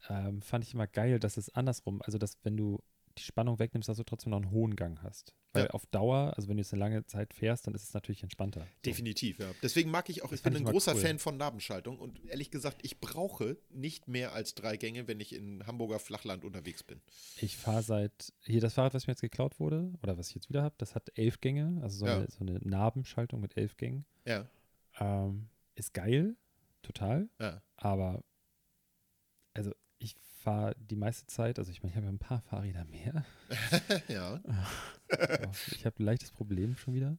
ähm, 0.09 0.43
fand 0.43 0.65
ich 0.65 0.75
immer 0.75 0.87
geil, 0.87 1.19
dass 1.19 1.37
es 1.37 1.55
andersrum, 1.55 2.03
also 2.03 2.19
dass 2.19 2.39
wenn 2.43 2.57
du 2.57 2.83
die 3.19 3.23
Spannung 3.23 3.59
wegnimmst, 3.59 3.89
dass 3.89 3.97
du 3.97 4.05
trotzdem 4.05 4.31
noch 4.31 4.39
einen 4.43 4.51
hohen 4.51 4.77
Gang 4.77 5.03
hast. 5.03 5.35
Weil 5.53 5.65
Ja. 5.65 5.71
auf 5.71 5.87
Dauer, 5.87 6.35
also 6.37 6.49
wenn 6.49 6.57
du 6.59 6.63
jetzt 6.63 6.73
eine 6.75 6.81
lange 6.81 7.07
Zeit 7.07 7.33
fährst, 7.33 7.67
dann 7.67 7.75
ist 7.75 7.83
es 7.85 7.95
natürlich 7.95 8.23
entspannter. 8.23 8.61
So. 8.61 8.67
Definitiv, 8.85 9.39
ja. 9.39 9.51
Deswegen 9.63 9.91
mag 9.91 10.09
ich 10.11 10.23
auch, 10.23 10.29
Das 10.31 10.41
ich 10.41 10.43
bin 10.45 10.53
ich 10.55 10.59
ein 10.61 10.65
großer 10.67 10.95
cool. 10.95 11.01
Fan 11.01 11.19
von 11.19 11.37
Nabenschaltung 11.37 11.99
und 11.99 12.23
ehrlich 12.27 12.51
gesagt, 12.51 12.81
ich 12.85 13.01
brauche 13.01 13.57
nicht 13.71 14.07
mehr 14.07 14.33
als 14.33 14.55
drei 14.55 14.77
Gänge, 14.77 15.09
wenn 15.09 15.19
ich 15.21 15.35
in 15.35 15.67
Hamburger 15.67 15.99
Flachland 15.99 16.45
unterwegs 16.45 16.83
bin. 16.83 17.01
Ich 17.41 17.57
fahre 17.57 17.83
seit, 17.83 18.33
hier 18.43 18.61
das 18.61 18.75
Fahrrad, 18.75 18.93
was 18.95 19.07
mir 19.07 19.13
jetzt 19.13 19.23
geklaut 19.23 19.59
wurde, 19.59 19.93
oder 20.03 20.19
was 20.19 20.29
ich 20.29 20.35
jetzt 20.35 20.49
wieder 20.51 20.63
habe, 20.63 20.75
das 20.79 20.95
hat 20.95 21.11
elf 21.15 21.41
Gänge, 21.41 21.81
also 21.83 21.97
so, 21.99 22.07
Ja. 22.07 22.17
eine, 22.19 22.31
so 22.31 22.41
eine 22.41 22.59
Nabenschaltung 22.63 23.41
mit 23.41 23.57
elf 23.57 23.77
Gängen. 23.77 24.05
Ja, 24.27 24.47
Ähm, 24.99 25.49
ist 25.75 25.93
geil, 25.95 26.37
total, 26.83 27.29
ja. 27.39 27.63
aber 27.77 28.23
also 29.55 29.73
ich 29.99 30.15
fahre 30.41 30.75
die 30.79 30.97
meiste 30.97 31.27
Zeit, 31.27 31.59
also 31.59 31.71
ich 31.71 31.83
meine, 31.83 31.91
ich 31.93 31.97
habe 31.97 32.07
ja 32.07 32.13
ein 32.13 32.19
paar 32.19 32.41
Fahrräder 32.43 32.85
mehr. 32.85 33.25
ja. 34.09 34.41
ich 35.73 35.85
habe 35.87 36.03
ein 36.03 36.05
leichtes 36.05 36.31
Problem 36.31 36.77
schon 36.77 36.95
wieder. 36.95 37.19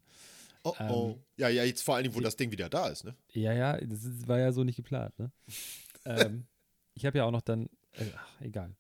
Oh, 0.63 0.74
Ähm, 0.80 0.92
oh. 0.92 1.20
ja, 1.38 1.50
ja, 1.50 1.63
jetzt 1.63 1.84
vor 1.84 1.96
allem, 1.96 2.13
wo 2.13 2.20
sie- 2.20 2.24
das 2.24 2.36
Ding 2.36 2.52
wieder 2.52 2.70
da 2.70 2.88
ist, 2.88 3.04
ne? 3.04 3.16
Ja, 3.34 3.54
ja, 3.54 3.80
das 3.80 4.04
ist, 4.04 4.28
war 4.28 4.40
ja 4.40 4.52
so 4.52 4.63
nicht 4.63 4.76
geplant, 4.78 5.18
ne? 5.20 5.32
ähm, 6.06 6.48
ich 6.94 7.06
habe 7.06 7.18
ja 7.20 7.26
auch 7.26 7.32
noch 7.32 7.42
dann, 7.42 7.70
äh, 7.94 8.06
ach, 8.16 8.42
egal. 8.42 8.76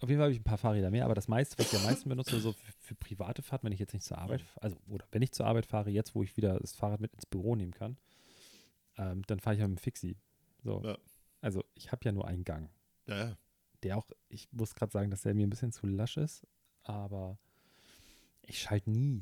Auf 0.00 0.08
jeden 0.08 0.18
Fall 0.18 0.24
habe 0.26 0.32
ich 0.34 0.40
ein 0.40 0.44
paar 0.44 0.58
Fahrräder 0.58 0.90
mehr, 0.90 1.04
aber 1.06 1.14
das 1.14 1.28
meiste, 1.28 1.56
was 1.58 1.72
ich 1.72 1.78
am 1.78 1.84
meisten 1.86 2.08
benutze, 2.08 2.38
so 2.38 2.52
für, 2.52 2.72
für 2.80 2.94
private 2.94 3.42
Fahrten, 3.42 3.64
wenn 3.66 3.72
ich 3.72 3.78
jetzt 3.80 3.94
nicht 3.94 4.04
zur 4.04 4.18
Arbeit, 4.18 4.44
also 4.56 4.76
oder 4.88 5.06
wenn 5.12 5.22
ich 5.22 5.32
zur 5.32 5.46
Arbeit 5.46 5.64
fahre, 5.66 5.88
jetzt, 5.90 6.14
wo 6.14 6.22
ich 6.22 6.36
wieder 6.36 6.58
das 6.58 6.72
Fahrrad 6.74 7.00
mit 7.00 7.14
ins 7.14 7.24
Büro 7.26 7.56
nehmen 7.56 7.72
kann, 7.72 7.96
ähm, 8.98 9.22
dann 9.26 9.40
fahre 9.40 9.54
ich 9.54 9.60
ja 9.60 9.68
mit 9.68 9.78
dem 9.78 9.82
Fixie. 9.82 10.16
So. 10.62 10.82
Ja. 10.84 10.98
Also 11.40 11.64
ich 11.74 11.90
habe 11.90 12.04
ja 12.04 12.12
nur 12.12 12.26
einen 12.28 12.44
Gang, 12.44 12.68
Ja, 13.06 13.36
der 13.82 13.98
auch, 13.98 14.08
ich 14.28 14.48
muss 14.52 14.74
gerade 14.74 14.92
sagen, 14.92 15.10
dass 15.10 15.22
der 15.22 15.34
mir 15.34 15.46
ein 15.46 15.50
bisschen 15.50 15.72
zu 15.72 15.86
lasch 15.86 16.16
ist, 16.16 16.46
aber 16.82 17.38
ich 18.42 18.58
schalte 18.60 18.90
nie. 18.90 19.20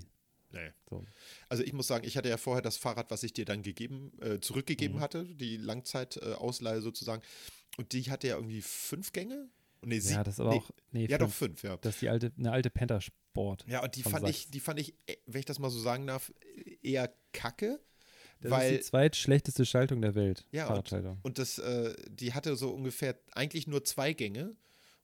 Nee. 0.50 0.70
So. 0.88 1.04
Also 1.48 1.62
ich 1.64 1.72
muss 1.72 1.86
sagen, 1.86 2.06
ich 2.06 2.16
hatte 2.16 2.28
ja 2.28 2.36
vorher 2.36 2.62
das 2.62 2.76
Fahrrad, 2.76 3.10
was 3.10 3.22
ich 3.22 3.32
dir 3.32 3.44
dann 3.44 3.62
gegeben, 3.62 4.12
äh, 4.20 4.38
zurückgegeben 4.40 4.98
Mhm. 4.98 5.00
hatte, 5.00 5.24
die 5.24 5.56
Langzeitausleihe 5.56 6.82
sozusagen. 6.82 7.22
Und 7.78 7.92
die 7.92 8.10
hatte 8.10 8.28
ja 8.28 8.36
irgendwie 8.36 8.60
fünf 8.60 9.12
Gänge? 9.12 9.48
Nee, 9.84 9.98
sie, 9.98 10.12
ja, 10.12 10.22
das 10.22 10.34
ist 10.34 10.40
aber 10.40 10.50
nee, 10.50 10.58
auch, 10.58 10.70
nee, 10.92 11.06
ja, 11.06 11.18
doch 11.18 11.26
fünf. 11.30 11.60
fünf, 11.60 11.62
ja. 11.64 11.76
Das 11.78 11.94
ist 11.94 12.02
die 12.02 12.08
alte, 12.08 12.32
eine 12.38 12.52
alte 12.52 12.70
Penta-Sport. 12.70 13.64
Ja, 13.66 13.82
und 13.82 13.96
die 13.96 14.02
fand 14.02 14.28
ich, 14.28 14.40
Sachs. 14.42 14.50
die 14.50 14.60
fand 14.60 14.78
ich, 14.78 14.94
äh, 15.06 15.16
wenn 15.26 15.40
ich 15.40 15.46
das 15.46 15.58
mal 15.58 15.70
so 15.70 15.80
sagen 15.80 16.06
darf, 16.06 16.32
eher 16.82 17.12
kacke. 17.32 17.80
Das 18.42 18.50
weil, 18.50 18.72
ist 18.74 18.78
die 18.86 18.90
zweitschlechteste 18.90 19.64
Schaltung 19.64 20.02
der 20.02 20.14
Welt. 20.14 20.44
Ja, 20.52 20.72
und- 20.72 20.92
und 21.22 21.38
das, 21.38 21.58
äh, 21.58 21.94
die 22.10 22.34
hatte 22.34 22.56
so 22.56 22.70
ungefähr 22.70 23.16
eigentlich 23.32 23.66
nur 23.66 23.84
zwei 23.84 24.12
Gänge 24.12 24.54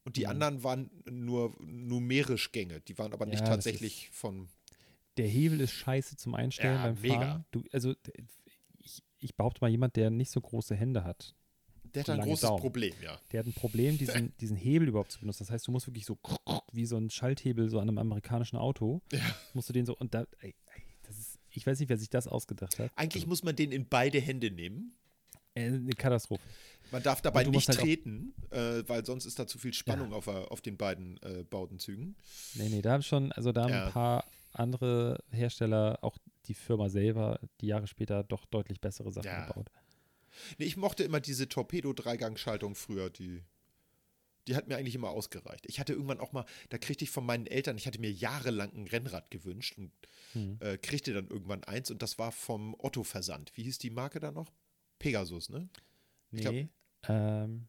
und 0.05 0.17
die 0.17 0.25
Mhm. 0.25 0.31
anderen 0.31 0.63
waren 0.65 0.91
nur 1.11 1.55
numerisch 1.61 2.53
Gänge. 2.53 2.81
Die 2.83 2.99
waren 2.99 3.13
aber 3.13 3.27
nicht 3.27 3.41
Ja, 3.41 3.47
das 3.47 3.65
tatsächlich 3.65 4.11
von. 4.11 4.49
Der 5.17 5.27
Hebel 5.27 5.61
ist 5.61 5.73
scheiße 5.73 6.17
zum 6.17 6.35
Einstellen 6.35 6.77
Ja, 6.77 6.83
beim 6.87 7.01
mega. 7.01 7.15
Fahren. 7.21 7.45
Du, 7.51 7.65
also 7.73 7.95
ich, 8.83 9.03
ich 9.19 9.35
behaupte 9.37 9.61
mal, 9.63 9.69
jemand, 9.69 9.97
der 9.97 10.11
nicht 10.11 10.31
so 10.31 10.41
große 10.41 10.75
Hände 10.77 11.03
hat, 11.05 11.35
Der 11.95 12.03
hat 12.03 12.11
ein 12.11 12.21
großes 12.21 12.43
Daumen. 12.43 12.61
Problem, 12.61 12.95
ja. 13.03 13.19
der 13.33 13.41
hat 13.41 13.47
ein 13.47 13.53
Problem, 13.55 13.97
diesen, 13.99 14.33
diesen 14.41 14.57
Hebel 14.57 14.89
überhaupt 14.89 15.11
zu 15.13 15.21
benutzen. 15.21 15.39
Das 15.45 15.51
heißt, 15.51 15.67
du 15.67 15.73
musst 15.73 15.87
wirklich 15.87 16.05
so 16.07 16.19
wie 16.73 16.87
so 16.87 16.97
ein 16.97 17.09
Schalthebel 17.11 17.69
so 17.69 17.79
an 17.81 17.89
einem 17.89 17.99
amerikanischen 17.99 18.57
Auto, 18.57 19.01
Ja. 19.13 19.21
musst 19.55 19.69
du 19.69 19.73
den 19.73 19.87
so 19.87 19.97
und 19.97 20.13
da, 20.15 20.25
ey, 20.41 20.55
ich 21.59 21.67
weiß 21.67 21.79
nicht, 21.81 21.89
wer 21.89 21.99
sich 21.99 22.09
das 22.11 22.27
ausgedacht 22.27 22.79
hat. 22.79 22.91
Eigentlich 22.97 23.27
muss 23.27 23.43
man 23.43 23.55
den 23.57 23.71
in 23.73 23.87
beide 23.89 24.19
Hände 24.21 24.51
nehmen. 24.51 24.95
Äh, 25.55 25.67
eine 25.67 25.93
Katastrophe. 25.93 26.43
Man 26.91 27.03
darf 27.03 27.21
dabei 27.21 27.45
nicht 27.45 27.69
halt 27.69 27.81
treten, 27.81 28.33
äh, 28.51 28.83
weil 28.87 29.05
sonst 29.05 29.27
ist 29.27 29.39
da 29.39 29.47
zu 29.47 29.59
viel 29.59 29.75
Spannung 29.75 30.13
auf, 30.15 30.25
der- 30.25 30.51
auf 30.51 30.61
den 30.63 30.77
beiden 30.79 31.21
äh, 31.23 31.45
Bautenzügen. 31.45 32.17
Nee, 32.55 32.69
nee, 32.71 32.81
da 32.83 32.93
haben 32.93 33.03
schon, 33.03 33.31
also 33.33 33.53
da 33.53 33.65
haben 33.65 33.71
Ja. 33.73 33.87
ein 33.87 33.93
paar 33.93 34.25
andere 34.53 35.23
Hersteller, 35.31 35.99
auch 36.03 36.17
die 36.47 36.55
Firma 36.55 36.89
selber, 36.89 37.39
die 37.61 37.67
Jahre 37.67 37.87
später 37.87 38.23
doch 38.25 38.47
deutlich 38.47 38.81
bessere 38.81 39.13
Sachen 39.13 39.27
Ja. 39.27 39.47
gebaut. 39.47 39.71
Nee, 40.59 40.65
ich 40.67 40.77
mochte 40.79 41.03
immer 41.05 41.21
diese 41.21 41.49
Torpedo-Dreigangschaltung 41.49 42.75
früher, 42.75 43.11
die. 43.11 43.43
Die 44.49 44.57
hat 44.57 44.67
mir 44.67 44.77
eigentlich 44.77 44.95
immer 44.95 45.11
ausgereicht. 45.11 45.67
Ich 45.69 45.79
hatte 45.79 45.93
irgendwann 45.93 46.19
auch 46.21 46.33
mal, 46.33 46.45
da 46.71 46.79
kriegte 46.79 47.05
ich 47.05 47.11
von 47.11 47.25
meinen 47.27 47.47
Eltern, 47.47 47.77
ich 47.77 47.87
hatte 47.87 48.01
mir 48.01 48.11
jahrelang 48.11 48.73
ein 48.75 48.87
Rennrad 48.89 49.31
gewünscht 49.31 49.77
und 49.79 49.93
Hm. 50.33 50.57
äh, 50.61 50.77
kriegte 50.79 51.13
dann 51.15 51.29
irgendwann 51.29 51.65
eins 51.65 51.91
und 51.91 52.03
das 52.03 52.19
war 52.19 52.33
vom 52.33 52.75
Otto-Versand. 52.79 53.53
Wie 53.55 53.63
hieß 53.63 53.79
die 53.79 53.91
Marke 53.91 54.21
da 54.21 54.31
noch? 54.33 54.53
Pegasus, 54.99 55.49
ne? 55.51 55.69
Ich 56.33 56.41
glaub, 56.41 56.55
Nee. 56.55 56.69
ähm, 57.09 57.69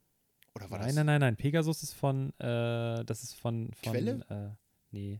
Oder 0.55 0.69
war 0.71 0.79
nein, 0.79 0.87
das? 0.87 0.95
nein, 0.95 1.05
nein, 1.05 1.19
nein. 1.21 1.35
Pegasus 1.37 1.83
ist 1.83 1.93
von, 1.93 2.29
äh, 2.39 3.03
das 3.05 3.23
ist 3.23 3.33
von, 3.35 3.71
von 3.81 3.93
Quelle? 3.93 4.25
Äh, 4.29 4.55
nee. 4.91 5.19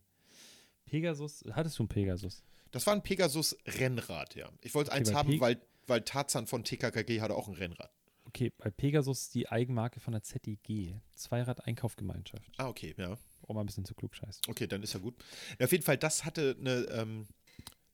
Pegasus, 0.85 1.43
hattest 1.51 1.77
du 1.77 1.83
einen 1.83 1.89
Pegasus? 1.89 2.43
Das 2.71 2.85
war 2.87 2.93
ein 2.93 3.03
Pegasus-Rennrad, 3.03 4.35
ja. 4.35 4.49
Ich 4.61 4.73
wollte 4.73 4.91
Okay, 4.91 4.99
eins 4.99 5.13
haben, 5.13 5.29
Pe- 5.35 5.39
weil, 5.39 5.61
weil 5.87 6.01
Tarzan 6.01 6.47
von 6.47 6.63
TKKG 6.63 7.21
hatte 7.21 7.35
auch 7.35 7.47
ein 7.47 7.53
Rennrad. 7.53 7.91
Okay, 8.29 8.51
bei 8.57 8.69
Pegasus 8.69 9.29
die 9.29 9.49
Eigenmarke 9.49 9.99
von 9.99 10.13
der 10.13 10.21
ZIG. 10.23 10.95
Zweirad-Einkaufgemeinschaft. 11.15 12.51
Ah, 12.57 12.67
okay, 12.67 12.93
ja. 12.97 13.17
Um 13.41 13.55
mal 13.55 13.61
ein 13.63 13.65
bisschen 13.65 13.85
zu 13.85 13.95
klug 13.95 14.15
scheißen. 14.15 14.41
Okay, 14.47 14.67
dann 14.67 14.83
ist 14.83 14.93
ja 14.93 14.99
gut. 14.99 15.15
Ja, 15.59 15.65
auf 15.65 15.71
jeden 15.71 15.83
Fall, 15.83 15.97
das 15.97 16.25
hatte 16.25 16.55
eine, 16.59 16.81
ähm, 16.91 17.27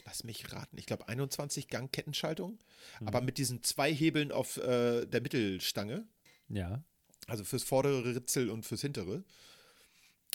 lass 0.04 0.24
mich 0.26 0.52
raten, 0.52 0.78
ich 0.78 0.86
glaube 0.86 1.08
21 1.08 1.69
Gang 1.69 1.91
Kettenschaltung, 1.91 2.60
Mhm. 3.00 3.08
aber 3.08 3.21
mit 3.21 3.38
diesen 3.38 3.63
zwei 3.63 3.93
Hebeln 3.93 4.32
auf 4.34 4.58
äh, 4.58 5.06
der 5.06 5.21
Mittelstange, 5.21 6.06
Ja. 6.50 6.84
also 7.28 7.43
fürs 7.45 7.63
vordere 7.63 8.04
Ritzel 8.15 8.50
und 8.50 8.65
fürs 8.65 8.82
hintere. 8.82 9.24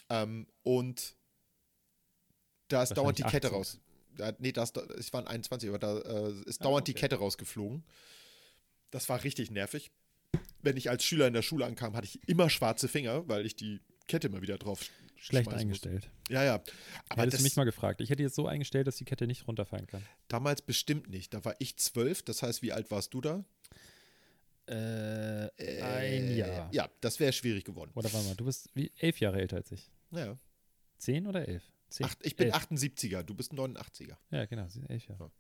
Ähm, 0.09 0.47
und 0.63 1.15
da 2.69 2.83
ist 2.83 2.95
dauernd 2.97 3.19
die 3.19 3.23
Wahrscheinlich 3.25 3.43
Kette 3.43 3.55
18. 3.55 3.57
raus. 3.59 3.81
Da, 4.17 4.33
nee, 4.39 4.53
das, 4.53 4.73
es 4.99 5.13
waren 5.13 5.27
21, 5.27 5.69
aber 5.69 5.79
da 5.79 5.99
äh, 5.99 6.33
ist 6.47 6.65
dauernd 6.65 6.89
die 6.89 6.93
okay. 6.93 7.01
Kette 7.03 7.17
rausgeflogen. 7.17 7.85
Das 8.91 9.09
war 9.09 9.23
richtig 9.25 9.51
nervig. 9.51 9.91
Wenn 10.63 10.77
ich 10.77 10.91
als 10.91 11.05
Schüler 11.05 11.27
in 11.27 11.33
der 11.33 11.43
Schule 11.43 11.65
ankam, 11.65 11.95
hatte 11.97 12.07
ich 12.07 12.21
immer 12.29 12.51
schwarze 12.51 12.89
Finger, 12.89 13.27
weil 13.29 13.47
ich 13.47 13.57
die 13.57 13.81
Kette 14.09 14.27
immer 14.29 14.43
wieder 14.43 14.59
drauf 14.59 14.83
sch- 14.83 14.91
Schlecht 15.17 15.53
eingestellt. 15.53 16.11
Ja, 16.29 16.43
ja. 16.45 16.55
Aber 17.09 17.23
Hättest 17.23 17.35
das, 17.35 17.41
du 17.41 17.45
mich 17.45 17.57
mal 17.57 17.65
gefragt. 17.65 18.01
Ich 18.01 18.11
hätte 18.11 18.23
jetzt 18.23 18.35
so 18.35 18.47
eingestellt, 18.47 18.87
dass 18.87 18.97
die 18.97 19.05
Kette 19.05 19.27
nicht 19.27 19.47
runterfallen 19.49 19.87
kann. 19.87 20.03
damals 20.29 20.63
bestimmt 20.63 21.09
nicht. 21.09 21.33
Da 21.35 21.45
war 21.45 21.55
ich 21.59 21.77
zwölf. 21.77 22.23
Das 22.23 22.43
heißt, 22.43 22.63
wie 22.63 22.73
alt 22.73 22.91
warst 22.91 23.15
du 23.15 23.21
da? 23.21 23.45
Äh, 24.67 25.49
ein 25.83 26.37
Jahr. 26.37 26.69
Ja, 26.73 26.89
das 27.01 27.19
wäre 27.19 27.33
schwierig 27.33 27.65
geworden. 27.65 27.91
Oder 27.95 28.13
warte 28.13 28.27
mal, 28.29 28.37
du 28.37 28.45
bist 28.45 28.69
wie 28.75 28.93
elf 28.99 29.19
Jahre 29.21 29.41
älter 29.41 29.57
als 29.57 29.73
ich. 29.73 29.91
Ja. 30.13 30.37
Zehn 30.99 31.27
oder 31.27 31.47
elf? 31.49 31.65
Zehn? 31.89 32.07
Acht, 32.07 32.19
ich 32.23 32.37
bin 32.37 32.49
elf. 32.53 32.57
78er, 32.57 33.23
du 33.23 33.35
bist 33.35 33.53
89er. 33.53 34.17
Ja, 34.31 34.45
genau, 34.47 34.67
sie 34.69 34.75
sind 34.81 34.91
elf 34.91 35.07
Jahre. 35.09 35.31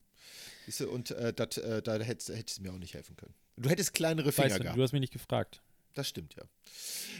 Siehst 0.66 0.80
du, 0.80 0.90
und 0.90 1.10
äh, 1.10 1.32
dat, 1.32 1.56
äh, 1.58 1.82
da 1.82 1.98
hättest, 1.98 2.28
hättest 2.30 2.58
du 2.58 2.62
mir 2.62 2.72
auch 2.72 2.78
nicht 2.78 2.94
helfen 2.94 3.16
können. 3.16 3.34
Du 3.56 3.68
hättest 3.68 3.94
kleinere 3.94 4.30
Finger 4.32 4.46
Weißt 4.46 4.58
du, 4.58 4.62
gehabt. 4.62 4.78
du 4.78 4.82
hast 4.82 4.92
mich 4.92 5.00
nicht 5.00 5.12
gefragt. 5.12 5.62
Das 5.94 6.08
stimmt, 6.08 6.36
ja. 6.36 6.44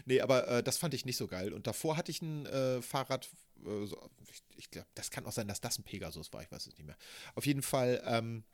Nee, 0.04 0.20
aber 0.20 0.46
äh, 0.48 0.62
das 0.62 0.76
fand 0.78 0.94
ich 0.94 1.04
nicht 1.04 1.16
so 1.16 1.26
geil. 1.26 1.52
Und 1.52 1.66
davor 1.66 1.96
hatte 1.96 2.12
ich 2.12 2.22
ein 2.22 2.46
äh, 2.46 2.80
Fahrrad, 2.80 3.28
äh, 3.66 3.86
so, 3.86 4.00
ich, 4.30 4.42
ich 4.56 4.70
glaube, 4.70 4.86
das 4.94 5.10
kann 5.10 5.26
auch 5.26 5.32
sein, 5.32 5.48
dass 5.48 5.60
das 5.60 5.76
ein 5.78 5.82
Pegasus 5.82 6.32
war, 6.32 6.40
ich 6.42 6.52
weiß 6.52 6.66
es 6.66 6.78
nicht 6.78 6.86
mehr. 6.86 6.96
Auf 7.34 7.46
jeden 7.46 7.62
Fall, 7.62 8.00
ähm, 8.06 8.44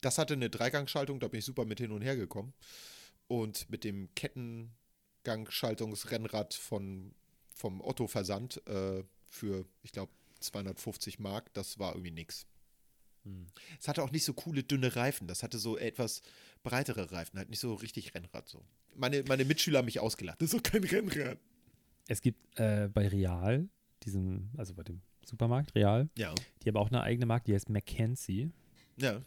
das 0.00 0.18
hatte 0.18 0.34
eine 0.34 0.50
Dreigangschaltung, 0.50 1.20
da 1.20 1.28
bin 1.28 1.38
ich 1.38 1.44
super 1.44 1.64
mit 1.64 1.78
hin 1.78 1.92
und 1.92 2.02
her 2.02 2.16
gekommen. 2.16 2.52
Und 3.28 3.70
mit 3.70 3.84
dem 3.84 4.12
Kettengangschaltungsrennrad 4.16 6.54
von, 6.54 7.14
vom 7.54 7.80
Otto 7.80 8.08
Versand 8.08 8.60
äh, 8.66 9.04
für, 9.28 9.64
ich 9.82 9.92
glaube, 9.92 10.10
250 10.40 11.20
Mark, 11.20 11.54
das 11.54 11.78
war 11.78 11.92
irgendwie 11.92 12.10
nix. 12.10 12.44
Es 13.78 13.88
hatte 13.88 14.02
auch 14.02 14.10
nicht 14.10 14.24
so 14.24 14.32
coole, 14.32 14.62
dünne 14.62 14.96
Reifen. 14.96 15.26
Das 15.26 15.42
hatte 15.42 15.58
so 15.58 15.76
etwas 15.78 16.22
breitere 16.62 17.12
Reifen, 17.12 17.38
halt 17.38 17.50
nicht 17.50 17.60
so 17.60 17.74
richtig 17.74 18.14
Rennrad 18.14 18.48
so. 18.48 18.64
Meine, 18.96 19.22
meine 19.28 19.44
Mitschüler 19.44 19.78
haben 19.78 19.86
mich 19.86 20.00
ausgelacht. 20.00 20.40
Das 20.42 20.52
ist 20.52 20.58
doch 20.58 20.70
kein 20.70 20.84
Rennrad. 20.84 21.38
Es 22.08 22.20
gibt 22.22 22.58
äh, 22.58 22.88
bei 22.88 23.08
Real, 23.08 23.68
diesem, 24.02 24.50
also 24.56 24.74
bei 24.74 24.82
dem 24.82 25.00
Supermarkt 25.24 25.74
Real, 25.74 26.08
Ja. 26.16 26.34
die 26.62 26.68
haben 26.68 26.76
auch 26.76 26.88
eine 26.88 27.02
eigene 27.02 27.26
Marke, 27.26 27.44
die 27.46 27.54
heißt 27.54 27.68
Mackenzie. 27.70 28.50
Ja. 28.96 29.20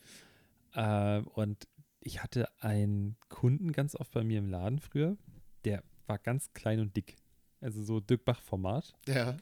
Äh, 0.74 1.22
und 1.22 1.68
ich 2.02 2.22
hatte 2.22 2.50
einen 2.62 3.16
Kunden 3.30 3.72
ganz 3.72 3.96
oft 3.96 4.12
bei 4.12 4.24
mir 4.24 4.40
im 4.40 4.50
Laden 4.50 4.80
früher, 4.80 5.18
der 5.66 5.84
war 6.08 6.18
ganz 6.20 6.52
klein 6.54 6.80
und 6.80 6.96
dick. 6.98 7.16
Also 7.62 7.82
so 7.84 8.00
Dirk 8.02 8.26
Bach-Format. 8.26 8.94
Ja. 9.08 9.38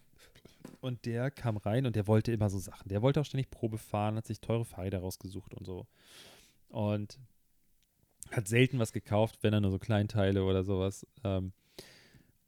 Und 0.80 1.06
der 1.06 1.32
kam 1.32 1.58
rein 1.58 1.86
und 1.86 1.96
der 1.96 2.08
wollte 2.08 2.32
immer 2.32 2.50
so 2.50 2.60
Sachen. 2.60 2.90
Der 2.90 3.02
wollte 3.02 3.22
auch 3.22 3.26
ständig 3.26 3.50
Probe 3.50 3.78
fahren, 3.78 4.16
hat 4.16 4.28
sich 4.28 4.42
teure 4.42 4.66
Fahrräder 4.66 5.00
rausgesucht 5.00 5.54
und 5.54 5.66
so. 5.66 5.88
Und 6.70 7.20
hat 8.32 8.48
selten 8.48 8.80
was 8.80 8.94
gekauft, 8.94 9.40
wenn 9.42 9.54
er 9.54 9.62
nur 9.62 9.72
so 9.72 9.80
Kleinteile 9.80 10.44
oder 10.44 10.64
sowas. 10.64 11.06
Ähm, 11.24 11.54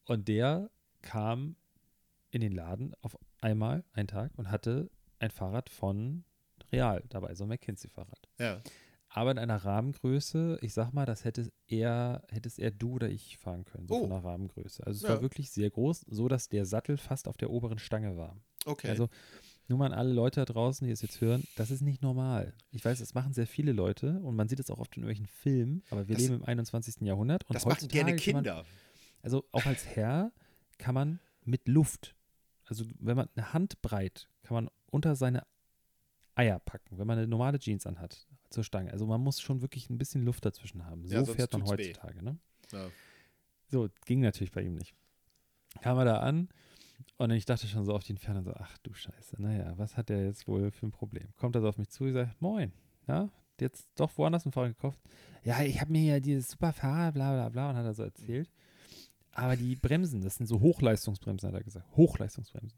und 0.06 0.28
der 0.28 0.70
kam 1.02 1.56
in 2.32 2.42
den 2.42 2.52
Laden 2.52 2.94
auf 3.02 3.18
einmal, 3.42 3.84
einen 3.94 4.08
Tag, 4.08 4.32
und 4.38 4.50
hatte 4.50 4.90
ein 5.20 5.32
Fahrrad 5.32 5.70
von 5.70 6.24
Real 6.72 7.04
dabei, 7.10 7.36
so 7.36 7.44
ein 7.44 7.50
McKinsey-Fahrrad. 7.50 8.28
Ja. 8.40 8.62
Aber 9.16 9.30
in 9.30 9.38
einer 9.38 9.58
Rahmengröße, 9.64 10.58
ich 10.62 10.74
sag 10.74 10.92
mal, 10.92 11.06
das 11.06 11.24
hätte 11.24 11.52
eher, 11.68 12.24
hättest 12.30 12.58
eher 12.58 12.72
du 12.72 12.94
oder 12.94 13.10
ich 13.10 13.38
fahren 13.38 13.64
können, 13.64 13.88
so 13.88 13.94
Oh. 13.96 14.00
von 14.02 14.10
der 14.10 14.24
Rahmengröße. 14.24 14.84
Also 14.88 14.98
es 14.98 15.04
Ja. 15.04 15.10
war 15.10 15.22
wirklich 15.22 15.52
sehr 15.52 15.70
groß, 15.70 16.06
so 16.10 16.28
dass 16.28 16.50
der 16.50 16.66
Sattel 16.66 16.98
fast 16.98 17.28
auf 17.28 17.38
der 17.38 17.52
oberen 17.52 17.78
Stange 17.78 18.18
war. 18.18 18.36
Okay. 18.66 18.90
Also 18.90 19.10
nur 19.68 19.78
mal 19.78 19.86
an 19.86 19.94
alle 19.94 20.12
Leute 20.14 20.40
da 20.44 20.46
draußen, 20.52 20.88
die 20.88 20.92
es 20.92 21.04
jetzt 21.04 21.22
hören, 21.22 21.44
das 21.58 21.70
ist 21.70 21.82
nicht 21.82 22.02
normal. 22.02 22.56
Ich 22.72 22.84
weiß, 22.84 22.98
das 23.00 23.14
machen 23.14 23.34
sehr 23.34 23.46
viele 23.46 23.72
Leute 23.72 24.20
und 24.22 24.36
man 24.36 24.48
sieht 24.50 24.60
es 24.60 24.72
auch 24.72 24.80
oft 24.80 24.98
in 24.98 25.04
irgendwelchen 25.04 25.28
Filmen, 25.28 25.84
aber 25.92 26.08
wir 26.08 26.16
Das- 26.16 26.24
leben 26.24 26.36
im 26.38 26.44
21. 26.46 27.06
Jahrhundert 27.06 27.44
und 27.48 27.54
das 27.54 27.66
machen 27.66 27.88
gerne 27.90 28.16
kann 28.16 28.34
man- 28.34 28.44
Kinder. 28.44 28.66
also 29.22 29.46
auch 29.52 29.66
als 29.68 29.86
Herr 29.86 30.32
kann 30.80 30.96
man 30.96 31.20
mit 31.46 31.68
Luft, 31.68 32.16
also 32.66 32.84
wenn 33.00 33.16
man 33.16 33.30
eine 33.36 33.54
Handbreit, 33.54 34.28
kann 34.42 34.56
man 34.56 34.70
unter 34.90 35.16
seine 35.16 35.46
Eier 36.34 36.58
packen, 36.60 36.98
wenn 36.98 37.06
man 37.06 37.20
eine 37.20 37.28
normale 37.28 37.60
Jeans 37.60 37.86
anhat 37.86 38.26
zur 38.54 38.64
Stange. 38.64 38.92
Also 38.92 39.06
man 39.06 39.22
muss 39.22 39.42
schon 39.42 39.62
wirklich 39.62 39.90
ein 39.90 39.98
bisschen 39.98 40.24
Luft 40.24 40.46
dazwischen 40.46 40.86
haben. 40.86 41.06
So 41.06 41.16
Ja, 41.16 41.26
fährt 41.26 41.52
man 41.54 41.66
heutzutage. 41.66 42.24
Ne? 42.24 42.38
Ja. 42.72 42.90
So, 43.68 43.90
ging 44.06 44.22
natürlich 44.22 44.52
bei 44.52 44.62
ihm 44.62 44.76
nicht. 44.76 44.94
Kam 45.82 45.98
er 45.98 46.06
da 46.06 46.20
an 46.20 46.50
und 47.18 47.32
ich 47.32 47.46
dachte 47.46 47.68
schon 47.68 47.86
so 47.86 47.94
auf 47.94 48.04
die 48.04 48.12
Entfernung 48.12 48.44
so, 48.44 48.54
ach 48.54 48.78
du 48.80 48.94
Scheiße, 48.94 49.42
naja, 49.42 49.74
was 49.78 49.98
hat 49.98 50.10
der 50.10 50.24
jetzt 50.24 50.48
wohl 50.48 50.72
für 50.72 50.86
ein 50.86 50.92
Problem? 50.92 51.28
Kommt 51.38 51.56
er 51.56 51.62
so 51.62 51.68
auf 51.68 51.78
mich 51.78 51.90
zu, 51.90 52.06
ich 52.06 52.14
sage, 52.14 52.32
moin, 52.40 52.72
na, 53.08 53.30
jetzt 53.60 53.88
doch 53.96 54.16
woanders 54.18 54.46
ein 54.46 54.52
Fahrrad 54.52 54.76
gekauft? 54.76 55.00
Ja, 55.44 55.64
ich 55.64 55.82
habe 55.82 55.92
mir 55.92 56.04
ja 56.04 56.20
dieses 56.20 56.50
super 56.50 56.72
Fahrrad, 56.72 57.16
bla 57.16 57.34
bla 57.34 57.50
bla, 57.50 57.72
und 57.72 57.76
hat 57.76 57.86
er 57.86 57.94
so 57.94 58.04
erzählt. 58.04 58.50
Aber 59.32 59.56
die 59.56 59.76
Bremsen, 59.76 60.22
das 60.22 60.36
sind 60.36 60.46
so 60.46 60.62
Hochleistungsbremsen, 60.62 61.48
hat 61.48 61.56
er 61.56 61.64
gesagt. 61.64 61.88
Hochleistungsbremsen. 61.96 62.78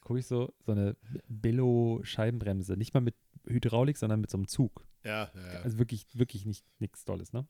Gucke 0.00 0.20
ich 0.20 0.26
so, 0.26 0.54
so 0.64 0.72
eine 0.72 0.96
Billo-Scheibenbremse, 1.28 2.76
nicht 2.76 2.94
mal 2.94 3.00
mit 3.00 3.14
Hydraulik, 3.46 3.96
sondern 3.96 4.20
mit 4.20 4.30
so 4.30 4.38
einem 4.38 4.48
Zug. 4.48 4.86
Ja, 5.04 5.30
ja, 5.34 5.52
ja. 5.54 5.60
Also 5.60 5.78
wirklich, 5.78 6.06
wirklich 6.14 6.44
nicht 6.46 6.64
nichts 6.78 7.04
Tolles, 7.04 7.32
ne? 7.32 7.46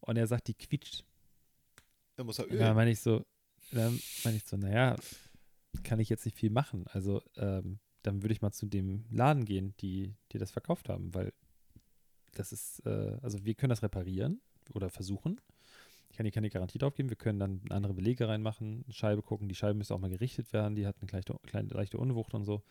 Und 0.00 0.16
er 0.16 0.26
sagt, 0.26 0.48
die 0.48 0.54
quietscht. 0.54 1.04
da 2.16 2.24
muss 2.24 2.38
er 2.38 2.46
Da 2.46 2.54
ölen. 2.54 2.74
meine 2.76 2.90
ich 2.90 3.00
so, 3.00 3.24
dann 3.72 3.98
meine 4.24 4.36
ich 4.36 4.44
so, 4.44 4.56
naja, 4.56 4.96
kann 5.82 5.98
ich 6.00 6.08
jetzt 6.08 6.24
nicht 6.24 6.36
viel 6.36 6.50
machen. 6.50 6.84
Also 6.88 7.22
ähm, 7.36 7.78
dann 8.02 8.22
würde 8.22 8.32
ich 8.32 8.40
mal 8.42 8.52
zu 8.52 8.66
dem 8.66 9.04
Laden 9.10 9.44
gehen, 9.44 9.74
die, 9.80 10.14
die 10.32 10.38
das 10.38 10.50
verkauft 10.52 10.88
haben, 10.88 11.12
weil 11.14 11.32
das 12.32 12.52
ist, 12.52 12.80
äh, 12.86 13.18
also 13.22 13.44
wir 13.44 13.54
können 13.54 13.70
das 13.70 13.82
reparieren 13.82 14.40
oder 14.74 14.90
versuchen. 14.90 15.40
Ich 16.10 16.16
kann 16.16 16.24
hier 16.24 16.32
keine 16.32 16.48
Garantie 16.50 16.78
drauf 16.78 16.94
geben. 16.94 17.08
Wir 17.10 17.16
können 17.16 17.38
dann 17.38 17.60
andere 17.68 17.92
Belege 17.94 18.28
reinmachen, 18.28 18.84
Scheibe 18.90 19.22
gucken. 19.22 19.48
Die 19.48 19.54
Scheibe 19.54 19.74
müsste 19.74 19.94
auch 19.94 19.98
mal 19.98 20.08
gerichtet 20.10 20.52
werden. 20.52 20.74
Die 20.76 20.86
hat 20.86 20.96
eine 21.00 21.08
kleine, 21.08 21.24
kleine 21.46 21.68
leichte 21.68 21.98
Unwucht 21.98 22.32
und 22.32 22.44
so. 22.44 22.62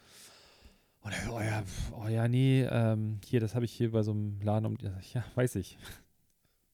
Und 1.06 1.12
er, 1.12 1.32
oh 1.32 1.40
ja, 1.40 1.62
pf, 1.62 1.92
oh 1.94 2.08
ja, 2.08 2.28
nee, 2.28 2.64
ähm, 2.64 3.20
hier, 3.24 3.40
das 3.40 3.54
habe 3.54 3.64
ich 3.64 3.72
hier 3.72 3.92
bei 3.92 4.02
so 4.02 4.10
einem 4.10 4.42
Laden 4.42 4.66
um. 4.66 4.76
Ja, 5.14 5.24
weiß 5.36 5.54
ich. 5.56 5.78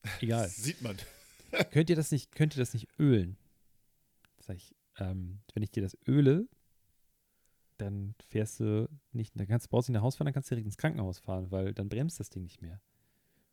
Egal 0.22 0.48
Sieht 0.48 0.82
man. 0.82 0.96
könnt 1.72 1.90
ihr 1.90 1.98
das 1.98 2.12
nicht, 2.12 2.34
könnt 2.34 2.56
ihr 2.56 2.60
das 2.60 2.74
nicht 2.74 2.88
ölen? 2.98 3.36
Sag 4.40 4.56
ich, 4.56 4.74
ähm, 5.00 5.42
wenn 5.54 5.64
ich 5.64 5.72
dir 5.72 5.84
das 5.84 5.98
öle, 6.08 6.48
dann 7.78 8.16
fährst 8.30 8.62
du 8.62 8.88
nicht, 9.12 9.38
dann 9.38 9.48
kannst, 9.48 9.70
brauchst 9.70 9.90
du 9.90 9.92
nicht 9.92 10.00
nach 10.00 10.06
Hause 10.06 10.16
fahren, 10.16 10.28
dann 10.28 10.34
kannst 10.34 10.50
du 10.50 10.56
direkt 10.56 10.68
ins 10.68 10.78
Krankenhaus 10.78 11.20
fahren, 11.20 11.52
weil 11.52 11.74
dann 11.74 11.90
bremst 11.90 12.22
das 12.22 12.30
Ding 12.30 12.44
nicht 12.44 12.62
mehr. 12.62 12.80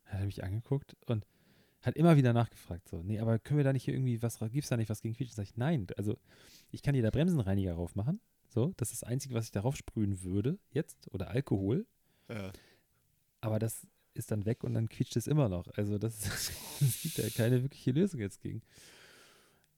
Dann 0.05 0.13
hat 0.13 0.19
er 0.21 0.25
mich 0.27 0.45
angeguckt 0.45 0.95
und 1.07 1.25
hat 1.81 1.97
immer 1.97 2.15
wieder 2.15 2.31
nachgefragt, 2.31 2.87
so, 2.87 3.03
nee, 3.03 3.19
aber 3.19 3.37
können 3.37 3.57
wir 3.57 3.65
da 3.65 3.73
nicht 3.73 3.83
hier 3.83 3.95
irgendwie 3.95 4.21
was, 4.21 4.39
gibt 4.39 4.63
es 4.63 4.69
da 4.69 4.77
nicht 4.77 4.89
was 4.89 5.01
gegen 5.01 5.13
Quietschen? 5.13 5.35
Sag 5.35 5.43
ich, 5.43 5.57
nein, 5.57 5.87
also 5.97 6.17
ich 6.71 6.83
kann 6.83 6.93
dir 6.93 7.03
da 7.03 7.09
Bremsenreiniger 7.09 7.73
drauf 7.73 7.95
machen, 7.95 8.21
so, 8.49 8.73
das 8.77 8.91
ist 8.91 9.01
das 9.01 9.07
Einzige, 9.09 9.33
was 9.35 9.45
ich 9.45 9.51
darauf 9.51 9.75
sprühen 9.77 10.21
würde, 10.23 10.59
jetzt, 10.71 11.07
oder 11.13 11.29
Alkohol, 11.29 11.85
Ja. 12.27 12.51
aber 13.41 13.59
das 13.59 13.87
ist 14.15 14.31
dann 14.31 14.45
weg 14.45 14.63
und 14.63 14.73
dann 14.73 14.89
quietscht 14.89 15.15
es 15.15 15.27
immer 15.27 15.47
noch. 15.49 15.67
Also 15.77 15.97
das, 15.97 16.19
es 16.81 17.01
gibt 17.01 17.17
ja 17.19 17.29
keine 17.29 17.61
wirkliche 17.63 17.91
Lösung 17.91 18.19
jetzt 18.19 18.41
gegen. 18.41 18.61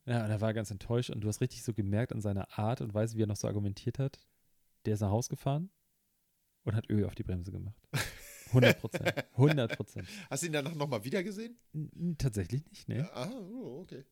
Ja, 0.05 0.23
und 0.25 0.31
er 0.31 0.41
war 0.41 0.53
ganz 0.53 0.71
enttäuscht 0.71 1.11
und 1.11 1.21
du 1.21 1.27
hast 1.27 1.41
richtig 1.41 1.61
so 1.63 1.73
gemerkt 1.73 2.11
an 2.11 2.21
seiner 2.21 2.57
Art 2.57 2.81
und 2.81 2.93
Weise, 2.93 3.17
wie 3.17 3.23
er 3.23 3.27
noch 3.27 3.35
so 3.35 3.47
argumentiert 3.47 3.99
hat. 3.99 4.19
Der 4.85 4.95
ist 4.95 5.01
nach 5.01 5.11
Hause 5.11 5.29
gefahren 5.29 5.69
und 6.63 6.73
hat 6.75 6.89
Öl 6.89 7.05
auf 7.05 7.13
die 7.13 7.23
Bremse 7.23 7.51
gemacht. 7.51 7.79
100 8.47 8.79
Prozent. 8.81 9.13
100 9.33 9.77
Prozent. 9.77 10.07
Hast 10.29 10.41
du 10.43 10.47
ihn 10.47 10.53
danach 10.53 10.73
nochmal 10.75 11.03
wieder 11.05 11.23
gesehen? 11.23 11.55
N- 11.73 12.15
Tatsächlich 12.17 12.65
nicht, 12.65 12.89
ne? 12.89 13.09
Ah, 13.13 13.29
oh, 13.29 13.81
okay. 13.81 14.03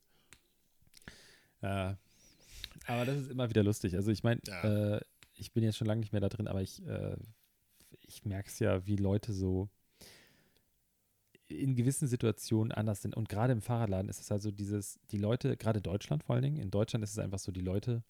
Ja. 1.62 1.98
Aber 2.90 3.06
das 3.06 3.18
ist 3.18 3.30
immer 3.32 3.50
wieder 3.50 3.64
lustig. 3.64 3.96
Also 3.96 4.12
ich 4.12 4.24
meine, 4.24 4.42
Ja. 4.48 4.96
äh, 4.96 5.02
ich 5.36 5.54
bin 5.54 5.64
jetzt 5.64 5.78
schon 5.78 5.88
lange 5.88 6.02
nicht 6.02 6.12
mehr 6.12 6.22
da 6.22 6.30
drin, 6.30 6.48
aber 6.48 6.62
ich, 6.62 6.86
äh, 6.86 7.16
ich 8.02 8.26
merke 8.26 8.50
es 8.50 8.60
ja, 8.60 8.86
wie 8.86 8.96
Leute 8.98 9.32
so 9.34 9.70
in 11.48 11.76
gewissen 11.76 12.08
Situationen 12.08 12.72
anders 12.72 13.02
sind. 13.02 13.16
Und 13.16 13.30
gerade 13.30 13.54
im 13.54 13.62
Fahrradladen 13.62 14.10
ist 14.10 14.20
es 14.22 14.32
also 14.32 14.52
dieses, 14.52 15.00
die 15.12 15.18
Leute, 15.18 15.58
gerade 15.58 15.82
Deutschland 15.82 16.24
vor 16.24 16.36
allen 16.36 16.44
Dingen, 16.44 16.58
in 16.58 16.70
Deutschland 16.72 17.04
ist 17.04 17.12
es 17.12 17.20
einfach 17.20 17.40
so, 17.40 17.52
die 17.52 17.62
Leute 17.62 18.04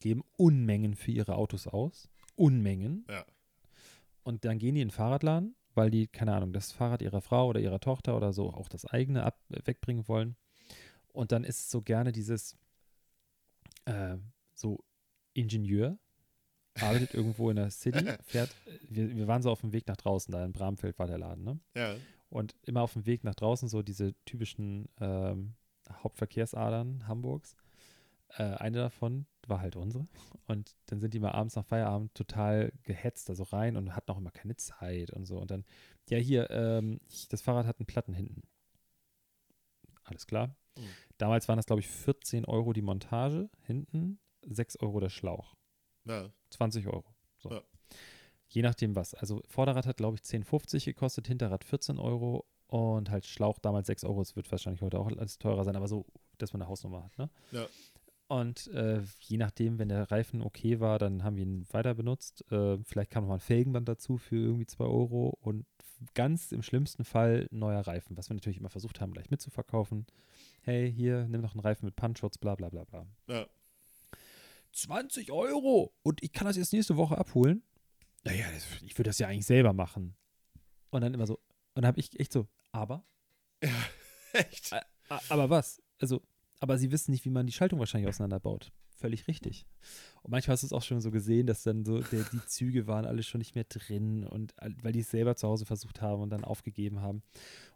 geben 0.00 0.24
Unmengen 0.36 0.94
für 0.96 1.12
ihre 1.12 1.36
Autos 1.36 1.66
aus. 1.68 2.08
Unmengen. 2.34 3.04
Ja. 3.08 3.24
Und 4.24 4.44
dann 4.44 4.58
gehen 4.58 4.74
die 4.74 4.80
in 4.80 4.88
den 4.88 4.92
Fahrradladen, 4.94 5.54
weil 5.74 5.90
die, 5.90 6.06
keine 6.08 6.34
Ahnung, 6.34 6.52
das 6.52 6.72
Fahrrad 6.72 7.02
ihrer 7.02 7.20
Frau 7.20 7.48
oder 7.48 7.60
ihrer 7.60 7.80
Tochter 7.80 8.16
oder 8.16 8.32
so 8.32 8.50
auch 8.50 8.68
das 8.68 8.84
eigene 8.84 9.22
ab, 9.22 9.38
wegbringen 9.48 10.08
wollen. 10.08 10.36
Und 11.12 11.30
dann 11.30 11.44
ist 11.44 11.60
es 11.60 11.70
so 11.70 11.82
gerne 11.82 12.10
dieses 12.10 12.56
äh, 13.84 14.16
so 14.54 14.84
Ingenieur, 15.34 15.98
arbeitet 16.80 17.14
irgendwo 17.14 17.50
in 17.50 17.56
der 17.56 17.70
City, 17.70 18.04
fährt, 18.24 18.54
wir, 18.88 19.14
wir 19.14 19.26
waren 19.26 19.42
so 19.42 19.50
auf 19.50 19.60
dem 19.60 19.72
Weg 19.72 19.86
nach 19.86 19.96
draußen, 19.96 20.32
da 20.32 20.44
in 20.44 20.52
Bramfeld 20.52 20.98
war 20.98 21.06
der 21.06 21.18
Laden, 21.18 21.44
ne? 21.44 21.60
Ja. 21.74 21.96
Und 22.28 22.54
immer 22.62 22.80
auf 22.82 22.94
dem 22.94 23.04
Weg 23.04 23.24
nach 23.24 23.34
draußen 23.34 23.68
so 23.68 23.82
diese 23.82 24.14
typischen 24.24 24.88
ähm, 25.00 25.54
Hauptverkehrsadern 26.02 27.06
Hamburgs. 27.06 27.56
Äh, 28.38 28.44
eine 28.44 28.78
davon 28.78 29.26
war 29.46 29.60
halt 29.60 29.76
unsere. 29.76 30.06
Und 30.46 30.74
dann 30.86 31.00
sind 31.00 31.12
die 31.12 31.20
mal 31.20 31.32
abends 31.32 31.56
nach 31.56 31.66
Feierabend 31.66 32.14
total 32.14 32.72
gehetzt, 32.84 33.28
also 33.28 33.42
rein 33.42 33.76
und 33.76 33.94
hatten 33.94 34.10
auch 34.10 34.18
immer 34.18 34.30
keine 34.30 34.56
Zeit 34.56 35.10
und 35.10 35.26
so. 35.26 35.38
Und 35.38 35.50
dann, 35.50 35.64
ja, 36.08 36.18
hier, 36.18 36.50
ähm, 36.50 37.00
das 37.28 37.42
Fahrrad 37.42 37.66
hat 37.66 37.78
einen 37.78 37.86
Platten 37.86 38.14
hinten. 38.14 38.42
Alles 40.12 40.26
klar. 40.26 40.54
Mhm. 40.76 40.88
Damals 41.18 41.48
waren 41.48 41.56
das, 41.56 41.66
glaube 41.66 41.80
ich, 41.80 41.88
14 41.88 42.44
Euro 42.44 42.72
die 42.72 42.82
Montage 42.82 43.48
hinten, 43.62 44.18
6 44.46 44.76
Euro 44.80 45.00
der 45.00 45.10
Schlauch. 45.10 45.54
ja. 46.04 46.30
20 46.50 46.86
Euro. 46.86 47.04
So. 47.38 47.50
Ja. 47.50 47.62
Je 48.48 48.60
nachdem 48.60 48.94
was. 48.94 49.14
Also 49.14 49.40
Vorderrad 49.48 49.86
hat, 49.86 49.96
glaube 49.96 50.16
ich, 50.16 50.22
10,50 50.22 50.84
gekostet, 50.84 51.26
Hinterrad 51.26 51.64
14 51.64 51.98
Euro 51.98 52.46
und 52.66 53.10
halt 53.10 53.24
Schlauch 53.24 53.58
damals 53.58 53.86
6 53.86 54.04
Euro. 54.04 54.20
Es 54.20 54.36
wird 54.36 54.50
wahrscheinlich 54.50 54.82
heute 54.82 54.98
auch 54.98 55.06
alles 55.06 55.38
teurer 55.38 55.64
sein, 55.64 55.76
aber 55.76 55.88
so, 55.88 56.04
dass 56.36 56.52
man 56.52 56.60
eine 56.60 56.68
Hausnummer 56.68 57.04
hat. 57.04 57.16
Ne? 57.18 57.30
Ja. 57.52 57.66
Und 58.32 58.68
äh, 58.68 59.02
je 59.20 59.36
nachdem, 59.36 59.78
wenn 59.78 59.90
der 59.90 60.10
Reifen 60.10 60.40
okay 60.40 60.80
war, 60.80 60.98
dann 60.98 61.22
haben 61.22 61.36
wir 61.36 61.42
ihn 61.42 61.66
weiter 61.70 61.92
benutzt. 61.94 62.50
Äh, 62.50 62.78
vielleicht 62.82 63.10
kam 63.10 63.24
noch 63.24 63.28
mal 63.28 63.34
ein 63.34 63.40
Felgenband 63.40 63.86
dazu 63.86 64.16
für 64.16 64.36
irgendwie 64.36 64.64
2 64.64 64.84
Euro 64.84 65.36
und 65.42 65.66
ganz 66.14 66.50
im 66.50 66.62
schlimmsten 66.62 67.04
Fall 67.04 67.46
ein 67.52 67.58
neuer 67.58 67.86
Reifen, 67.86 68.16
was 68.16 68.30
wir 68.30 68.34
natürlich 68.34 68.56
immer 68.56 68.70
versucht 68.70 69.02
haben, 69.02 69.12
gleich 69.12 69.28
mitzuverkaufen. 69.30 70.06
Hey, 70.62 70.90
hier, 70.90 71.26
nimm 71.28 71.42
noch 71.42 71.52
einen 71.52 71.60
Reifen 71.60 71.84
mit 71.84 71.94
Punchschutz, 71.94 72.38
bla 72.38 72.54
bla 72.54 72.70
bla 72.70 72.84
bla. 72.84 73.06
Ja. 73.28 73.46
20 74.72 75.30
Euro 75.30 75.92
und 76.02 76.22
ich 76.22 76.32
kann 76.32 76.46
das 76.46 76.56
jetzt 76.56 76.72
nächste 76.72 76.96
Woche 76.96 77.18
abholen. 77.18 77.62
Naja, 78.24 78.46
das, 78.54 78.64
ich 78.82 78.96
würde 78.96 79.10
das 79.10 79.18
ja 79.18 79.28
eigentlich 79.28 79.44
selber 79.44 79.74
machen. 79.74 80.16
Und 80.90 81.02
dann 81.02 81.12
immer 81.12 81.26
so, 81.26 81.34
und 81.34 81.42
dann 81.82 81.86
habe 81.86 82.00
ich 82.00 82.18
echt 82.18 82.32
so, 82.32 82.48
aber? 82.70 83.04
Echt? 84.32 84.72
A- 84.72 85.20
Aber 85.28 85.50
was? 85.50 85.82
Also, 86.00 86.22
aber 86.62 86.78
sie 86.78 86.92
wissen 86.92 87.10
nicht, 87.10 87.24
wie 87.24 87.30
man 87.30 87.46
die 87.46 87.52
Schaltung 87.52 87.78
wahrscheinlich 87.80 88.08
auseinanderbaut. 88.08 88.70
Völlig 88.98 89.26
richtig. 89.26 89.66
Und 90.22 90.30
manchmal 90.30 90.52
hast 90.54 90.62
du 90.62 90.66
es 90.68 90.72
auch 90.72 90.82
schon 90.82 91.00
so 91.00 91.10
gesehen, 91.10 91.48
dass 91.48 91.64
dann 91.64 91.84
so 91.84 91.98
der, 92.00 92.22
die 92.22 92.40
Züge 92.46 92.86
waren 92.86 93.04
alle 93.04 93.24
schon 93.24 93.40
nicht 93.40 93.56
mehr 93.56 93.64
drin 93.64 94.24
und 94.24 94.54
weil 94.80 94.92
die 94.92 95.00
es 95.00 95.10
selber 95.10 95.34
zu 95.34 95.48
Hause 95.48 95.66
versucht 95.66 96.00
haben 96.00 96.22
und 96.22 96.30
dann 96.30 96.44
aufgegeben 96.44 97.00
haben. 97.00 97.24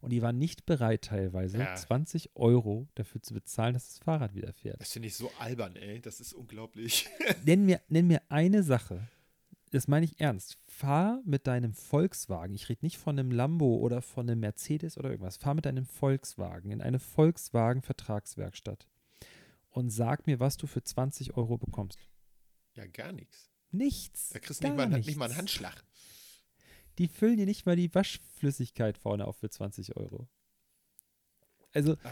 Und 0.01 0.11
die 0.11 0.23
waren 0.23 0.39
nicht 0.39 0.67
bereit, 0.67 1.03
teilweise 1.03 1.59
Ja. 1.59 1.75
20 1.75 2.31
Euro 2.37 2.87
dafür 2.95 3.21
zu 3.23 3.35
bezahlen, 3.35 3.75
dass 3.75 3.89
das 3.89 3.99
Fahrrad 3.99 4.35
wieder 4.37 4.53
fährt. 4.53 4.81
Das 4.81 4.93
finde 4.93 5.09
ich 5.09 5.17
so 5.17 5.29
albern, 5.41 5.75
ey. 5.75 6.01
Das 6.01 6.21
ist 6.21 6.33
unglaublich. 6.33 7.09
nenn 7.45 7.65
mir, 7.67 7.81
nenn 7.89 8.07
mir 8.07 8.23
eine 8.29 8.63
Sache. 8.63 9.09
Das 9.77 9.89
meine 9.89 10.07
ich 10.07 10.19
ernst. 10.21 10.57
Fahr 10.67 11.21
mit 11.27 11.47
deinem 11.47 11.75
Volkswagen. 11.75 12.55
Ich 12.55 12.71
rede 12.71 12.83
nicht 12.83 12.97
von 12.97 13.19
einem 13.19 13.31
Lambo 13.31 13.77
oder 13.77 14.01
von 14.01 14.27
einem 14.27 14.41
Mercedes 14.41 14.97
oder 14.97 15.11
irgendwas. 15.11 15.37
Fahr 15.37 15.53
mit 15.53 15.67
deinem 15.67 15.85
Volkswagen 15.85 16.71
in 16.71 16.81
eine 16.81 16.99
Volkswagen-Vertragswerkstatt 16.99 18.87
und 19.69 19.91
sag 19.91 20.27
mir, 20.27 20.41
was 20.41 20.57
du 20.57 20.67
für 20.67 20.83
20 20.83 21.37
Euro 21.37 21.59
bekommst. 21.59 21.99
Ja, 22.73 22.87
gar 22.87 23.13
nichts. 23.13 23.51
Nichts. 23.71 24.31
Da 24.31 24.39
kriegst 24.39 24.63
du 24.65 24.69
nicht 24.69 24.79
mal, 24.79 24.87
nichts. 24.89 25.09
nicht 25.09 25.19
mal 25.19 25.27
einen 25.27 25.37
Handschlag. 25.37 25.85
Die 26.97 27.09
füllen 27.09 27.37
dir 27.37 27.45
nicht 27.45 27.67
mal 27.67 27.77
die 27.77 27.95
Waschflüssigkeit 27.95 28.97
vorne 28.97 29.27
auf 29.27 29.37
für 29.37 29.51
20 29.51 29.95
Euro. 29.99 30.27
Also, 31.75 31.99
Ah. 32.03 32.11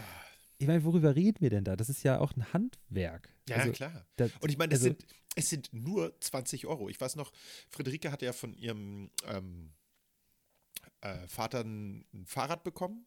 ich 0.59 0.67
meine, 0.67 0.83
worüber 0.83 1.15
reden 1.15 1.41
wir 1.41 1.49
denn 1.49 1.63
da? 1.63 1.75
Das 1.75 1.89
ist 1.89 2.03
ja 2.03 2.19
auch 2.19 2.35
ein 2.35 2.53
Handwerk. 2.53 3.34
Ja, 3.47 3.57
also, 3.57 3.71
klar. 3.71 4.05
das- 4.15 4.31
Und 4.39 4.49
ich 4.49 4.57
meine, 4.57 4.69
das 4.71 4.79
also- 4.83 4.89
sind, 4.89 5.05
es 5.35 5.49
sind 5.49 5.73
nur 5.73 6.19
20 6.21 6.65
Euro. 6.65 6.89
Ich 6.89 6.99
weiß 6.99 7.15
noch, 7.15 7.31
Friederike 7.69 8.11
hatte 8.11 8.25
ja 8.25 8.33
von 8.33 8.53
ihrem 8.53 9.11
ähm, 9.25 9.71
äh, 11.01 11.27
Vater 11.27 11.61
ein, 11.63 12.05
ein 12.13 12.25
Fahrrad 12.25 12.63
bekommen. 12.63 13.05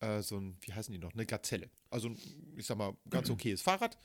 Äh, 0.00 0.22
so 0.22 0.38
ein, 0.38 0.56
wie 0.60 0.72
heißen 0.72 0.92
die 0.92 0.98
noch? 0.98 1.12
Eine 1.14 1.24
Gazelle. 1.26 1.70
Also, 1.90 2.08
ein, 2.08 2.18
ich 2.56 2.66
sag 2.66 2.76
mal, 2.76 2.96
ganz 3.08 3.30
okayes 3.30 3.62
Fahrrad. 3.62 3.96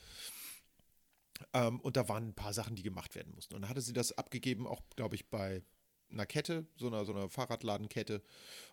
Ähm, 1.52 1.80
und 1.80 1.96
da 1.96 2.08
waren 2.08 2.28
ein 2.28 2.34
paar 2.34 2.52
Sachen, 2.52 2.76
die 2.76 2.82
gemacht 2.82 3.14
werden 3.14 3.34
mussten. 3.34 3.54
Und 3.54 3.62
dann 3.62 3.70
hatte 3.70 3.80
sie 3.80 3.92
das 3.92 4.12
abgegeben, 4.12 4.66
auch, 4.66 4.82
glaube 4.94 5.14
ich, 5.16 5.28
bei 5.28 5.62
einer 6.10 6.26
Kette, 6.26 6.66
so 6.76 6.86
einer, 6.88 7.04
so 7.04 7.12
einer 7.12 7.28
Fahrradladenkette. 7.28 8.22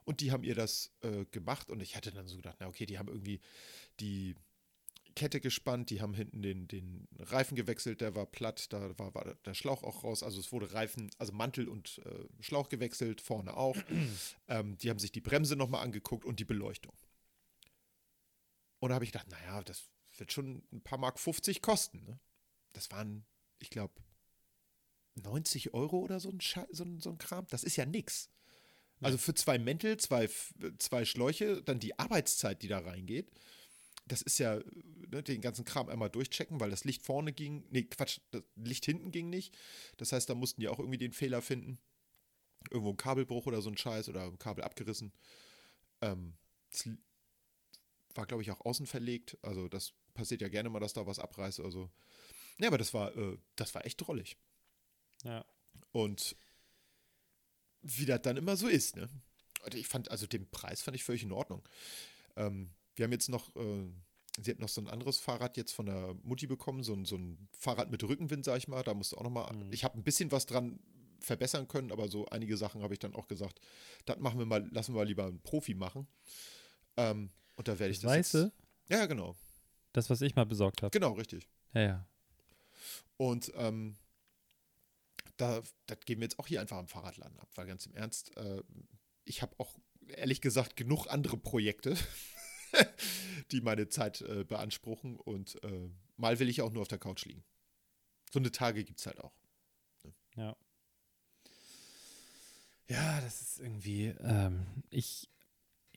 Und 0.06 0.22
die 0.22 0.32
haben 0.32 0.44
ihr 0.44 0.56
das 0.56 0.92
äh, 1.02 1.26
gemacht. 1.32 1.70
Und 1.72 1.82
ich 1.82 1.96
hatte 1.96 2.12
dann 2.12 2.28
so 2.28 2.36
gedacht, 2.36 2.58
na 2.60 2.68
okay, 2.68 2.86
die 2.86 3.00
haben 3.00 3.08
irgendwie 3.08 3.40
die 4.00 4.36
Kette 5.17 5.41
gespannt, 5.41 5.89
die 5.89 5.99
haben 5.99 6.13
hinten 6.13 6.43
den, 6.43 6.67
den 6.67 7.08
Reifen 7.17 7.56
gewechselt, 7.56 8.01
der 8.01 8.13
war 8.13 8.27
platt, 8.27 8.71
da 8.71 8.97
war, 8.99 9.15
war 9.15 9.34
der 9.34 9.56
Schlauch 9.56 9.82
auch 9.82 10.03
raus. 10.03 10.21
Also 10.21 10.39
es 10.39 10.51
wurde 10.51 10.73
Reifen, 10.73 11.10
also 11.17 11.34
Mantel 11.34 11.67
und 11.67 11.99
äh, 12.06 12.43
Schlauch 12.43 12.69
gewechselt, 12.69 13.19
vorne 13.19 13.58
auch. 13.58 13.75
ähm, 14.47 14.77
die 14.77 14.91
haben 14.91 14.99
sich 14.99 15.12
die 15.12 15.19
Bremse 15.19 15.56
nochmal 15.56 15.84
angeguckt 15.84 16.23
und 16.23 16.39
die 16.39 16.45
Beleuchtung. 16.45 16.93
Und 18.77 18.89
da 18.89 18.95
habe 18.95 19.06
ich 19.06 19.12
gedacht, 19.12 19.27
naja, 19.32 19.63
das 19.63 19.89
wird 20.17 20.32
schon 20.32 20.62
ein 20.71 20.82
paar 20.84 20.99
Mark 20.99 21.19
50 21.19 21.63
kosten. 21.63 22.06
Ne? 22.06 22.19
Das 22.73 22.91
waren, 22.91 23.25
ich 23.58 23.71
glaube, 23.71 23.95
90 25.15 25.73
Euro 25.73 25.97
oder 25.97 26.19
so 26.19 26.30
ein, 26.30 26.39
so, 26.69 26.84
ein, 26.84 26.99
so 26.99 27.10
ein 27.10 27.17
Kram. 27.17 27.47
Das 27.49 27.63
ist 27.63 27.75
ja 27.75 27.88
nix. 27.88 28.30
Also 29.01 29.17
für 29.17 29.34
zwei 29.34 29.58
Mäntel, 29.58 29.97
zwei, 29.97 30.30
zwei 30.77 31.06
Schläuche, 31.06 31.63
dann 31.63 31.80
die 31.80 31.97
Arbeitszeit, 31.97 32.62
die 32.62 32.67
da 32.67 32.77
reingeht 32.77 33.32
das 34.08 34.22
ist 34.22 34.39
ja, 34.39 34.60
ne, 35.10 35.24
den 35.24 35.41
ganzen 35.41 35.65
Kram 35.65 35.89
einmal 35.89 36.10
durchchecken, 36.10 36.60
weil 36.60 36.70
das 36.70 36.84
Licht 36.84 37.04
vorne 37.04 37.34
ging, 37.34 37.65
nee, 37.70 37.84
Quatsch, 37.84 38.20
das 38.32 38.43
Licht 38.56 38.86
hinten 38.86 39.12
ging 39.12 39.30
nicht. 39.30 39.58
Das 39.98 40.12
heißt, 40.12 40.30
da 40.30 40.36
mussten 40.36 40.62
die 40.62 40.67
auch 40.67 40.80
irgendwie 40.80 40.98
den 40.98 41.13
Fehler 41.13 41.41
finden. 41.41 41.80
Irgendwo 42.70 42.91
ein 42.91 42.98
Kabelbruch 42.98 43.46
oder 43.46 43.62
so 43.62 43.70
ein 43.70 43.78
Scheiß 43.78 44.10
oder 44.10 44.24
ein 44.24 44.39
Kabel 44.39 44.63
abgerissen. 44.63 45.13
Ähm, 46.02 46.34
das 46.72 46.89
war, 48.15 48.26
glaube 48.26 48.43
ich, 48.43 48.52
auch 48.52 48.62
außen 48.62 48.88
verlegt. 48.88 49.38
Also, 49.41 49.67
das 49.67 49.93
passiert 50.13 50.41
ja 50.41 50.50
gerne 50.50 50.70
mal, 50.70 50.80
dass 50.80 50.93
da 50.93 51.06
was 51.06 51.20
abreißt 51.20 51.60
oder 51.60 51.72
so. 51.72 51.89
Ja, 52.58 52.67
aber 52.67 52.78
das 52.78 52.93
war, 52.93 53.15
äh, 53.15 53.38
das 53.56 53.74
war 53.76 53.86
echt 53.86 54.02
drollig. 54.02 54.38
Ja. 55.24 55.46
Und 55.91 56.36
wie 57.82 58.06
das 58.06 58.22
dann 58.22 58.38
immer 58.38 58.58
so 58.58 58.67
ist, 58.67 58.96
ne? 58.96 59.10
Ich 59.74 59.88
fand, 59.88 60.12
also 60.12 60.28
den 60.28 60.50
Preis 60.50 60.82
fand 60.82 60.96
ich 60.96 61.04
völlig 61.04 61.24
in 61.24 61.32
Ordnung. 61.32 61.67
Ähm, 62.36 62.70
wir 62.98 63.06
haben 63.06 63.12
jetzt 63.12 63.30
noch, 63.30 63.56
äh, 63.56 63.86
sie 64.42 64.52
hat 64.52 64.60
noch 64.60 64.70
so 64.70 64.82
ein 64.82 64.88
anderes 64.88 65.20
Fahrrad 65.20 65.56
jetzt 65.58 65.72
von 65.72 65.86
der 65.86 66.16
Mutti 66.24 66.48
bekommen, 66.48 66.84
so 66.84 66.94
ein, 66.94 67.06
so 67.06 67.16
ein 67.16 67.48
Fahrrad 67.58 67.90
mit 67.90 68.04
Rückenwind, 68.04 68.46
sag 68.46 68.58
ich 68.58 68.68
mal. 68.68 68.84
Da 68.84 68.94
musste 68.94 69.18
auch 69.18 69.24
nochmal, 69.24 69.52
mhm. 69.54 69.72
ich 69.72 69.84
habe 69.84 69.98
ein 69.98 70.04
bisschen 70.04 70.32
was 70.32 70.46
dran 70.46 70.80
verbessern 71.20 71.68
können, 71.68 71.92
aber 71.92 72.10
so 72.10 72.28
einige 72.28 72.58
Sachen 72.58 72.82
habe 72.82 72.94
ich 72.94 73.00
dann 73.00 73.16
auch 73.16 73.28
gesagt, 73.28 73.60
das 74.06 74.20
machen 74.20 74.40
wir 74.40 74.46
mal, 74.46 74.68
lassen 74.72 74.94
wir 74.96 75.06
lieber 75.06 75.26
einen 75.26 75.42
Profi 75.42 75.74
machen. 75.74 76.08
Ähm, 76.96 77.32
und 77.56 77.68
da 77.68 77.80
werde 77.80 77.92
ich 77.92 78.00
das. 78.00 78.12
Weiße? 78.12 78.52
ja, 78.90 79.06
genau. 79.06 79.36
Das, 79.94 80.10
was 80.10 80.22
ich 80.22 80.36
mal 80.36 80.46
besorgt 80.46 80.84
habe. 80.84 80.92
Genau, 80.92 81.14
richtig. 81.14 81.48
Ja, 81.74 81.82
ja. 81.82 82.08
Und 83.18 83.52
ähm, 83.56 83.98
da, 85.38 85.62
das 85.88 86.00
geben 86.06 86.22
wir 86.22 86.26
jetzt 86.26 86.40
auch 86.40 86.48
hier 86.48 86.62
einfach 86.62 86.78
am 86.78 86.88
Fahrradladen 86.88 87.40
ab, 87.40 87.50
weil 87.56 87.66
ganz 87.66 87.86
im 87.86 87.96
Ernst, 87.96 88.36
äh, 88.38 88.62
ich 89.26 89.42
habe 89.42 89.56
auch 89.58 89.76
ehrlich 90.08 90.42
gesagt 90.42 90.76
genug 90.76 91.08
andere 91.08 91.38
Projekte, 91.38 91.96
die 93.51 93.62
meine 93.62 93.89
Zeit 93.89 94.21
äh, 94.21 94.43
beanspruchen. 94.43 95.17
Und 95.17 95.62
äh, 95.63 95.89
mal 96.15 96.39
will 96.39 96.49
ich 96.49 96.62
auch 96.62 96.71
nur 96.71 96.82
auf 96.82 96.88
der 96.88 96.99
Couch 96.99 97.25
liegen. 97.25 97.43
So 98.32 98.39
eine 98.39 98.51
Tage 98.51 98.84
gibt 98.84 98.99
es 98.99 99.06
halt 99.08 99.19
auch. 99.19 99.34
Ne? 100.03 100.13
Ja. 100.36 100.56
Ja, 102.89 103.19
das 103.21 103.41
ist 103.41 103.60
irgendwie, 103.60 104.13
ähm, 104.21 104.65
ich, 104.89 105.30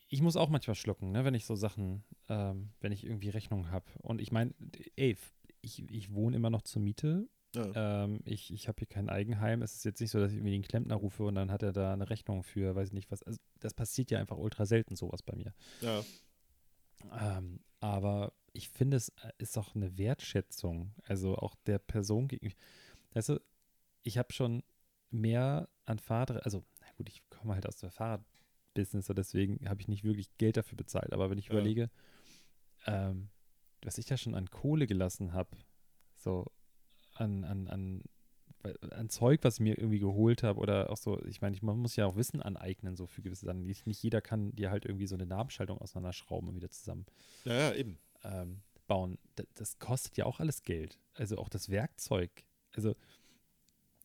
ich 0.09 0.23
muss 0.23 0.37
auch 0.37 0.49
manchmal 0.49 0.75
schlucken, 0.75 1.13
ne, 1.13 1.25
wenn 1.25 1.35
ich 1.35 1.45
so 1.45 1.55
Sachen, 1.55 2.03
ähm, 2.29 2.71
wenn 2.81 2.91
ich 2.91 3.05
irgendwie 3.05 3.29
Rechnungen 3.29 3.71
habe. 3.71 3.87
Und 4.03 4.21
ich 4.21 4.33
meine, 4.33 4.53
ey, 4.97 5.17
ich, 5.63 5.89
ich 5.89 6.13
wohne 6.13 6.37
immer 6.37 6.51
noch 6.51 6.63
zur 6.63 6.83
Miete. 6.83 7.29
Ja. 7.55 8.05
Ähm, 8.05 8.21
ich 8.25 8.53
ich 8.53 8.69
habe 8.69 8.79
hier 8.79 8.87
kein 8.87 9.09
Eigenheim. 9.09 9.63
Es 9.63 9.75
ist 9.75 9.85
jetzt 9.85 10.01
nicht 10.01 10.11
so, 10.11 10.21
dass 10.21 10.31
ich 10.31 10.39
irgendwie 10.39 10.53
den 10.53 10.63
Klempner 10.63 10.95
rufe 10.97 11.25
und 11.25 11.35
dann 11.35 11.51
hat 11.51 11.63
er 11.63 11.73
da 11.73 11.93
eine 11.93 12.09
Rechnung 12.09 12.43
für, 12.43 12.75
weiß 12.75 12.89
ich 12.89 12.95
nicht 12.95 13.11
was. 13.11 13.23
Also 13.23 13.39
das 13.59 13.75
passiert 13.75 14.11
ja 14.11 14.19
einfach 14.19 14.37
ultra 14.37 14.67
selten, 14.67 14.97
sowas 14.97 15.23
bei 15.23 15.37
mir. 15.37 15.53
Ja. 15.81 16.05
Ähm, 17.19 17.61
aber 17.81 18.33
ich 18.53 18.69
finde, 18.69 18.97
es 18.97 19.11
äh, 19.11 19.33
ist 19.39 19.57
auch 19.59 19.75
eine 19.75 19.97
Wertschätzung, 19.97 20.93
also 21.05 21.37
auch 21.37 21.55
der 21.67 21.79
Person 21.79 22.29
gegenüber. 22.29 22.57
Weißt 23.13 23.31
du, 23.31 23.41
ich 24.03 24.19
habe 24.19 24.33
schon 24.33 24.63
mehr 25.11 25.69
an 25.87 25.99
Fahrrad, 25.99 26.45
also 26.45 26.65
na 26.81 26.87
gut, 26.97 27.09
ich 27.09 27.23
komme 27.31 27.55
halt 27.55 27.67
aus 27.67 27.79
der 27.79 27.91
Fahrradbusiness, 27.91 29.07
deswegen 29.07 29.69
habe 29.69 29.81
ich 29.81 29.89
nicht 29.89 30.05
wirklich 30.05 30.37
Geld 30.39 30.57
dafür 30.57 30.77
bezahlt. 30.77 31.13
Aber 31.13 31.31
wenn 31.31 31.39
ich 31.39 31.47
ja. 31.47 31.53
überlege, 31.53 31.91
ähm, 32.87 33.29
was 33.83 33.99
ich 33.99 34.07
da 34.07 34.17
schon 34.17 34.35
an 34.35 34.51
Kohle 34.51 34.87
gelassen 34.87 35.33
habe, 35.33 35.57
so 36.17 36.47
an, 37.15 37.45
an, 37.45 37.69
an 37.69 38.03
ein 38.91 39.09
Zeug, 39.09 39.41
was 39.43 39.55
ich 39.55 39.61
mir 39.61 39.79
irgendwie 39.79 39.99
geholt 39.99 40.43
habe 40.43 40.61
oder 40.61 40.91
auch 40.91 40.97
so, 40.97 41.23
ich 41.25 41.41
meine, 41.41 41.57
man 41.63 41.79
muss 41.79 41.97
ja 41.97 42.07
auch 42.07 42.17
Wissen 42.17 42.43
aneignen, 42.43 42.97
so 42.97 43.07
für 43.07 43.23
gewisse 43.23 43.47
Sachen. 43.47 43.65
Nicht, 43.65 43.87
nicht 43.87 44.03
jeder 44.03 44.21
kann 44.21 44.55
dir 44.55 44.71
halt 44.71 44.85
irgendwie 44.85 45.07
so 45.07 45.15
eine 45.15 45.27
Nabenschaltung 45.27 45.79
auseinanderschrauben 45.79 46.49
und 46.49 46.57
wieder 46.57 46.71
zusammen 46.71 47.07
ja, 47.45 47.55
ja 47.55 47.75
eben. 47.75 47.99
Ähm, 48.23 48.61
bauen. 48.87 49.19
Das, 49.37 49.47
das, 49.55 49.79
kostet 49.79 50.17
ja 50.17 50.27
auch 50.27 50.41
alles 50.41 50.63
Geld. 50.63 50.99
Also 51.15 51.39
auch 51.39 51.49
das 51.49 51.71
Werkzeug. 51.71 52.31
Also 52.73 52.95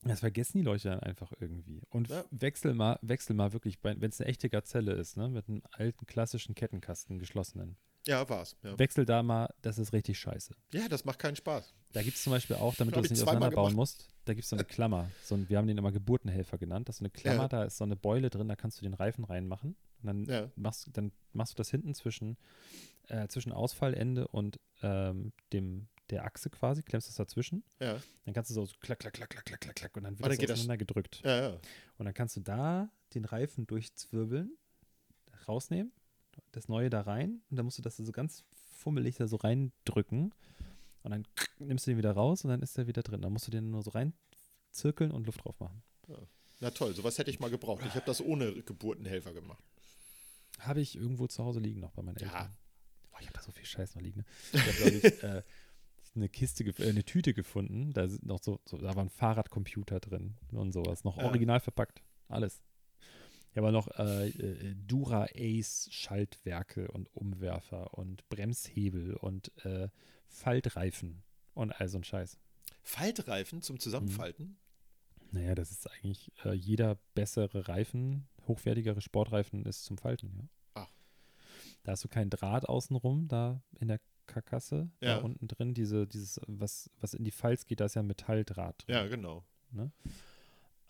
das 0.02 0.20
vergessen 0.20 0.58
die 0.58 0.64
Leute 0.64 0.88
dann 0.90 1.00
einfach 1.00 1.32
irgendwie. 1.40 1.82
Und 1.90 2.08
ja. 2.08 2.24
wechsel 2.30 2.74
mal, 2.74 2.98
wechsel 3.02 3.34
mal 3.34 3.52
wirklich, 3.52 3.78
wenn 3.82 4.02
es 4.02 4.20
eine 4.20 4.28
echte 4.28 4.48
Gazelle 4.48 4.92
ist, 4.92 5.16
ne, 5.16 5.28
mit 5.28 5.48
einem 5.48 5.62
alten 5.72 6.06
klassischen 6.06 6.54
Kettenkasten 6.54 7.18
geschlossenen. 7.18 7.76
Ja, 8.06 8.28
war's. 8.28 8.56
Ja. 8.62 8.78
Wechsel 8.78 9.04
da 9.04 9.22
mal, 9.22 9.52
das 9.62 9.78
ist 9.78 9.92
richtig 9.92 10.18
scheiße. 10.18 10.54
Ja, 10.72 10.88
das 10.88 11.04
macht 11.04 11.18
keinen 11.18 11.36
Spaß. 11.36 11.74
Da 11.92 12.02
gibt 12.02 12.16
es 12.16 12.22
zum 12.22 12.32
Beispiel 12.32 12.56
auch, 12.56 12.74
damit 12.76 12.94
du 12.94 13.00
es 13.00 13.10
nicht 13.10 13.22
auseinanderbauen 13.22 13.74
musst, 13.74 14.08
da 14.26 14.34
gibt 14.34 14.44
es 14.44 14.50
so 14.50 14.56
eine 14.56 14.64
Klammer. 14.64 15.10
So 15.22 15.34
ein, 15.34 15.48
wir 15.48 15.58
haben 15.58 15.66
den 15.66 15.78
immer 15.78 15.92
Geburtenhelfer 15.92 16.58
genannt. 16.58 16.88
Das 16.88 16.96
ist 16.96 16.98
so 16.98 17.04
eine 17.04 17.10
Klammer, 17.10 17.42
ja. 17.42 17.48
da 17.48 17.64
ist 17.64 17.76
so 17.76 17.84
eine 17.84 17.96
Beule 17.96 18.28
drin, 18.28 18.48
da 18.48 18.56
kannst 18.56 18.78
du 18.78 18.82
den 18.82 18.94
Reifen 18.94 19.24
reinmachen. 19.24 19.76
Und 20.02 20.06
dann, 20.06 20.24
ja. 20.24 20.50
machst, 20.56 20.88
dann 20.92 21.12
machst 21.32 21.54
du 21.54 21.56
das 21.56 21.70
hinten 21.70 21.94
zwischen, 21.94 22.36
äh, 23.08 23.28
zwischen 23.28 23.52
Ausfallende 23.52 24.28
und 24.28 24.60
ähm, 24.82 25.32
dem, 25.52 25.88
der 26.10 26.24
Achse 26.24 26.50
quasi, 26.50 26.82
klemmst 26.82 27.08
das 27.08 27.16
dazwischen. 27.16 27.64
Ja. 27.80 27.98
Dann 28.24 28.34
kannst 28.34 28.50
du 28.50 28.54
so, 28.54 28.66
so 28.66 28.74
klack, 28.80 28.98
klack, 28.98 29.14
klack, 29.14 29.30
klack, 29.30 29.44
klack, 29.44 29.60
klack, 29.60 29.76
klack 29.76 29.96
und 29.96 30.04
dann 30.04 30.18
wird 30.18 30.30
das 30.30 30.50
auseinander 30.50 30.74
das, 30.74 30.78
gedrückt. 30.86 31.22
Ja, 31.24 31.40
ja. 31.40 31.60
Und 31.98 32.04
dann 32.04 32.14
kannst 32.14 32.36
du 32.36 32.40
da 32.40 32.90
den 33.14 33.24
Reifen 33.24 33.66
durchzwirbeln, 33.66 34.56
rausnehmen, 35.48 35.92
das 36.52 36.68
Neue 36.68 36.90
da 36.90 37.02
rein 37.02 37.42
und 37.50 37.56
dann 37.56 37.64
musst 37.64 37.78
du 37.78 37.82
das 37.82 37.96
so 37.96 38.12
ganz 38.12 38.44
fummelig 38.78 39.16
da 39.16 39.26
so 39.26 39.36
reindrücken 39.36 40.32
und 41.02 41.10
dann 41.10 41.24
nimmst 41.58 41.86
du 41.86 41.90
den 41.90 41.98
wieder 41.98 42.12
raus 42.12 42.44
und 42.44 42.50
dann 42.50 42.62
ist 42.62 42.76
der 42.76 42.86
wieder 42.86 43.02
drin. 43.02 43.22
Dann 43.22 43.32
musst 43.32 43.46
du 43.46 43.50
den 43.50 43.70
nur 43.70 43.82
so 43.82 43.90
reinzirkeln 43.90 45.10
und 45.10 45.26
Luft 45.26 45.44
drauf 45.44 45.58
machen. 45.60 45.82
Ja. 46.08 46.18
Na 46.60 46.70
toll, 46.70 46.94
sowas 46.94 47.18
hätte 47.18 47.30
ich 47.30 47.38
mal 47.38 47.50
gebraucht. 47.50 47.84
Ich 47.86 47.94
habe 47.94 48.06
das 48.06 48.20
ohne 48.20 48.62
Geburtenhelfer 48.62 49.32
gemacht. 49.32 49.62
Habe 50.58 50.80
ich 50.80 50.96
irgendwo 50.96 51.26
zu 51.26 51.44
Hause 51.44 51.60
liegen 51.60 51.80
noch 51.80 51.92
bei 51.92 52.02
meinen 52.02 52.16
Eltern. 52.16 52.30
Ja. 52.32 52.56
Oh, 53.12 53.16
ich 53.20 53.26
habe 53.26 53.36
da 53.36 53.42
so 53.42 53.52
viel 53.52 53.66
Scheiß 53.66 53.94
noch 53.94 54.02
liegen. 54.02 54.20
Ne? 54.20 54.24
Ich 54.52 54.66
habe, 54.66 54.72
glaube 54.72 54.96
ich, 54.96 55.22
äh, 55.22 55.42
eine 56.14 56.28
Kiste, 56.28 56.64
äh, 56.64 56.88
eine 56.88 57.04
Tüte 57.04 57.34
gefunden. 57.34 57.92
Da 57.92 58.08
sind 58.08 58.24
noch 58.24 58.42
so, 58.42 58.60
so, 58.64 58.78
da 58.78 58.94
war 58.96 59.04
ein 59.04 59.10
Fahrradcomputer 59.10 60.00
drin 60.00 60.36
und 60.52 60.72
sowas. 60.72 61.04
Noch 61.04 61.18
original 61.18 61.60
verpackt. 61.60 62.02
Alles. 62.28 62.62
Ich 63.56 63.62
habe 63.62 63.72
noch 63.72 63.88
äh, 63.98 64.28
äh, 64.28 64.74
Dura 64.86 65.28
Ace 65.34 65.88
Schaltwerke 65.90 66.88
und 66.88 67.08
Umwerfer 67.16 67.94
und 67.94 68.28
Bremshebel 68.28 69.14
und 69.14 69.50
äh, 69.64 69.88
Faltreifen 70.28 71.22
und 71.54 71.72
all 71.72 71.88
so 71.88 71.96
ein 71.96 72.04
Scheiß. 72.04 72.38
Faltreifen 72.82 73.62
zum 73.62 73.80
Zusammenfalten? 73.80 74.58
Mhm. 75.30 75.38
Naja, 75.38 75.54
das 75.54 75.70
ist 75.70 75.90
eigentlich 75.90 76.30
äh, 76.44 76.52
jeder 76.52 76.98
bessere 77.14 77.66
Reifen, 77.66 78.28
hochwertigere 78.46 79.00
Sportreifen 79.00 79.64
ist 79.64 79.86
zum 79.86 79.96
Falten, 79.96 80.34
ja. 80.36 80.48
Ach. 80.74 80.92
Da 81.82 81.92
hast 81.92 82.04
du 82.04 82.08
keinen 82.08 82.28
Draht 82.28 82.68
außenrum, 82.68 83.26
da 83.26 83.62
in 83.80 83.88
der 83.88 84.00
Karkasse, 84.26 84.90
ja. 85.00 85.16
da 85.16 85.24
unten 85.24 85.48
drin, 85.48 85.72
diese, 85.72 86.06
dieses, 86.06 86.42
was, 86.46 86.90
was 87.00 87.14
in 87.14 87.24
die 87.24 87.30
Falz 87.30 87.64
geht, 87.64 87.80
da 87.80 87.86
ist 87.86 87.94
ja 87.94 88.02
Metalldraht 88.02 88.86
drin. 88.86 88.96
Ja, 88.96 89.06
genau. 89.06 89.46
Ne? 89.70 89.92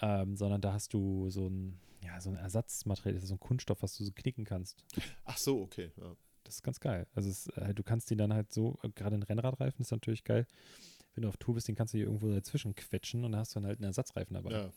Ähm, 0.00 0.36
sondern 0.36 0.60
da 0.60 0.72
hast 0.72 0.92
du 0.94 1.30
so 1.30 1.46
ein, 1.46 1.78
ja, 2.06 2.20
so 2.20 2.30
ein 2.30 2.36
Ersatzmaterial, 2.36 3.14
das 3.14 3.24
ist 3.24 3.28
so 3.28 3.34
ein 3.34 3.40
Kunststoff, 3.40 3.82
was 3.82 3.96
du 3.96 4.04
so 4.04 4.12
knicken 4.12 4.44
kannst. 4.44 4.84
Ach 5.24 5.36
so, 5.36 5.62
okay. 5.62 5.90
Ja. 5.96 6.16
Das 6.44 6.56
ist 6.56 6.62
ganz 6.62 6.78
geil. 6.78 7.06
Also 7.14 7.28
es, 7.28 7.48
äh, 7.48 7.74
du 7.74 7.82
kannst 7.82 8.10
den 8.10 8.18
dann 8.18 8.32
halt 8.32 8.52
so, 8.52 8.78
äh, 8.82 8.90
gerade 8.90 9.16
in 9.16 9.22
Rennradreifen 9.22 9.80
ist 9.80 9.90
natürlich 9.90 10.22
geil. 10.22 10.46
Wenn 11.14 11.22
du 11.22 11.28
auf 11.28 11.36
Tour 11.36 11.54
bist, 11.54 11.66
den 11.66 11.74
kannst 11.74 11.94
du 11.94 11.98
hier 11.98 12.06
irgendwo 12.06 12.30
dazwischen 12.30 12.74
quetschen 12.74 13.24
und 13.24 13.32
dann 13.32 13.40
hast 13.40 13.54
du 13.54 13.60
dann 13.60 13.66
halt 13.66 13.78
einen 13.78 13.86
Ersatzreifen 13.86 14.34
dabei. 14.34 14.52
Ja. 14.52 14.70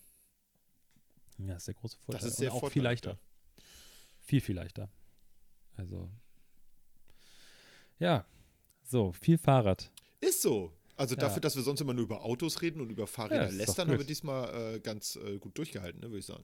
Ja, 1.37 1.53
das 1.53 1.57
ist 1.57 1.67
der 1.67 1.75
große 1.75 1.97
Vorteil. 1.97 2.21
Das 2.21 2.31
ist 2.31 2.37
sehr 2.37 2.53
und 2.53 2.63
auch 2.63 2.69
viel 2.69 2.81
leichter. 2.81 3.17
Viel, 4.21 4.41
viel 4.41 4.55
leichter. 4.55 4.89
Also, 5.77 6.09
ja, 7.99 8.25
so, 8.83 9.11
viel 9.13 9.37
Fahrrad. 9.37 9.91
Ist 10.19 10.41
so. 10.41 10.73
Also 10.97 11.15
ja. 11.15 11.21
dafür, 11.21 11.41
dass 11.41 11.55
wir 11.55 11.63
sonst 11.63 11.79
immer 11.79 11.93
nur 11.93 12.03
über 12.03 12.25
Autos 12.25 12.61
reden 12.61 12.81
und 12.81 12.89
über 12.89 13.07
Fahrräder 13.07 13.49
ja, 13.49 13.51
lästern, 13.51 13.89
haben 13.89 13.97
wir 13.97 14.05
diesmal 14.05 14.75
äh, 14.75 14.79
ganz 14.79 15.15
äh, 15.15 15.37
gut 15.37 15.57
durchgehalten, 15.57 16.01
ne, 16.01 16.07
würde 16.07 16.19
ich 16.19 16.25
sagen. 16.25 16.43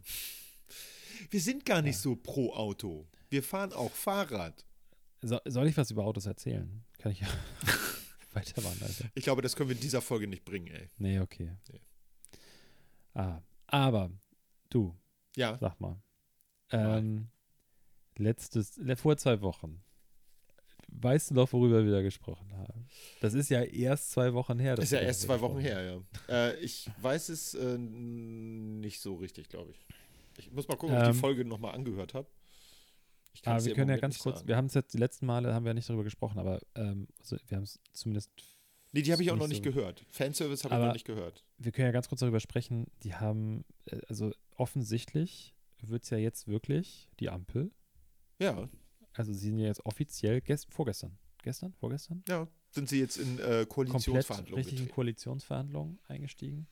Wir 1.29 1.41
sind 1.41 1.65
gar 1.65 1.81
nicht 1.81 1.97
so 1.97 2.15
pro 2.15 2.53
Auto. 2.53 3.07
Wir 3.29 3.43
fahren 3.43 3.73
auch 3.73 3.91
Fahrrad. 3.91 4.65
So, 5.21 5.39
soll 5.45 5.67
ich 5.67 5.77
was 5.77 5.91
über 5.91 6.03
Autos 6.05 6.25
erzählen? 6.25 6.83
Kann 6.99 7.11
ich 7.11 7.21
ja 7.21 7.27
weitermachen, 8.33 8.79
Alter. 8.81 9.05
Ich 9.15 9.23
glaube, 9.23 9.41
das 9.41 9.55
können 9.55 9.69
wir 9.69 9.75
in 9.75 9.81
dieser 9.81 10.01
Folge 10.01 10.27
nicht 10.27 10.45
bringen, 10.45 10.67
ey. 10.67 10.89
Nee, 10.97 11.19
okay. 11.19 11.51
Nee. 11.71 11.81
Ah, 13.13 13.41
aber 13.67 14.11
du, 14.69 14.93
Ja, 15.35 15.57
sag 15.59 15.79
mal. 15.79 16.01
Ähm, 16.71 17.29
letztes, 18.17 18.75
le- 18.77 18.95
vor 18.95 19.17
zwei 19.17 19.41
Wochen. 19.41 19.81
Weißt 20.87 21.31
du 21.31 21.35
noch, 21.35 21.51
worüber 21.51 21.83
wir 21.83 21.91
da 21.91 22.01
gesprochen 22.01 22.51
haben? 22.55 22.87
Das 23.19 23.33
ist 23.33 23.49
ja 23.49 23.63
erst 23.63 24.11
zwei 24.11 24.33
Wochen 24.33 24.59
her. 24.59 24.75
dass 24.75 24.85
ist 24.85 24.91
ja 24.91 24.99
erst 24.99 25.21
zwei 25.21 25.41
Wochen 25.41 25.59
her, 25.59 25.81
ja. 25.83 26.01
Äh, 26.49 26.59
ich 26.59 26.89
weiß 27.01 27.29
es 27.29 27.53
äh, 27.55 27.77
nicht 27.77 28.99
so 29.01 29.15
richtig, 29.15 29.49
glaube 29.49 29.71
ich. 29.71 29.85
Ich 30.37 30.51
muss 30.51 30.67
mal 30.67 30.75
gucken, 30.77 30.95
ob 30.95 31.01
ich 31.03 31.07
Ähm, 31.09 31.13
die 31.13 31.19
Folge 31.19 31.45
nochmal 31.45 31.73
angehört 31.75 32.13
habe. 32.13 32.27
Ich 33.33 33.45
Aber 33.47 33.59
dir 33.59 33.65
wir 33.65 33.73
können 33.75 33.89
ja 33.89 33.97
ganz 33.97 34.19
kurz, 34.19 34.37
sagen. 34.37 34.47
wir 34.47 34.55
haben 34.57 34.65
es 34.67 34.73
jetzt 34.73 34.93
die 34.93 34.97
letzten 34.97 35.25
Male 35.25 35.53
haben 35.53 35.65
wir 35.65 35.73
nicht 35.73 35.89
darüber 35.89 36.03
gesprochen, 36.05 36.39
aber 36.39 36.61
ähm, 36.75 37.07
also 37.19 37.37
wir 37.47 37.57
haben 37.57 37.63
es 37.63 37.79
zumindest, 37.93 38.31
Nee, 38.93 39.01
die 39.01 39.11
habe 39.11 39.21
ich 39.23 39.31
auch 39.31 39.35
noch 39.35 39.47
nicht 39.49 39.63
so- 39.63 39.71
gehört. 39.71 40.05
Fanservice 40.09 40.63
habe 40.63 40.75
ich 40.75 40.79
noch 40.87 40.93
nicht 40.93 41.05
gehört. 41.05 41.43
wir 41.57 41.71
können 41.73 41.87
ja 41.87 41.91
ganz 41.91 42.07
kurz 42.07 42.21
darüber 42.21 42.39
sprechen, 42.39 42.87
die 43.03 43.13
haben, 43.13 43.65
äh, 43.87 43.99
also 44.07 44.31
offensichtlich 44.55 45.53
wird 45.81 46.03
es 46.03 46.09
ja 46.09 46.17
jetzt 46.17 46.47
wirklich 46.47 47.09
die 47.19 47.29
Ampel, 47.29 47.71
Ja, 48.39 48.69
also 49.13 49.31
sie 49.33 49.39
sind 49.49 49.59
ja 49.59 49.67
jetzt 49.67 49.85
offiziell 49.85 50.39
gest 50.41 50.73
vorgestern, 50.73 51.17
gestern, 51.43 51.73
vorgestern, 51.73 52.23
ja. 52.29 52.47
Sind 52.71 52.89
sie 52.89 52.99
jetzt 52.99 53.15
in 53.17 53.39
äh, 53.39 53.65
komplett 53.65 53.69
Koalitionsverhandlungen 53.69 54.63
richtig 54.65 54.79
in? 54.81 54.89
Koalitionsverhandlungen 54.89 55.99
eingestiegen. 56.09 56.67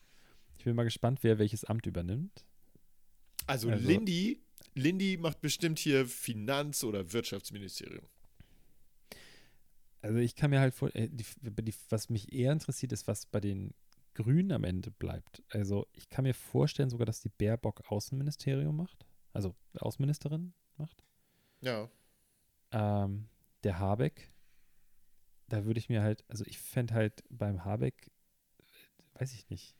Ich 0.58 0.64
bin 0.64 0.76
mal 0.76 0.82
gespannt, 0.84 1.20
wer 1.22 1.38
welches 1.38 1.64
Amt 1.64 1.86
übernimmt. 1.86 2.44
Also, 3.46 3.70
Also- 3.70 3.86
Lindy, 3.86 4.40
Lindy 4.74 5.16
macht 5.16 5.40
bestimmt 5.40 5.78
hier 5.78 6.06
Finanz- 6.06 6.84
oder 6.84 7.12
Wirtschaftsministerium. 7.12 8.06
Also 10.02 10.18
ich 10.18 10.34
kann 10.34 10.50
mir 10.50 10.60
halt 10.60 10.74
vor, 10.74 10.94
äh, 10.94 11.08
die, 11.08 11.24
die, 11.40 11.74
was 11.88 12.10
mich 12.10 12.32
eher 12.32 12.52
interessiert, 12.52 12.92
ist, 12.92 13.06
was 13.08 13.24
bei 13.24 13.40
den 13.40 13.72
Grünen 14.12 14.52
am 14.52 14.64
Ende 14.64 14.90
bleibt. 14.90 15.42
Also 15.48 15.86
ich 15.92 16.08
kann 16.08 16.24
mir 16.24 16.34
vorstellen 16.34 16.90
sogar, 16.90 17.06
dass 17.06 17.20
die 17.20 17.30
Baerbock 17.30 17.90
Außenministerium 17.90 18.76
macht, 18.76 19.06
also 19.32 19.54
Außenministerin 19.74 20.52
macht. 20.76 21.02
Ja. 21.62 21.88
Ähm, 22.70 23.28
der 23.62 23.78
Habeck, 23.78 24.30
da 25.48 25.64
würde 25.64 25.80
ich 25.80 25.88
mir 25.88 26.02
halt, 26.02 26.22
also 26.28 26.44
ich 26.46 26.58
fände 26.58 26.94
halt 26.94 27.24
beim 27.30 27.64
Habeck, 27.64 28.10
äh, 28.58 29.20
weiß 29.20 29.32
ich 29.32 29.48
nicht. 29.48 29.74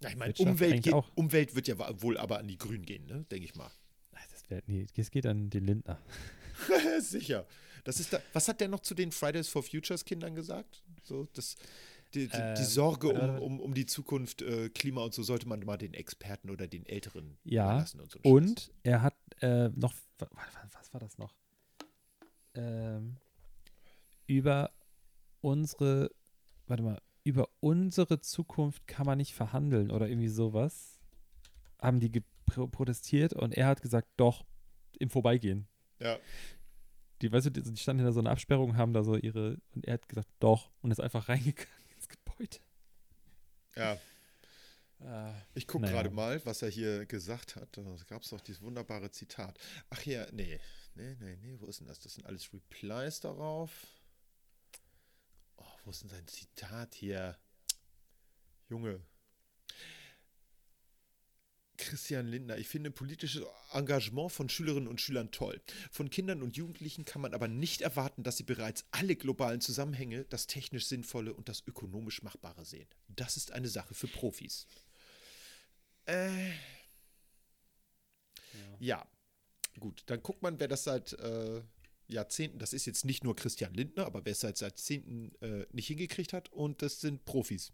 Ja, 0.00 0.10
ich 0.10 0.16
meine, 0.16 0.32
Umwelt, 0.34 0.82
geht. 0.82 0.94
Umwelt 1.14 1.54
wird 1.54 1.66
ja 1.68 1.76
wohl 2.02 2.18
aber 2.18 2.38
an 2.38 2.46
die 2.48 2.58
Grünen 2.58 2.84
gehen, 2.86 3.06
ne? 3.06 3.24
denke 3.30 3.44
ich 3.46 3.54
mal. 3.56 3.70
Das 4.32 4.48
wär, 4.50 4.62
nee, 4.66 4.86
es 4.96 5.10
geht 5.10 5.26
an 5.26 5.50
den 5.50 5.64
Lindner. 5.64 6.00
Sicher. 7.00 7.46
Das 7.84 8.00
ist 8.00 8.12
da, 8.12 8.20
was 8.32 8.48
hat 8.48 8.60
der 8.60 8.68
noch 8.68 8.80
zu 8.80 8.94
den 8.94 9.12
Fridays 9.12 9.48
for 9.48 9.62
Futures 9.62 10.04
Kindern 10.04 10.34
gesagt? 10.34 10.82
So, 11.02 11.26
das, 11.32 11.56
die, 12.14 12.26
die, 12.28 12.32
die 12.36 12.40
Ähm, 12.40 12.64
Sorge 12.64 13.08
warte, 13.08 13.20
um, 13.20 13.28
warte. 13.28 13.42
um, 13.44 13.60
um 13.60 13.74
die 13.74 13.86
Zukunft, 13.86 14.42
äh, 14.42 14.68
Klima 14.70 15.02
und 15.04 15.14
so, 15.14 15.22
sollte 15.22 15.48
man 15.48 15.60
mal 15.60 15.76
den 15.76 15.94
Experten 15.94 16.50
oder 16.50 16.66
den 16.66 16.84
Älteren 16.86 17.38
Ja, 17.44 17.70
überlassen 17.70 18.00
und 18.00 18.10
so. 18.10 18.18
ein 18.18 18.22
Scheiß. 18.22 18.32
Und 18.32 18.72
er 18.82 19.02
hat 19.02 19.14
äh, 19.40 19.68
noch, 19.70 19.94
wa- 20.18 20.28
wa- 20.32 20.68
was 20.72 20.92
war 20.92 21.00
das 21.00 21.18
noch? 21.18 21.34
Ähm, 22.54 23.16
über 24.26 24.70
unsere, 25.40 26.10
warte 26.66 26.82
mal, 26.82 27.00
über 27.24 27.48
unsere 27.60 28.20
Zukunft 28.20 28.86
kann 28.86 29.06
man 29.06 29.18
nicht 29.18 29.34
verhandeln 29.34 29.90
oder 29.90 30.08
irgendwie 30.08 30.28
sowas. 30.28 30.98
Haben 31.80 32.00
die 32.00 32.22
protestiert 32.46 33.34
und 33.34 33.54
er 33.54 33.66
hat 33.66 33.82
gesagt, 33.82 34.08
doch, 34.16 34.44
im 34.98 35.10
Vorbeigehen. 35.10 35.68
Ja. 36.00 36.18
Die, 37.20 37.30
weißt 37.30 37.46
du, 37.46 37.50
die, 37.50 37.62
die 37.62 37.76
standen 37.76 38.06
in 38.06 38.12
so 38.12 38.20
einer 38.20 38.30
Absperrung, 38.30 38.76
haben 38.76 38.92
da 38.92 39.02
so 39.04 39.16
ihre, 39.16 39.60
und 39.74 39.84
er 39.86 39.94
hat 39.94 40.08
gesagt, 40.08 40.28
doch, 40.38 40.70
und 40.80 40.90
ist 40.90 41.00
einfach 41.00 41.28
reingegangen 41.28 41.68
ins 41.96 42.08
Gebäude. 42.08 42.58
ja. 43.76 43.98
Ich 45.54 45.68
gucke 45.68 45.82
Naja. 45.84 45.94
gerade 46.02 46.10
mal, 46.10 46.44
was 46.44 46.60
er 46.62 46.70
hier 46.70 47.06
gesagt 47.06 47.54
hat. 47.54 47.68
Da 47.76 47.82
gab 48.08 48.22
es 48.22 48.30
doch 48.30 48.40
dieses 48.40 48.62
wunderbare 48.62 49.12
Zitat. 49.12 49.56
Ach 49.90 50.02
ja, 50.04 50.26
nee. 50.32 50.58
Nee, 50.96 51.14
nee, 51.20 51.36
nee, 51.40 51.56
wo 51.60 51.66
ist 51.66 51.78
denn 51.78 51.86
das? 51.86 52.00
Das 52.00 52.14
sind 52.14 52.26
alles 52.26 52.52
Replies 52.52 53.20
darauf. 53.20 53.86
Wo 55.88 55.90
ist 55.90 56.02
denn 56.02 56.10
sein 56.10 56.28
Zitat 56.28 56.94
hier? 56.94 57.38
Junge. 58.68 59.00
Christian 61.78 62.26
Lindner, 62.26 62.58
ich 62.58 62.68
finde 62.68 62.90
politisches 62.90 63.46
Engagement 63.72 64.30
von 64.30 64.50
Schülerinnen 64.50 64.86
und 64.86 65.00
Schülern 65.00 65.30
toll. 65.30 65.62
Von 65.90 66.10
Kindern 66.10 66.42
und 66.42 66.58
Jugendlichen 66.58 67.06
kann 67.06 67.22
man 67.22 67.32
aber 67.32 67.48
nicht 67.48 67.80
erwarten, 67.80 68.22
dass 68.22 68.36
sie 68.36 68.42
bereits 68.42 68.84
alle 68.90 69.16
globalen 69.16 69.62
Zusammenhänge, 69.62 70.26
das 70.26 70.46
technisch 70.46 70.84
Sinnvolle 70.88 71.32
und 71.32 71.48
das 71.48 71.66
ökonomisch 71.66 72.22
Machbare 72.22 72.66
sehen. 72.66 72.88
Das 73.08 73.38
ist 73.38 73.52
eine 73.52 73.68
Sache 73.68 73.94
für 73.94 74.08
Profis. 74.08 74.66
Äh, 76.04 76.50
ja, 78.78 79.08
gut. 79.80 80.02
Dann 80.04 80.22
guckt 80.22 80.42
man, 80.42 80.60
wer 80.60 80.68
das 80.68 80.84
seit 80.84 81.14
äh, 81.14 81.62
Jahrzehnten, 82.08 82.58
das 82.58 82.72
ist 82.72 82.86
jetzt 82.86 83.04
nicht 83.04 83.22
nur 83.24 83.36
Christian 83.36 83.74
Lindner, 83.74 84.06
aber 84.06 84.24
wer 84.24 84.32
es 84.32 84.40
seit 84.40 84.60
Jahrzehnten 84.60 85.32
äh, 85.42 85.66
nicht 85.72 85.86
hingekriegt 85.88 86.32
hat, 86.32 86.50
und 86.52 86.80
das 86.82 87.00
sind 87.00 87.24
Profis. 87.24 87.72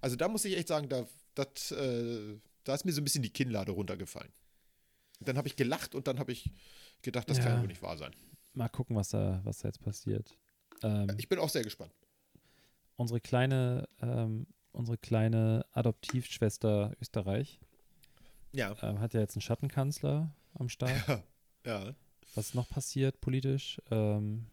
Also 0.00 0.16
da 0.16 0.28
muss 0.28 0.44
ich 0.44 0.56
echt 0.56 0.68
sagen, 0.68 0.88
da, 0.88 1.06
das, 1.34 1.70
äh, 1.72 2.38
da 2.64 2.74
ist 2.74 2.84
mir 2.84 2.92
so 2.92 3.00
ein 3.00 3.04
bisschen 3.04 3.22
die 3.22 3.30
Kinnlade 3.32 3.72
runtergefallen. 3.72 4.32
Dann 5.20 5.36
habe 5.38 5.48
ich 5.48 5.56
gelacht 5.56 5.94
und 5.94 6.06
dann 6.06 6.18
habe 6.18 6.32
ich 6.32 6.50
gedacht, 7.02 7.28
das 7.30 7.38
kann 7.38 7.46
Ja. 7.48 7.54
ja 7.56 7.60
wohl 7.62 7.68
nicht 7.68 7.82
wahr 7.82 7.96
sein. 7.96 8.14
Mal 8.52 8.68
gucken, 8.68 8.96
was 8.96 9.08
da, 9.10 9.40
was 9.44 9.58
da 9.58 9.68
jetzt 9.68 9.80
passiert. 9.80 10.36
Ähm, 10.82 11.08
Ich 11.18 11.28
bin 11.28 11.38
auch 11.38 11.48
sehr 11.48 11.62
gespannt. 11.62 11.92
unsere 12.96 13.20
kleine, 13.20 13.88
ähm, 14.00 14.46
unsere 14.72 14.98
kleine 14.98 15.64
Adoptivschwester 15.72 16.92
Österreich 17.00 17.58
Ja. 18.52 18.74
ähm, 18.82 19.00
hat 19.00 19.14
ja 19.14 19.20
jetzt 19.20 19.34
einen 19.36 19.42
Schattenkanzler 19.42 20.34
am 20.54 20.68
Start. 20.68 20.90
Ja. 21.66 21.94
Was 22.36 22.48
ist 22.48 22.54
noch 22.54 22.68
passiert 22.68 23.20
politisch? 23.20 23.80
Ähm, 23.90 24.46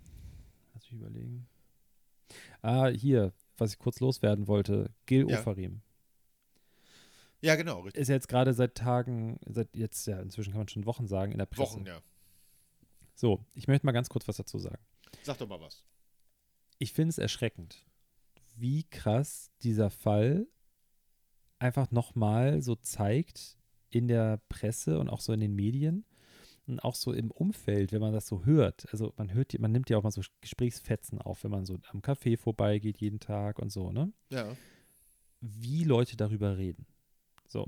lass 0.73 0.83
mich 0.83 0.93
überlegen. 0.93 1.47
Ah, 2.61 2.87
hier, 2.87 3.33
was 3.57 3.73
ich 3.73 3.79
kurz 3.79 3.99
loswerden 3.99 4.47
wollte. 4.47 4.89
Gil 5.05 5.29
Ja. 5.29 5.39
Ofarim. 5.39 5.81
Ja, 7.41 7.55
genau, 7.55 7.81
richtig. 7.81 8.01
Ist 8.01 8.07
jetzt 8.07 8.29
gerade 8.29 8.53
seit 8.53 8.75
Tagen, 8.75 9.37
seit 9.45 9.75
jetzt, 9.75 10.07
ja, 10.07 10.19
inzwischen 10.21 10.51
kann 10.51 10.59
man 10.61 10.69
schon 10.69 10.85
Wochen 10.85 11.07
sagen, 11.07 11.33
in 11.33 11.37
der 11.39 11.45
Presse. 11.45 11.73
Wochen, 11.73 11.85
ja. 11.85 12.01
So, 13.15 13.45
ich 13.53 13.67
möchte 13.67 13.85
mal 13.85 13.91
ganz 13.91 14.07
kurz 14.09 14.27
was 14.29 14.37
dazu 14.37 14.57
sagen. 14.59 14.81
Sag 15.23 15.37
doch 15.37 15.47
mal 15.47 15.59
was. 15.59 15.83
ich 16.79 16.93
finde 16.93 17.09
es 17.09 17.17
erschreckend, 17.17 17.85
wie 18.55 18.83
krass 18.85 19.51
dieser 19.61 19.89
Fall 19.89 20.47
einfach 21.59 21.91
nochmal 21.91 22.61
so 22.61 22.75
zeigt 22.75 23.57
in 23.89 24.07
der 24.07 24.41
Presse 24.49 24.99
und 24.99 25.09
auch 25.09 25.19
so 25.21 25.33
in 25.33 25.39
den 25.41 25.53
Medien 25.53 26.05
und 26.67 26.79
auch 26.79 26.95
so 26.95 27.11
im 27.11 27.31
Umfeld, 27.31 27.91
wenn 27.91 28.01
man 28.01 28.13
das 28.13 28.27
so 28.27 28.45
hört. 28.45 28.87
Also 28.91 29.13
man 29.17 29.33
hört, 29.33 29.57
man 29.59 29.71
nimmt 29.71 29.89
ja 29.89 29.97
auch 29.97 30.03
mal 30.03 30.11
so 30.11 30.21
Gesprächsfetzen 30.41 31.21
auf, 31.21 31.43
wenn 31.43 31.51
man 31.51 31.65
so 31.65 31.77
am 31.91 31.99
Café 31.99 32.37
vorbeigeht 32.37 32.99
jeden 32.99 33.19
Tag 33.19 33.59
und 33.59 33.71
so, 33.71 33.91
ne? 33.91 34.11
Ja. 34.29 34.55
Wie 35.41 35.83
Leute 35.83 36.15
darüber 36.15 36.57
reden. 36.57 36.85
So. 37.47 37.67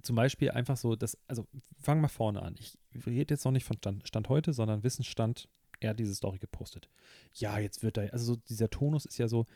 Zum 0.00 0.16
Beispiel 0.16 0.50
einfach 0.50 0.78
so, 0.78 0.96
das, 0.96 1.18
also 1.28 1.46
fangen 1.78 2.00
wir 2.00 2.08
vorne 2.08 2.42
an. 2.42 2.54
Ich 2.58 2.78
rede 3.06 3.34
jetzt 3.34 3.44
noch 3.44 3.52
nicht 3.52 3.64
von 3.64 3.76
Stand, 3.76 4.08
Stand 4.08 4.28
heute, 4.30 4.54
sondern 4.54 4.82
Wissensstand, 4.82 5.48
er 5.80 5.90
hat 5.90 5.98
diese 5.98 6.14
Story 6.14 6.38
gepostet. 6.38 6.88
Ja, 7.34 7.58
jetzt 7.58 7.82
wird 7.82 7.98
da, 7.98 8.02
also 8.06 8.34
so 8.34 8.36
dieser 8.48 8.70
Tonus 8.70 9.04
ist 9.04 9.18
ja 9.18 9.28
so, 9.28 9.46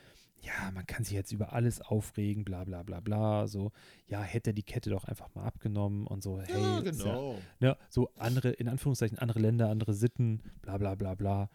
ja, 0.40 0.70
man 0.72 0.86
kann 0.86 1.04
sich 1.04 1.14
jetzt 1.14 1.32
über 1.32 1.52
alles 1.52 1.80
aufregen, 1.80 2.44
bla 2.44 2.64
bla 2.64 2.82
bla 2.82 3.00
bla, 3.00 3.46
so, 3.48 3.72
ja, 4.06 4.22
hätte 4.22 4.50
er 4.50 4.54
die 4.54 4.62
Kette 4.62 4.90
doch 4.90 5.04
einfach 5.04 5.34
mal 5.34 5.44
abgenommen 5.44 6.06
und 6.06 6.22
so, 6.22 6.40
hey, 6.40 6.60
ja, 6.60 6.80
genau. 6.80 7.34
ja, 7.60 7.70
ne, 7.70 7.78
so 7.88 8.10
andere, 8.14 8.50
in 8.50 8.68
Anführungszeichen, 8.68 9.18
andere 9.18 9.40
Länder, 9.40 9.68
andere 9.68 9.94
Sitten, 9.94 10.42
bla 10.62 10.78
bla 10.78 10.94
bla 10.94 11.14
bla. 11.14 11.50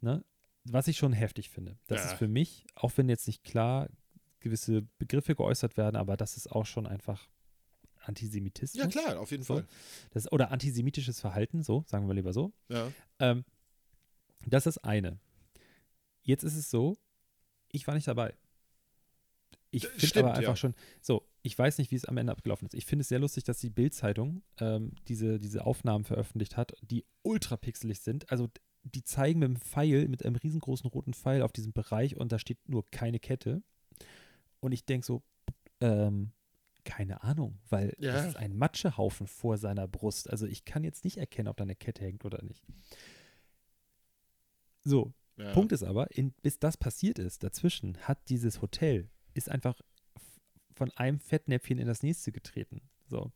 Ne? 0.00 0.22
Was 0.64 0.88
ich 0.88 0.98
schon 0.98 1.12
heftig 1.12 1.48
finde. 1.48 1.78
Das 1.86 2.00
Ja. 2.04 2.06
ist 2.10 2.18
für 2.18 2.28
mich, 2.28 2.66
auch 2.74 2.92
wenn 2.96 3.08
jetzt 3.08 3.26
nicht 3.26 3.42
klar 3.44 3.88
gewisse 4.40 4.82
Begriffe 4.98 5.34
geäußert 5.34 5.76
werden, 5.76 5.96
aber 5.96 6.16
das 6.16 6.36
ist 6.36 6.52
auch 6.52 6.66
schon 6.66 6.86
einfach 6.86 7.28
Antisemitismus. 8.04 8.82
Ja, 8.82 8.88
klar, 8.88 9.18
auf 9.18 9.30
jeden 9.30 9.42
So. 9.42 9.54
Fall. 9.54 9.66
Das, 10.10 10.30
oder 10.30 10.50
antisemitisches 10.52 11.20
Verhalten, 11.20 11.62
so, 11.62 11.84
sagen 11.88 12.06
wir 12.06 12.14
lieber 12.14 12.32
so. 12.32 12.52
Ja. 12.68 12.92
Ähm, 13.18 13.44
das 14.46 14.66
ist 14.66 14.78
eine. 14.78 15.18
Jetzt 16.22 16.44
ist 16.44 16.54
es 16.56 16.70
so, 16.70 16.96
ich 17.76 17.86
war 17.86 17.94
nicht 17.94 18.08
dabei. 18.08 18.34
Ich 19.70 19.82
D- 19.82 19.88
finde 19.88 20.20
aber 20.20 20.34
einfach 20.34 20.52
ja. 20.52 20.56
schon, 20.56 20.74
so, 21.02 21.26
ich 21.42 21.58
weiß 21.58 21.78
nicht, 21.78 21.90
wie 21.90 21.96
es 21.96 22.04
am 22.06 22.16
Ende 22.16 22.32
abgelaufen 22.32 22.66
ist. 22.66 22.74
Ich 22.74 22.86
finde 22.86 23.02
es 23.02 23.08
sehr 23.08 23.18
lustig, 23.18 23.44
dass 23.44 23.58
die 23.58 23.70
Bild-Zeitung 23.70 24.42
ähm, 24.58 24.92
diese, 25.08 25.38
diese 25.38 25.66
Aufnahmen 25.66 26.04
veröffentlicht 26.04 26.56
hat, 26.56 26.74
die 26.82 27.04
ultra 27.22 27.56
pixelig 27.56 28.00
sind. 28.00 28.30
Also 28.30 28.48
die 28.84 29.02
zeigen 29.02 29.40
mit 29.40 29.46
einem 29.46 29.56
Pfeil, 29.56 30.08
mit 30.08 30.24
einem 30.24 30.36
riesengroßen 30.36 30.88
roten 30.88 31.12
Pfeil 31.14 31.42
auf 31.42 31.52
diesem 31.52 31.72
Bereich 31.72 32.16
und 32.16 32.32
da 32.32 32.38
steht 32.38 32.68
nur 32.68 32.88
keine 32.90 33.18
Kette. 33.18 33.62
Und 34.60 34.72
ich 34.72 34.84
denke 34.86 35.04
so, 35.06 35.22
ähm, 35.80 36.30
keine 36.84 37.22
Ahnung, 37.24 37.58
weil 37.68 37.94
Ja. 37.98 38.14
es 38.14 38.26
ist 38.28 38.36
ein 38.36 38.56
Matschehaufen 38.56 39.26
vor 39.26 39.58
seiner 39.58 39.88
Brust. 39.88 40.30
Also 40.30 40.46
ich 40.46 40.64
kann 40.64 40.84
jetzt 40.84 41.04
nicht 41.04 41.16
erkennen, 41.18 41.48
ob 41.48 41.56
da 41.56 41.64
eine 41.64 41.74
Kette 41.74 42.04
hängt 42.04 42.24
oder 42.24 42.42
nicht. 42.42 42.62
So, 44.84 45.12
Ja. 45.36 45.52
Punkt 45.52 45.72
ist 45.72 45.82
aber, 45.82 46.10
in, 46.16 46.32
bis 46.42 46.58
das 46.58 46.76
passiert 46.76 47.18
ist, 47.18 47.42
dazwischen 47.42 47.98
hat 47.98 48.18
dieses 48.28 48.62
Hotel, 48.62 49.08
ist 49.34 49.50
einfach 49.50 49.80
von 50.74 50.90
einem 50.96 51.18
Fettnäpfchen 51.18 51.78
in 51.78 51.86
das 51.86 52.02
nächste 52.02 52.32
getreten. 52.32 52.82
So. 53.06 53.30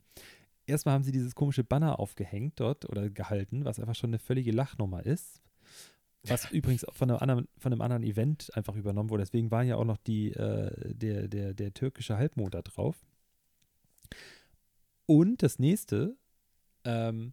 Erstmal 0.67 0.95
haben 0.95 1.05
sie 1.05 1.13
dieses 1.13 1.35
komische 1.35 1.65
Banner 1.65 1.99
aufgehängt 1.99 2.61
dort 2.61 2.89
oder 2.89 3.11
gehalten, 3.11 3.65
was 3.65 3.81
einfach 3.81 3.95
schon 3.95 4.11
eine 4.11 4.19
völlige 4.19 4.53
Lachnummer 4.53 5.05
ist. 5.05 5.43
Was 6.23 6.51
übrigens 6.51 6.87
von 6.91 7.11
einem, 7.11 7.19
anderen, 7.19 7.49
von 7.59 7.73
einem 7.73 7.83
anderen 7.83 8.03
Event 8.03 8.55
einfach 8.55 8.77
übernommen 8.77 9.11
wurde. 9.11 9.23
Deswegen 9.23 9.51
waren 9.51 9.67
ja 9.67 9.77
auch 9.77 9.85
noch 9.85 9.97
die, 9.97 10.33
äh, 10.33 10.95
der, 10.95 11.29
der, 11.29 11.55
der 11.55 11.75
türkische 11.75 12.17
Halbmond 12.17 12.55
da 12.55 12.63
drauf. 12.63 12.97
Und 15.07 15.43
das 15.43 15.59
nächste, 15.59 16.17
ähm, 16.85 17.33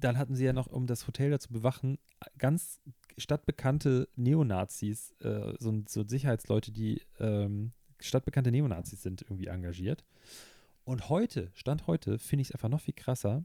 dann 0.00 0.18
hatten 0.18 0.34
sie 0.34 0.44
ja 0.44 0.52
noch, 0.52 0.66
um 0.66 0.86
das 0.86 1.06
Hotel 1.06 1.30
da 1.30 1.38
zu 1.38 1.52
bewachen, 1.52 1.98
ganz 2.38 2.80
stadtbekannte 3.18 4.08
Neonazis, 4.16 5.12
äh, 5.20 5.54
so, 5.58 5.82
so 5.86 6.06
Sicherheitsleute, 6.06 6.72
die 6.72 7.02
ähm, 7.18 7.72
stadtbekannte 8.00 8.50
Neonazis 8.50 9.02
sind, 9.02 9.22
irgendwie 9.22 9.46
engagiert. 9.46 10.04
Und 10.84 11.08
heute, 11.08 11.50
Stand 11.54 11.86
heute, 11.86 12.18
finde 12.18 12.42
ich 12.42 12.48
es 12.48 12.54
einfach 12.54 12.68
noch 12.68 12.80
viel 12.80 12.94
krasser. 12.94 13.44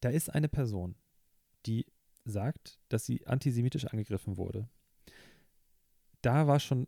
Da 0.00 0.10
ist 0.10 0.32
eine 0.32 0.48
Person, 0.48 0.96
die 1.66 1.86
sagt, 2.24 2.78
dass 2.88 3.06
sie 3.06 3.26
antisemitisch 3.26 3.86
angegriffen 3.86 4.36
wurde. 4.36 4.68
Da 6.20 6.46
war 6.46 6.60
schon, 6.60 6.86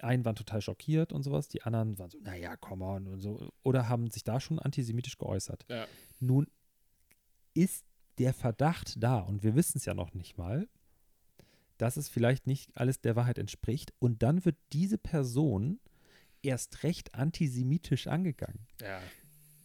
einen 0.00 0.24
waren 0.24 0.36
total 0.36 0.60
schockiert 0.60 1.12
und 1.12 1.22
sowas, 1.22 1.48
die 1.48 1.62
anderen 1.62 1.98
waren 1.98 2.10
so, 2.10 2.18
naja, 2.20 2.56
come 2.56 2.84
on 2.84 3.06
und 3.06 3.20
so, 3.20 3.52
oder 3.62 3.88
haben 3.88 4.10
sich 4.10 4.24
da 4.24 4.40
schon 4.40 4.58
antisemitisch 4.58 5.18
geäußert. 5.18 5.64
Ja. 5.68 5.86
Nun 6.18 6.46
ist 7.54 7.84
der 8.20 8.34
Verdacht 8.34 9.02
da 9.02 9.18
und 9.18 9.42
wir 9.42 9.54
wissen 9.54 9.78
es 9.78 9.86
ja 9.86 9.94
noch 9.94 10.12
nicht 10.12 10.36
mal, 10.36 10.68
dass 11.78 11.96
es 11.96 12.10
vielleicht 12.10 12.46
nicht 12.46 12.70
alles 12.74 13.00
der 13.00 13.16
Wahrheit 13.16 13.38
entspricht 13.38 13.94
und 13.98 14.22
dann 14.22 14.44
wird 14.44 14.58
diese 14.72 14.98
Person 14.98 15.80
erst 16.42 16.82
recht 16.82 17.14
antisemitisch 17.14 18.06
angegangen. 18.06 18.66
Ja. 18.80 19.00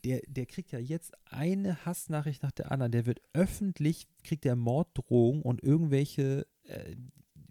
Der, 0.06 0.22
der 0.28 0.46
kriegt 0.46 0.72
ja 0.72 0.80
jetzt 0.80 1.14
eine 1.26 1.86
Hassnachricht 1.86 2.44
nach 2.44 2.52
der 2.52 2.72
anderen. 2.72 2.92
Der 2.92 3.06
wird 3.06 3.22
öffentlich, 3.34 4.08
kriegt 4.24 4.46
der 4.46 4.56
Morddrohungen 4.56 5.42
und 5.42 5.64
irgendwelche, 5.64 6.46
äh, 6.64 6.96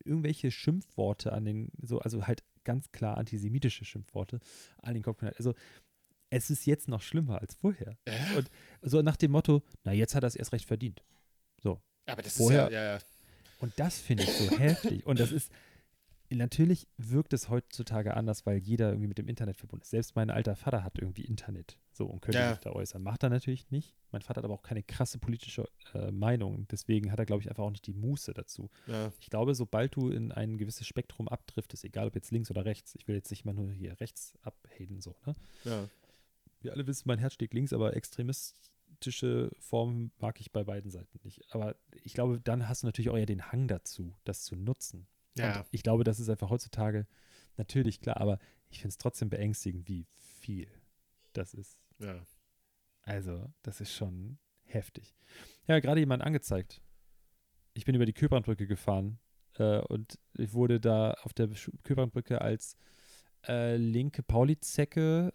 irgendwelche 0.04 0.50
Schimpfworte 0.50 1.32
an 1.32 1.44
den, 1.44 1.70
so, 1.82 1.98
also 1.98 2.26
halt 2.26 2.44
ganz 2.62 2.92
klar 2.92 3.18
antisemitische 3.18 3.84
Schimpfworte 3.84 4.40
an 4.78 4.94
den 4.94 5.02
Kopf 5.02 5.18
knallt. 5.18 5.36
Also 5.36 5.54
es 6.34 6.50
ist 6.50 6.66
jetzt 6.66 6.88
noch 6.88 7.00
schlimmer 7.02 7.40
als 7.40 7.54
vorher. 7.54 7.96
Ja. 8.06 8.36
Und 8.36 8.50
so 8.82 9.02
nach 9.02 9.16
dem 9.16 9.30
Motto, 9.30 9.62
na 9.84 9.92
jetzt 9.92 10.14
hat 10.14 10.22
er 10.24 10.28
es 10.28 10.36
erst 10.36 10.52
recht 10.52 10.66
verdient. 10.66 11.02
Aber 12.06 12.20
das 12.20 12.36
Vorher- 12.36 12.66
ist 12.66 12.72
ja, 12.74 12.82
ja, 12.84 12.92
ja. 12.96 12.98
Und 13.60 13.72
das 13.76 13.98
finde 13.98 14.24
ich 14.24 14.30
so 14.30 14.58
heftig. 14.58 15.06
Und 15.06 15.18
das 15.20 15.32
ist, 15.32 15.50
natürlich 16.30 16.86
wirkt 16.98 17.32
es 17.32 17.48
heutzutage 17.48 18.14
anders, 18.14 18.44
weil 18.44 18.58
jeder 18.58 18.88
irgendwie 18.90 19.06
mit 19.08 19.16
dem 19.16 19.26
Internet 19.26 19.56
verbunden 19.56 19.84
ist. 19.84 19.90
Selbst 19.90 20.14
mein 20.16 20.28
alter 20.28 20.54
Vater 20.54 20.84
hat 20.84 20.98
irgendwie 20.98 21.24
Internet. 21.24 21.78
So 21.92 22.04
und 22.04 22.20
könnte 22.20 22.38
Ja. 22.40 22.50
sich 22.50 22.58
da 22.60 22.72
äußern. 22.72 23.02
Macht 23.02 23.22
er 23.22 23.30
natürlich 23.30 23.70
nicht. 23.70 23.96
Mein 24.10 24.20
Vater 24.20 24.40
hat 24.40 24.44
aber 24.44 24.52
auch 24.52 24.62
keine 24.62 24.82
krasse 24.82 25.18
politische 25.18 25.66
äh, 25.94 26.10
Meinung. 26.10 26.66
Deswegen 26.70 27.10
hat 27.10 27.18
er, 27.20 27.24
glaube 27.24 27.40
ich, 27.40 27.48
einfach 27.48 27.62
auch 27.64 27.70
nicht 27.70 27.86
die 27.86 27.94
Muße 27.94 28.34
dazu. 28.34 28.68
ja. 28.86 29.10
Ich 29.18 29.30
glaube, 29.30 29.54
sobald 29.54 29.96
du 29.96 30.10
in 30.10 30.30
ein 30.30 30.58
gewisses 30.58 30.86
Spektrum 30.86 31.28
abdriftest, 31.28 31.84
egal 31.84 32.08
ob 32.08 32.14
jetzt 32.16 32.32
links 32.32 32.50
oder 32.50 32.66
rechts, 32.66 32.94
ich 32.96 33.08
will 33.08 33.14
jetzt 33.14 33.30
nicht 33.30 33.46
mal 33.46 33.54
nur 33.54 33.72
hier 33.72 33.98
rechts 34.00 34.34
abhaten, 34.42 35.00
so, 35.00 35.14
ne? 35.24 35.34
ja. 35.64 35.88
Wir 36.64 36.72
alle 36.72 36.86
wissen, 36.86 37.04
mein 37.06 37.18
Herz 37.18 37.34
schlägt 37.34 37.54
links, 37.54 37.72
aber 37.72 37.94
extremistische 37.94 39.50
Formen 39.58 40.12
mag 40.18 40.40
ich 40.40 40.50
bei 40.50 40.64
beiden 40.64 40.90
Seiten 40.90 41.20
nicht. 41.22 41.42
Aber 41.54 41.76
ich 42.02 42.14
glaube, 42.14 42.40
dann 42.40 42.68
hast 42.68 42.82
du 42.82 42.86
natürlich 42.86 43.10
auch 43.10 43.16
eher 43.16 43.26
den 43.26 43.52
Hang 43.52 43.68
dazu, 43.68 44.14
das 44.24 44.44
zu 44.44 44.56
nutzen. 44.56 45.06
Ja. 45.36 45.58
Und 45.58 45.66
ich 45.70 45.82
glaube, 45.82 46.04
das 46.04 46.20
ist 46.20 46.28
einfach 46.28 46.50
heutzutage 46.50 47.06
natürlich 47.56 48.00
klar, 48.00 48.16
aber 48.16 48.38
ich 48.70 48.78
finde 48.78 48.88
es 48.88 48.98
trotzdem 48.98 49.28
beängstigend, 49.30 49.88
wie 49.88 50.06
viel 50.16 50.68
das 51.32 51.54
ist. 51.54 51.78
ja. 51.98 52.24
Also, 53.02 53.52
das 53.62 53.82
ist 53.82 53.92
schon 53.92 54.38
heftig. 54.64 55.14
Ja, 55.66 55.78
gerade 55.80 56.00
jemand 56.00 56.22
angezeigt. 56.22 56.80
Ich 57.74 57.84
bin 57.84 57.94
über 57.94 58.06
die 58.06 58.14
Köpernbrücke 58.14 58.66
gefahren 58.66 59.18
äh, 59.58 59.80
und 59.80 60.18
ich 60.38 60.54
wurde 60.54 60.80
da 60.80 61.12
auf 61.22 61.34
der 61.34 61.50
Köpernbrücke 61.82 62.40
als 62.40 62.78
äh, 63.46 63.76
linke 63.76 64.22
Pauli-Zecke 64.22 65.34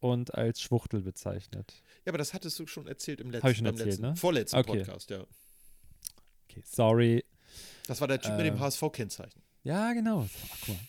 und 0.00 0.34
als 0.34 0.60
Schwuchtel 0.60 1.02
bezeichnet. 1.02 1.82
Ja, 2.04 2.10
aber 2.10 2.18
das 2.18 2.34
hattest 2.34 2.58
du 2.58 2.66
schon 2.66 2.86
erzählt 2.86 3.20
im 3.20 3.30
letzten, 3.30 3.44
Hab 3.44 3.50
ich 3.52 3.56
schon 3.58 3.66
erzählt, 3.66 3.86
letzten, 3.88 4.02
ne? 4.02 4.16
vorletzten 4.16 4.56
Okay. 4.58 4.78
Podcast, 4.78 5.10
ja. 5.10 5.24
Okay, 6.48 6.62
sorry. 6.64 7.24
Das 7.86 8.00
war 8.00 8.08
der 8.08 8.20
Typ 8.20 8.32
mit 8.32 8.40
Äh, 8.40 8.50
dem 8.50 8.60
HSV-Kennzeichen. 8.60 9.42
Ja, 9.62 9.92
genau. 9.92 10.28
Ach, 10.52 10.56
guck 10.60 10.68
mal. 10.68 10.80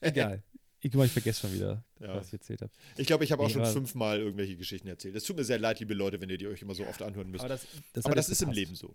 Egal. 0.00 0.42
Ich, 0.86 0.92
mal, 0.92 1.06
ich 1.06 1.12
vergesse 1.12 1.40
schon 1.40 1.54
wieder, 1.54 1.82
Ja. 1.98 2.14
was 2.14 2.26
ich 2.26 2.34
erzählt 2.34 2.60
habe. 2.60 2.70
Ich 2.98 3.06
glaube, 3.06 3.24
ich 3.24 3.32
habe 3.32 3.42
auch 3.42 3.48
schon 3.48 3.64
fünfmal 3.64 4.18
irgendwelche 4.20 4.54
Geschichten 4.54 4.86
erzählt. 4.86 5.16
Es 5.16 5.24
tut 5.24 5.34
mir 5.34 5.42
sehr 5.44 5.58
leid, 5.58 5.80
liebe 5.80 5.94
Leute, 5.94 6.20
wenn 6.20 6.28
ihr 6.28 6.36
die 6.36 6.46
euch 6.46 6.60
immer 6.60 6.74
so 6.74 6.86
oft 6.86 7.00
anhören 7.00 7.30
müsst. 7.30 7.40
Aber 7.42 7.54
das, 7.54 7.66
das, 7.94 8.04
Aber 8.04 8.14
das 8.14 8.28
ist 8.28 8.42
im 8.42 8.50
gepasst. 8.50 8.58
Leben 8.58 8.74
so. 8.76 8.94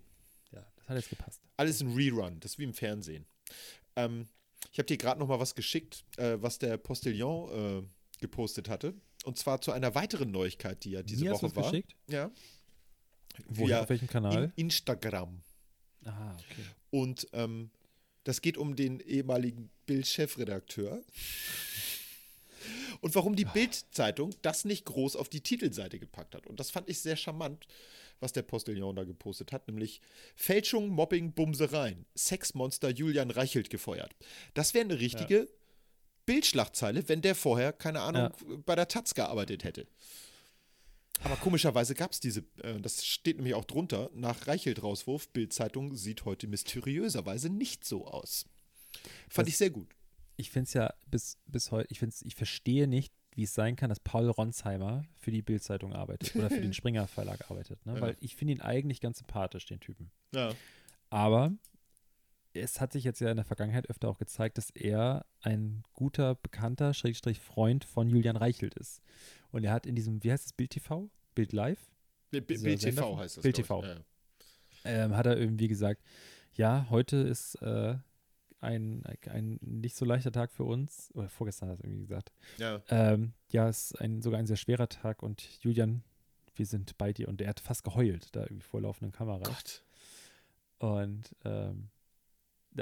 Ja, 0.52 0.64
das 0.76 0.88
hat 0.88 0.96
jetzt 0.98 1.10
gepasst. 1.10 1.40
Alles 1.56 1.80
ein 1.80 1.92
Rerun. 1.92 2.38
Das 2.38 2.52
ist 2.52 2.58
wie 2.60 2.62
im 2.62 2.74
Fernsehen. 2.74 3.26
Ähm, 3.96 4.28
ich 4.70 4.78
habe 4.78 4.86
dir 4.86 4.98
gerade 4.98 5.18
noch 5.18 5.26
mal 5.26 5.40
was 5.40 5.56
geschickt, 5.56 6.04
äh, 6.16 6.36
was 6.40 6.60
der 6.60 6.76
Postillon 6.76 7.82
äh, 7.82 7.88
gepostet 8.20 8.68
hatte. 8.68 8.94
Und 9.24 9.38
zwar 9.38 9.60
zu 9.60 9.72
einer 9.72 9.94
weiteren 9.94 10.30
Neuigkeit, 10.30 10.82
die 10.84 10.92
ja 10.92 11.02
diese 11.02 11.24
Mir 11.24 11.32
hast 11.32 11.42
Woche 11.42 11.52
du's 11.52 11.56
war. 11.64 11.70
geschickt? 11.70 11.94
Ja. 12.08 12.30
Woher, 13.48 13.68
Via 13.68 13.82
auf 13.82 13.88
welchem 13.88 14.08
Kanal? 14.08 14.52
In 14.56 14.66
Instagram. 14.66 15.42
ah, 16.04 16.34
okay. 16.34 16.62
Und 16.90 17.28
ähm, 17.32 17.70
das 18.24 18.40
geht 18.40 18.56
um 18.58 18.76
den 18.76 19.00
ehemaligen 19.00 19.70
Bild-Chefredakteur. 19.86 21.02
Und 23.00 23.14
warum 23.14 23.34
die 23.34 23.46
Bild-Zeitung 23.46 24.34
das 24.42 24.64
nicht 24.64 24.84
groß 24.84 25.16
auf 25.16 25.28
die 25.28 25.40
Titelseite 25.40 25.98
gepackt 25.98 26.34
hat. 26.34 26.46
Und 26.46 26.60
das 26.60 26.70
fand 26.70 26.88
ich 26.90 27.00
sehr 27.00 27.16
charmant, 27.16 27.66
was 28.20 28.32
der 28.32 28.42
Postillon 28.42 28.94
da 28.94 29.04
gepostet 29.04 29.52
hat, 29.52 29.66
nämlich 29.68 30.02
Fälschung, 30.36 30.88
Mobbing, 30.90 31.32
Bumsereien. 31.32 32.04
Sexmonster 32.14 32.90
Julian 32.90 33.30
Reichelt 33.30 33.70
gefeuert. 33.70 34.14
Das 34.52 34.74
wäre 34.74 34.84
eine 34.84 35.00
richtige 35.00 35.48
Bildschlagzeile, 36.30 37.08
wenn 37.08 37.22
der 37.22 37.34
vorher, 37.34 37.72
keine 37.72 38.00
Ahnung, 38.02 38.30
bei 38.64 38.76
der 38.76 38.86
Taz 38.86 39.14
gearbeitet 39.14 39.64
hätte. 39.64 39.86
Aber 41.24 41.34
komischerweise 41.36 41.94
gab 41.96 42.12
es 42.12 42.20
diese, 42.20 42.44
äh, 42.62 42.80
das 42.80 43.04
steht 43.04 43.36
nämlich 43.36 43.54
auch 43.54 43.64
drunter, 43.64 44.10
nach 44.14 44.46
Reichelt-Rauswurf, 44.46 45.28
Bild-Zeitung 45.30 45.96
sieht 45.96 46.24
heute 46.24 46.46
mysteriöserweise 46.46 47.50
nicht 47.50 47.84
so 47.84 48.06
aus. 48.06 48.44
Fand 49.28 49.46
Das- 49.46 49.48
ich 49.48 49.56
sehr 49.58 49.70
gut. 49.70 49.88
Ich 50.36 50.50
finde 50.50 50.68
es 50.68 50.72
ja 50.74 50.94
bis, 51.08 51.36
bis 51.46 51.72
heute, 51.72 51.88
ich, 51.90 51.98
find's, 51.98 52.22
ich 52.22 52.36
verstehe 52.36 52.86
nicht, 52.86 53.12
wie 53.34 53.42
es 53.42 53.52
sein 53.52 53.74
kann, 53.74 53.88
dass 53.90 53.98
Paul 54.00 54.30
Ronsheimer 54.30 55.04
für 55.18 55.32
die 55.32 55.42
Bild-Zeitung 55.42 55.92
arbeitet 55.92 56.34
oder 56.36 56.48
für 56.48 56.60
den 56.60 56.72
Springer 56.74 57.06
Verlag 57.08 57.50
arbeitet. 57.50 57.84
Ne? 57.84 57.96
Ja. 57.96 58.00
Weil 58.00 58.16
ich 58.20 58.36
finde 58.36 58.54
ihn 58.54 58.60
eigentlich 58.60 59.00
ganz 59.00 59.18
sympathisch, 59.18 59.66
den 59.66 59.80
Typen. 59.80 60.10
Ja. 60.32 60.54
Aber 61.10 61.52
es 62.52 62.80
hat 62.80 62.92
sich 62.92 63.04
jetzt 63.04 63.20
ja 63.20 63.30
in 63.30 63.36
der 63.36 63.44
Vergangenheit 63.44 63.88
öfter 63.88 64.08
auch 64.08 64.18
gezeigt, 64.18 64.58
dass 64.58 64.70
er 64.70 65.24
ein 65.40 65.82
guter, 65.92 66.34
bekannter, 66.34 66.94
Schrägstrich 66.94 67.40
Freund 67.40 67.84
von 67.84 68.08
Julian 68.08 68.36
Reichelt 68.36 68.74
ist. 68.74 69.02
Und 69.52 69.64
er 69.64 69.72
hat 69.72 69.86
in 69.86 69.94
diesem, 69.94 70.22
wie 70.22 70.32
heißt 70.32 70.46
es, 70.46 70.52
Bild 70.52 70.70
TV? 70.70 71.10
Bild 71.34 71.52
Live? 71.52 71.78
Bild 72.30 72.50
Dieser 72.50 72.64
Bild 72.64 72.80
Sender 72.80 73.02
TV 73.02 73.18
heißt 73.18 73.36
das. 73.36 73.42
Bild 73.42 73.56
TV. 73.56 73.84
Ja, 73.84 73.96
ähm, 74.84 75.16
hat 75.16 75.26
er 75.26 75.36
irgendwie 75.36 75.68
gesagt, 75.68 76.02
ja, 76.54 76.86
heute 76.90 77.16
ist 77.16 77.56
äh, 77.56 77.96
ein, 78.60 79.04
ein 79.26 79.58
nicht 79.60 79.96
so 79.96 80.04
leichter 80.04 80.32
Tag 80.32 80.52
für 80.52 80.64
uns. 80.64 81.10
Oder 81.14 81.28
vorgestern 81.28 81.70
hat 81.70 81.80
er 81.80 81.84
irgendwie 81.84 82.06
gesagt. 82.06 82.32
Ja. 82.58 82.82
Ähm, 82.88 83.32
ja, 83.48 83.68
es 83.68 83.92
ist 83.92 84.00
ein, 84.00 84.22
sogar 84.22 84.38
ein 84.38 84.46
sehr 84.46 84.56
schwerer 84.56 84.88
Tag 84.88 85.22
und 85.22 85.42
Julian, 85.62 86.02
wir 86.56 86.66
sind 86.66 86.98
bei 86.98 87.12
dir. 87.12 87.28
Und 87.28 87.40
er 87.40 87.48
hat 87.48 87.60
fast 87.60 87.84
geheult, 87.84 88.34
da 88.34 88.42
irgendwie 88.42 88.66
vor 88.66 88.80
laufenden 88.80 89.12
Kameras. 89.12 89.48
Gott. 89.48 89.84
Und 90.78 91.34
ähm, 91.44 91.90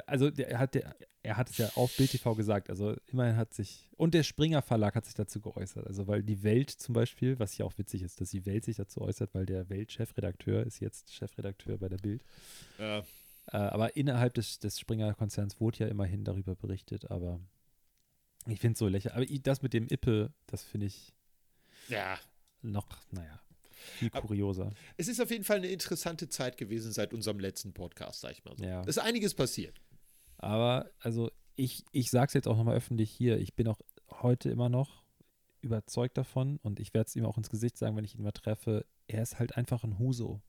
also 0.06 0.30
der, 0.30 0.50
er 0.50 0.58
hat 0.58 0.74
der, 0.74 0.96
er 1.22 1.36
hat 1.36 1.50
es 1.50 1.58
ja 1.58 1.70
auf 1.74 1.96
Bild 1.96 2.10
TV 2.10 2.34
gesagt, 2.34 2.70
also 2.70 2.96
immerhin 3.06 3.36
hat 3.36 3.52
sich, 3.52 3.90
und 3.96 4.14
der 4.14 4.22
Springer 4.22 4.62
Verlag 4.62 4.94
hat 4.94 5.04
sich 5.04 5.14
dazu 5.14 5.40
geäußert, 5.40 5.86
also 5.86 6.06
weil 6.06 6.22
die 6.22 6.42
Welt 6.42 6.70
zum 6.70 6.94
Beispiel, 6.94 7.38
was 7.38 7.56
ja 7.58 7.64
auch 7.64 7.76
witzig 7.76 8.02
ist, 8.02 8.20
dass 8.20 8.30
die 8.30 8.46
Welt 8.46 8.64
sich 8.64 8.76
dazu 8.76 9.00
äußert, 9.00 9.34
weil 9.34 9.46
der 9.46 9.68
Welt-Chefredakteur 9.68 10.64
ist 10.64 10.80
jetzt 10.80 11.12
Chefredakteur 11.12 11.78
bei 11.78 11.88
der 11.88 11.98
Bild. 11.98 12.22
Ja. 12.78 12.98
Äh, 13.50 13.56
aber 13.56 13.96
innerhalb 13.96 14.34
des, 14.34 14.58
des 14.58 14.78
Springer-Konzerns 14.78 15.60
wurde 15.60 15.80
ja 15.80 15.88
immerhin 15.88 16.24
darüber 16.24 16.54
berichtet, 16.54 17.10
aber 17.10 17.40
ich 18.46 18.60
finde 18.60 18.74
es 18.74 18.78
so 18.78 18.88
lächerlich. 18.88 19.30
Aber 19.30 19.40
das 19.42 19.62
mit 19.62 19.72
dem 19.72 19.88
Ippe, 19.88 20.32
das 20.46 20.62
finde 20.64 20.86
ich 20.86 21.14
ja. 21.88 22.18
noch, 22.62 22.88
naja, 23.10 23.40
viel 23.78 24.10
kurioser. 24.10 24.72
Es 24.96 25.08
ist 25.08 25.20
auf 25.20 25.30
jeden 25.30 25.44
Fall 25.44 25.58
eine 25.58 25.68
interessante 25.68 26.28
Zeit 26.28 26.56
gewesen 26.56 26.92
seit 26.92 27.12
unserem 27.14 27.38
letzten 27.38 27.72
Podcast, 27.72 28.20
sag 28.20 28.32
ich 28.32 28.44
mal 28.44 28.56
so. 28.56 28.64
Ja. 28.64 28.80
Es 28.82 28.88
ist 28.88 28.98
einiges 28.98 29.34
passiert. 29.34 29.80
Aber 30.38 30.90
also 31.00 31.30
ich, 31.56 31.84
ich 31.92 32.10
sage 32.10 32.28
es 32.28 32.34
jetzt 32.34 32.48
auch 32.48 32.56
nochmal 32.56 32.76
öffentlich 32.76 33.10
hier, 33.10 33.38
ich 33.38 33.54
bin 33.54 33.66
auch 33.68 33.80
heute 34.10 34.50
immer 34.50 34.68
noch 34.68 35.02
überzeugt 35.60 36.16
davon 36.16 36.58
und 36.62 36.78
ich 36.78 36.94
werde 36.94 37.08
es 37.08 37.16
ihm 37.16 37.24
auch 37.24 37.36
ins 37.36 37.50
Gesicht 37.50 37.76
sagen, 37.76 37.96
wenn 37.96 38.04
ich 38.04 38.14
ihn 38.14 38.22
mal 38.22 38.30
treffe, 38.32 38.86
er 39.08 39.22
ist 39.22 39.38
halt 39.38 39.56
einfach 39.56 39.82
ein 39.84 39.98
Huso. 39.98 40.40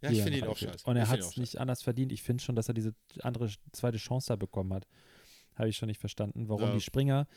Ja, 0.00 0.10
ich 0.10 0.22
finde 0.22 0.38
ihn 0.38 0.44
auch 0.44 0.56
scheiße. 0.56 0.84
Und 0.84 0.96
er 0.96 1.08
hat 1.08 1.20
es 1.20 1.36
nicht 1.36 1.58
anders 1.60 1.82
verdient. 1.82 2.10
Ich 2.12 2.22
finde 2.22 2.42
schon, 2.42 2.56
dass 2.56 2.68
er 2.68 2.74
diese 2.74 2.94
andere 3.20 3.50
zweite 3.72 3.98
Chance 3.98 4.28
da 4.28 4.36
bekommen 4.36 4.72
hat. 4.72 4.86
Habe 5.54 5.68
ich 5.68 5.76
schon 5.76 5.86
nicht 5.86 6.00
verstanden, 6.00 6.48
warum 6.48 6.68
Ja. 6.70 6.72
die 6.74 6.80
Springer, 6.80 7.28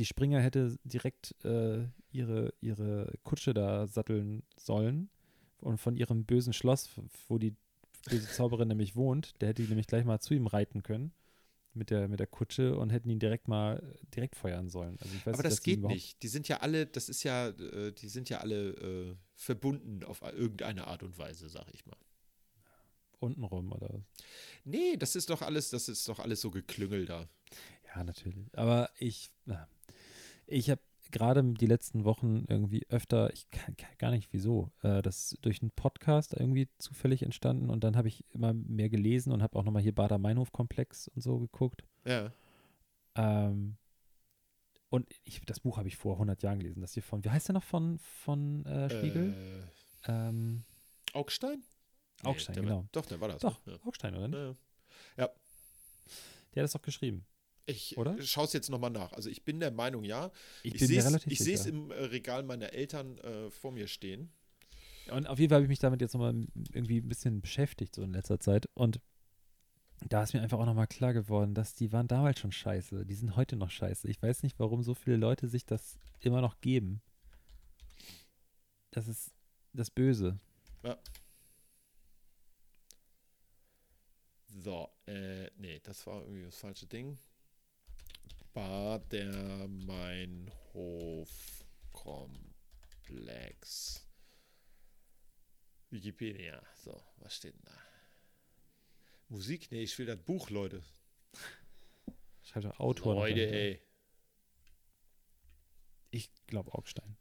die 0.00 0.06
Springer 0.06 0.40
hätte 0.40 0.78
direkt 0.82 1.34
äh, 1.44 1.86
ihre, 2.10 2.54
ihre 2.62 3.12
Kutsche 3.22 3.52
da 3.52 3.86
satteln 3.86 4.42
sollen 4.56 5.10
und 5.58 5.76
von 5.76 5.94
ihrem 5.94 6.24
bösen 6.24 6.54
Schloss, 6.54 6.88
wo 7.28 7.36
die 7.36 7.54
böse 8.08 8.26
Zauberin 8.30 8.68
nämlich 8.68 8.96
wohnt, 8.96 9.38
der 9.42 9.50
hätte 9.50 9.60
die 9.60 9.68
nämlich 9.68 9.86
gleich 9.86 10.06
mal 10.06 10.18
zu 10.18 10.32
ihm 10.32 10.46
reiten 10.46 10.82
können 10.82 11.12
mit 11.74 11.90
der, 11.90 12.08
mit 12.08 12.18
der 12.18 12.26
Kutsche 12.26 12.78
und 12.78 12.88
hätten 12.88 13.10
ihn 13.10 13.18
direkt 13.18 13.46
mal 13.46 13.94
direkt 14.16 14.36
feuern 14.36 14.70
sollen. 14.70 14.96
Also 15.00 15.14
weiß 15.26 15.34
Aber 15.34 15.42
das 15.42 15.62
geht 15.62 15.82
nicht. 15.82 16.22
Die 16.22 16.28
sind 16.28 16.48
ja 16.48 16.60
alle, 16.60 16.86
das 16.86 17.10
ist 17.10 17.22
ja, 17.22 17.48
äh, 17.48 17.92
die 17.92 18.08
sind 18.08 18.30
ja 18.30 18.38
alle 18.38 18.70
äh, 18.70 19.16
verbunden 19.34 20.02
auf 20.04 20.22
irgendeine 20.22 20.86
Art 20.86 21.02
und 21.02 21.18
Weise, 21.18 21.50
sag 21.50 21.66
ich 21.74 21.84
mal. 21.84 21.98
Untenrum 23.18 23.70
oder 23.72 23.90
was? 23.92 24.00
Nee, 24.64 24.96
das 24.96 25.14
ist 25.14 25.28
doch 25.28 25.42
alles, 25.42 25.68
das 25.68 25.90
ist 25.90 26.08
doch 26.08 26.20
alles 26.20 26.40
so 26.40 26.50
geklüngel 26.50 27.04
da. 27.04 27.28
Ja, 27.94 28.02
natürlich. 28.02 28.46
Aber 28.56 28.88
ich, 28.98 29.30
na, 29.44 29.68
ich 30.50 30.70
habe 30.70 30.80
gerade 31.10 31.42
die 31.42 31.66
letzten 31.66 32.04
Wochen 32.04 32.44
irgendwie 32.48 32.86
öfter, 32.88 33.32
ich 33.32 33.50
kann, 33.50 33.76
kann 33.76 33.90
gar 33.98 34.10
nicht 34.10 34.32
wieso, 34.32 34.70
äh, 34.82 35.02
das 35.02 35.36
durch 35.42 35.60
einen 35.62 35.70
Podcast 35.72 36.34
irgendwie 36.34 36.68
zufällig 36.78 37.22
entstanden 37.22 37.70
und 37.70 37.82
dann 37.82 37.96
habe 37.96 38.08
ich 38.08 38.24
immer 38.30 38.52
mehr 38.52 38.88
gelesen 38.88 39.32
und 39.32 39.42
habe 39.42 39.58
auch 39.58 39.64
nochmal 39.64 39.82
hier 39.82 39.94
Bader-Meinhof-Komplex 39.94 41.08
und 41.08 41.22
so 41.22 41.38
geguckt. 41.38 41.84
Ja. 42.04 42.32
Ähm, 43.16 43.76
und 44.88 45.06
ich, 45.24 45.40
das 45.42 45.60
Buch 45.60 45.78
habe 45.78 45.88
ich 45.88 45.96
vor 45.96 46.14
100 46.14 46.42
Jahren 46.42 46.58
gelesen. 46.58 46.80
Das 46.80 46.94
hier 46.94 47.02
von, 47.02 47.24
wie 47.24 47.30
heißt 47.30 47.48
der 47.48 47.54
noch 47.54 47.64
von, 47.64 47.98
von 47.98 48.66
äh, 48.66 48.90
Spiegel? 48.90 49.34
Äh, 50.06 50.12
ähm, 50.12 50.64
Augstein? 51.12 51.62
Augstein, 52.22 52.54
der 52.54 52.62
genau. 52.64 52.76
War, 52.76 52.88
doch, 52.92 53.06
der 53.06 53.20
war 53.20 53.28
das. 53.28 53.40
doch, 53.40 53.64
ne? 53.66 53.78
Augstein, 53.84 54.14
oder? 54.14 54.28
Ja. 54.38 54.56
Ja. 55.16 55.30
Der 56.54 56.62
hat 56.62 56.64
das 56.64 56.72
doch 56.72 56.82
geschrieben. 56.82 57.24
Ich 57.66 57.96
schaue 58.22 58.44
es 58.44 58.52
jetzt 58.52 58.70
nochmal 58.70 58.90
nach. 58.90 59.12
Also 59.12 59.30
ich 59.30 59.44
bin 59.44 59.60
der 59.60 59.70
Meinung, 59.70 60.04
ja. 60.04 60.30
Ich, 60.62 60.74
Ich 61.26 61.38
sehe 61.38 61.54
es 61.54 61.66
im 61.66 61.90
äh, 61.90 61.94
Regal 61.94 62.42
meiner 62.42 62.72
Eltern 62.72 63.18
äh, 63.18 63.50
vor 63.50 63.72
mir 63.72 63.86
stehen. 63.86 64.32
Und 65.10 65.26
auf 65.26 65.38
jeden 65.38 65.50
Fall 65.50 65.56
habe 65.56 65.64
ich 65.64 65.68
mich 65.68 65.78
damit 65.78 66.00
jetzt 66.00 66.14
nochmal 66.14 66.34
irgendwie 66.72 66.98
ein 66.98 67.08
bisschen 67.08 67.40
beschäftigt, 67.40 67.94
so 67.94 68.02
in 68.02 68.12
letzter 68.12 68.38
Zeit. 68.38 68.68
Und 68.74 69.00
da 70.08 70.22
ist 70.22 70.32
mir 70.32 70.40
einfach 70.40 70.58
auch 70.58 70.66
nochmal 70.66 70.86
klar 70.86 71.12
geworden, 71.12 71.54
dass 71.54 71.74
die 71.74 71.92
waren 71.92 72.08
damals 72.08 72.40
schon 72.40 72.52
scheiße. 72.52 73.04
Die 73.04 73.14
sind 73.14 73.36
heute 73.36 73.56
noch 73.56 73.70
scheiße. 73.70 74.08
Ich 74.08 74.22
weiß 74.22 74.42
nicht, 74.42 74.58
warum 74.58 74.82
so 74.82 74.94
viele 74.94 75.16
Leute 75.16 75.48
sich 75.48 75.66
das 75.66 75.98
immer 76.20 76.40
noch 76.40 76.60
geben. 76.60 77.02
Das 78.90 79.08
ist 79.08 79.32
das 79.72 79.90
Böse. 79.90 80.38
So, 84.46 84.88
äh, 85.06 85.50
nee, 85.56 85.80
das 85.82 86.06
war 86.06 86.22
irgendwie 86.22 86.44
das 86.44 86.56
falsche 86.56 86.86
Ding. 86.86 87.18
Bader 88.52 89.68
Meinhof 89.68 91.28
Komplex. 91.92 92.50
Wikipedia. 95.90 96.62
So, 96.82 97.02
was 97.18 97.36
steht 97.36 97.54
denn 97.54 97.64
da? 97.64 97.78
Musik? 99.28 99.70
Nee, 99.70 99.82
ich 99.82 99.98
will 99.98 100.06
das 100.06 100.18
Buch, 100.18 100.50
Leute. 100.50 100.82
Schreibt 102.42 102.66
doch 102.66 102.80
Autor. 102.80 103.14
Leute, 103.14 103.46
ey. 103.46 103.80
Ich 106.10 106.30
glaube 106.46 106.74
Augstein. 106.74 107.16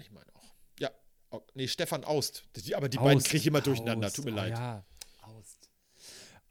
Ich 0.00 0.10
meine 0.10 0.34
auch. 0.34 0.54
Ja, 0.80 0.90
nee, 1.54 1.68
Stefan 1.68 2.04
Aust. 2.04 2.44
Die, 2.56 2.74
aber 2.74 2.88
die 2.88 2.96
beiden 2.96 3.18
Aust, 3.18 3.26
kriege 3.26 3.42
ich 3.42 3.46
immer 3.46 3.60
durcheinander. 3.60 4.06
Aust, 4.06 4.16
Tut 4.16 4.24
mir 4.24 4.32
oh 4.32 4.36
leid. 4.36 4.52
Ja. 4.52 4.84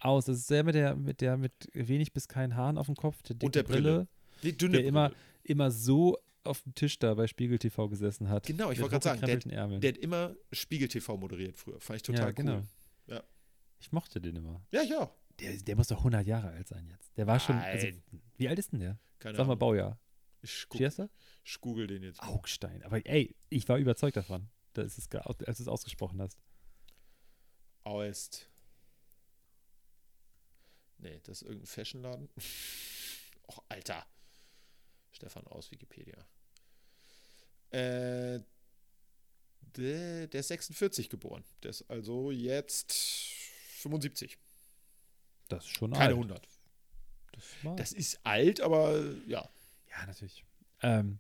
Aust, 0.04 0.28
das 0.28 0.38
ist 0.38 0.50
der 0.50 0.64
mit 0.64 0.76
der, 0.76 0.96
mit 0.96 1.22
der 1.22 1.38
mit 1.38 1.54
wenig 1.74 2.12
bis 2.14 2.28
keinen 2.28 2.56
Haaren 2.56 2.78
auf 2.78 2.88
dem 2.88 2.96
Kopf, 2.96 3.22
der 3.24 3.36
dicke 3.36 3.46
Und 3.46 3.56
der 3.56 3.64
Brille. 3.64 4.08
Die 4.44 4.56
dünne 4.56 4.78
der 4.78 4.86
immer, 4.86 5.10
Brille. 5.10 5.22
immer 5.44 5.72
so 5.72 6.18
auf 6.44 6.62
dem 6.64 6.76
Tisch 6.76 7.00
da 7.00 7.14
bei 7.14 7.28
Spiegel 7.28 7.58
TV 7.58 7.88
gesessen 7.88 8.28
hat. 8.30 8.46
Genau, 8.46 8.72
ich 8.72 8.80
wollte 8.80 9.00
gerade 9.00 9.04
sagen, 9.04 9.22
der, 9.22 9.80
der 9.80 9.92
hat 9.92 9.98
immer 9.98 10.36
Spiegel 10.52 10.90
TV 10.90 11.16
moderiert 11.16 11.58
früher. 11.58 11.80
Fand 11.80 11.98
ich 11.98 12.04
total 12.04 12.26
ja, 12.26 12.32
genau. 12.32 12.56
cool. 12.58 12.64
Ja. 13.08 13.24
Ich 13.80 13.92
mochte 13.92 14.20
den 14.20 14.36
immer. 14.36 14.62
Ja, 14.72 14.82
ja. 14.82 15.10
Der, 15.40 15.56
der 15.56 15.76
muss 15.76 15.88
doch 15.88 16.00
100 16.00 16.28
Jahre 16.28 16.50
alt 16.50 16.68
sein 16.68 16.86
jetzt. 16.90 17.18
Der 17.18 17.26
war 17.26 17.40
schon. 17.40 17.56
Also, 17.56 17.88
wie 18.38 18.48
alt 18.48 18.60
ist 18.60 18.74
denn 18.74 18.80
der? 18.80 19.00
Keine 19.20 19.38
Sag 19.38 19.48
mal 19.48 19.54
Ahnung. 19.54 19.60
Baujahr. 19.60 20.00
Ich, 20.42 20.66
guck, 20.68 20.82
ich 20.82 21.62
google 21.62 21.88
den 21.88 22.04
jetzt. 22.04 22.22
Augstein. 22.22 22.84
Aber 22.84 23.06
ey, 23.06 23.34
ich 23.50 23.68
war 23.70 23.78
überzeugt 23.78 24.18
davon, 24.18 24.50
dass 24.74 24.98
es, 24.98 25.10
als 25.10 25.58
du 25.58 25.64
es 25.64 25.68
ausgesprochen 25.70 26.22
hast. 26.22 26.38
Aust. 27.86 28.53
Nee, 31.04 31.20
das 31.24 31.42
ist 31.42 31.48
irgendein 31.48 31.68
Fashionladen. 31.68 32.30
Och, 33.48 33.64
Alter. 33.68 34.06
Stefan 35.12 35.46
aus 35.48 35.70
Wikipedia. 35.70 36.18
Äh, 37.72 38.40
der, 39.60 40.28
der 40.28 40.40
ist 40.40 40.48
46 40.48 41.10
geboren. 41.10 41.44
Der 41.62 41.72
ist 41.72 41.90
also 41.90 42.32
jetzt 42.32 42.94
75. 42.94 44.38
Das 45.50 45.66
ist 45.66 45.72
schon 45.72 45.92
Keine 45.92 46.06
alt. 46.06 46.16
100. 46.16 46.48
Das 47.34 47.76
Das 47.76 47.92
ist 47.92 48.20
alt, 48.24 48.62
aber 48.62 49.04
ja. 49.28 49.50
Ja, 49.90 50.06
natürlich. 50.06 50.46
Ähm, 50.82 51.20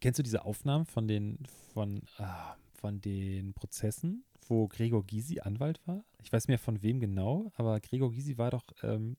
kennst 0.00 0.18
du 0.18 0.22
diese 0.22 0.44
Aufnahmen 0.44 0.86
von 0.86 1.06
den, 1.06 1.38
von, 1.72 2.02
ah, 2.18 2.56
von 2.76 3.00
den 3.00 3.54
Prozessen, 3.54 4.24
wo 4.48 4.68
Gregor 4.68 5.04
Gysi 5.04 5.40
Anwalt 5.40 5.80
war? 5.86 6.04
Ich 6.22 6.32
weiß 6.32 6.48
mehr 6.48 6.58
von 6.58 6.82
wem 6.82 7.00
genau, 7.00 7.52
aber 7.56 7.80
Gregor 7.80 8.12
Gysi 8.12 8.38
war 8.38 8.50
doch, 8.50 8.64
ähm, 8.82 9.16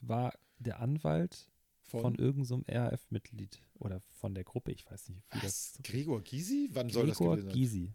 war 0.00 0.32
der 0.58 0.80
Anwalt 0.80 1.50
von, 1.88 2.02
Von, 2.02 2.14
irgendeinem 2.16 2.44
so 2.44 2.62
RAF-Mitglied 2.68 3.62
oder 3.78 4.02
von 4.10 4.34
der 4.34 4.44
Gruppe, 4.44 4.72
ich 4.72 4.84
weiß 4.90 5.08
nicht, 5.08 5.24
wie 5.32 5.38
was? 5.38 5.72
das 5.72 5.82
Gregor 5.82 6.20
Gysi? 6.20 6.68
Wann 6.72 6.90
soll 6.90 7.06
das 7.06 7.16
Gregor 7.16 7.36
gewesen 7.36 7.48
sein? 7.48 7.58
Gysi. 7.58 7.94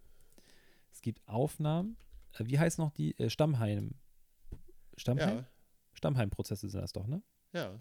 Es 0.92 1.02
gibt 1.02 1.28
Aufnahmen, 1.28 1.98
äh, 2.34 2.46
wie 2.46 2.58
heißt 2.58 2.80
noch 2.80 2.92
die, 2.92 3.18
äh, 3.20 3.30
Stammheim, 3.30 3.94
Stammheim? 4.98 5.38
Ja, 5.38 5.48
Stammheim-Prozesse 5.94 6.70
sind 6.70 6.82
das 6.82 6.92
doch, 6.92 7.06
ne? 7.08 7.22
ja. 7.54 7.80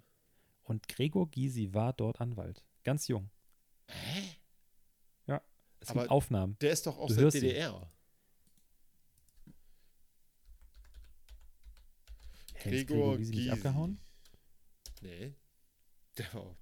Und 0.64 0.86
Gregor 0.86 1.28
Gysi 1.28 1.74
war 1.74 1.92
dort 1.92 2.20
Anwalt. 2.20 2.64
Ganz 2.84 3.08
jung. 3.08 3.30
Hä? 3.88 4.21
Es 5.82 5.90
Aber 5.90 6.02
gibt 6.02 6.12
Aufnahmen. 6.12 6.56
Der 6.60 6.70
ist 6.70 6.86
doch 6.86 6.96
aus 6.96 7.12
der. 7.12 7.28
DDR. 7.28 7.90
Hey, 12.54 12.76
ist 12.76 12.86
Gregor 12.86 13.18
Gysi 13.18 13.50
abgehauen? 13.50 13.98
Nee. 15.00 15.34
Der 16.16 16.32
war 16.34 16.56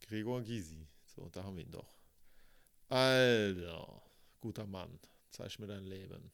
Gregor 0.00 0.42
Gysi. 0.42 0.88
So, 1.06 1.28
da 1.28 1.44
haben 1.44 1.56
wir 1.56 1.64
ihn 1.64 1.70
doch. 1.70 1.96
Alter, 2.88 4.02
guter 4.40 4.66
Mann. 4.66 4.98
Zeig 5.30 5.60
mir 5.60 5.68
dein 5.68 5.84
Leben. 5.84 6.32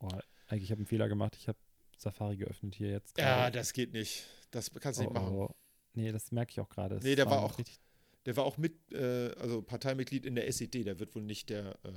Oh, 0.00 0.08
eigentlich, 0.48 0.64
ich 0.64 0.70
habe 0.70 0.80
einen 0.80 0.86
Fehler 0.86 1.08
gemacht. 1.08 1.34
Ich 1.36 1.48
habe 1.48 1.58
Safari 1.96 2.36
geöffnet 2.36 2.74
hier 2.74 2.90
jetzt. 2.90 3.16
Ja, 3.16 3.36
gerade. 3.36 3.58
das 3.58 3.72
geht 3.72 3.94
nicht. 3.94 4.26
Das 4.50 4.70
kannst 4.70 5.00
du 5.00 5.04
oh, 5.04 5.06
nicht 5.06 5.14
machen. 5.14 5.34
oh. 5.34 5.54
Nee, 5.94 6.12
das 6.12 6.30
merke 6.30 6.52
ich 6.52 6.60
auch 6.60 6.68
gerade. 6.68 7.00
Nee, 7.02 7.14
der 7.14 7.24
war 7.24 7.40
noch 7.40 7.52
auch- 7.52 7.58
Richtig, 7.58 7.80
Der 8.28 8.36
war 8.36 8.44
auch 8.44 8.58
mit, 8.58 8.92
äh, 8.92 9.30
also 9.40 9.62
Parteimitglied 9.62 10.26
in 10.26 10.34
der 10.34 10.46
SED. 10.48 10.84
Der 10.84 10.98
wird 11.00 11.14
wohl 11.14 11.22
nicht 11.22 11.48
der 11.48 11.78
äh, 11.82 11.90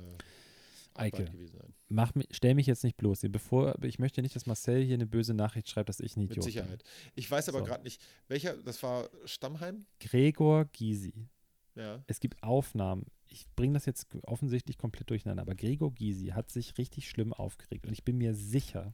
Eike. 0.94 1.26
Gewesen 1.26 1.58
sein. 1.58 1.74
mach, 1.88 2.14
mi- 2.14 2.26
stell 2.30 2.54
mich 2.54 2.66
jetzt 2.66 2.84
nicht 2.84 2.96
bloß. 2.96 3.20
hier, 3.20 3.30
Bevor, 3.30 3.76
ich 3.84 3.98
möchte 3.98 4.22
nicht, 4.22 4.34
dass 4.34 4.46
Marcel 4.46 4.82
hier 4.82 4.94
eine 4.94 5.06
böse 5.06 5.34
Nachricht 5.34 5.68
schreibt, 5.68 5.90
dass 5.90 6.00
ich 6.00 6.16
ein 6.16 6.22
Idiot 6.22 6.36
Mit 6.38 6.44
Sicherheit. 6.44 6.82
Ich 7.14 7.30
weiß 7.30 7.48
aber 7.50 7.58
So. 7.60 7.64
gerade 7.66 7.84
nicht, 7.84 8.02
welcher, 8.28 8.56
das 8.56 8.82
war 8.82 9.10
Stammheim? 9.26 9.76
bin. 9.76 9.86
Gregor 10.00 10.64
Gysi. 10.66 11.28
Ja. 11.74 12.02
Es 12.06 12.18
gibt 12.18 12.42
Aufnahmen. 12.42 13.04
Ich 13.26 13.46
bringe 13.54 13.74
das 13.74 13.84
jetzt 13.86 14.06
offensichtlich 14.24 14.76
komplett 14.78 15.08
durcheinander, 15.10 15.42
aber 15.42 15.54
Gregor 15.54 15.92
Gysi 15.94 16.28
hat 16.28 16.50
sich 16.50 16.76
richtig 16.78 17.08
schlimm 17.08 17.32
aufgeregt. 17.32 17.86
Und 17.86 17.92
ich 17.92 18.04
bin 18.04 18.16
mir 18.18 18.34
sicher, 18.34 18.92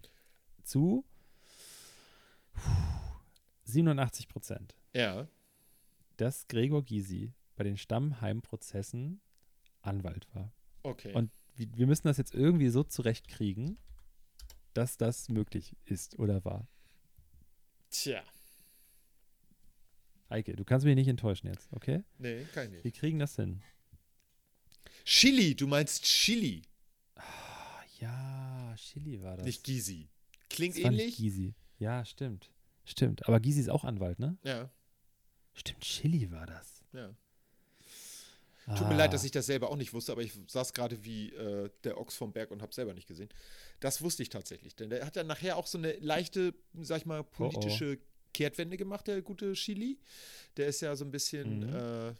zu 0.65 1.05
87 3.65 4.29
Prozent, 4.29 4.75
Ja. 4.95 5.29
Dass 6.19 6.47
Gregor 6.49 6.85
Gysi 6.85 7.33
bei 7.57 7.65
den 7.65 7.77
Stammheimprozessen 7.77 9.21
Anwalt 9.81 10.27
war. 10.35 10.53
Okay. 10.83 11.13
Und 11.15 11.31
wir 11.57 11.87
müssen 11.87 12.07
das 12.07 12.19
jetzt 12.19 12.35
irgendwie 12.35 12.69
so 12.69 12.85
zurechtkriegen, 12.85 13.79
dass 14.75 14.97
das 14.97 15.29
möglich 15.29 15.75
ist 15.87 16.19
oder 16.19 16.45
war. 16.45 16.69
Tja. 17.91 18.23
Eike, 20.29 20.55
du 20.55 20.65
kannst 20.65 20.85
mich 20.85 20.95
nicht 20.95 21.09
enttäuschen 21.09 21.47
jetzt, 21.47 21.73
okay? 21.73 22.05
Nee, 22.19 22.45
kann 22.53 22.67
ich 22.67 22.71
nicht. 22.73 22.85
Wir 22.85 22.93
kriegen 22.93 23.19
das 23.19 23.35
hin. 23.37 23.63
Chili, 25.05 25.55
du 25.55 25.67
meinst 25.67 26.05
Chili, 26.05 26.63
Ah, 27.17 27.83
ja, 27.99 28.75
Chili 28.77 29.23
war 29.23 29.37
das. 29.37 29.47
nicht 29.47 29.65
Gysi. 29.65 30.09
Klingt 30.51 30.77
das 30.77 30.85
ähnlich? 30.85 31.17
Gysi. 31.17 31.55
Ja, 31.79 32.05
stimmt. 32.05 32.53
Stimmt. 32.85 33.27
Aber 33.27 33.41
Gysi 33.41 33.61
ist 33.61 33.71
auch 33.71 33.85
Anwalt, 33.85 34.19
ne? 34.19 34.37
Ja. 34.45 34.71
Stimmt, 35.59 35.81
Chili 35.81 36.31
war 36.31 36.47
das. 36.47 36.83
Ja. 36.93 37.11
Tut 38.77 38.87
mir 38.89 38.97
leid, 38.97 39.15
dass 39.15 39.25
ich 39.25 39.31
das 39.31 39.47
selber 39.47 39.71
auch 39.71 39.77
nicht 39.77 39.95
wusste, 39.95 40.13
aber 40.13 40.21
ich 40.23 40.33
saß 40.47 40.75
gerade 40.75 41.03
wie 41.03 41.33
äh, 41.33 41.71
der 41.85 41.99
Ochs 41.99 42.17
vom 42.17 42.33
Berg 42.35 42.51
und 42.51 42.61
habe 42.61 42.75
selber 42.75 42.93
nicht 42.93 43.09
gesehen. 43.09 43.31
Das 43.81 44.03
wusste 44.03 44.23
ich 44.23 44.29
tatsächlich, 44.29 44.77
denn 44.77 44.91
der 44.91 45.07
hat 45.07 45.17
ja 45.17 45.25
nachher 45.25 45.57
auch 45.57 45.67
so 45.67 45.79
eine 45.79 45.93
leichte, 46.01 46.55
sag 46.83 46.99
ich 46.99 47.07
mal, 47.07 47.25
politische 47.25 47.99
Kehrtwende 48.35 48.77
gemacht, 48.77 49.07
der 49.07 49.23
gute 49.23 49.55
Chili. 49.55 49.99
Der 50.59 50.67
ist 50.67 50.83
ja 50.83 50.95
so 50.97 51.05
ein 51.07 51.11
bisschen, 51.11 51.61
Mhm. 51.61 51.75
äh, 51.77 52.15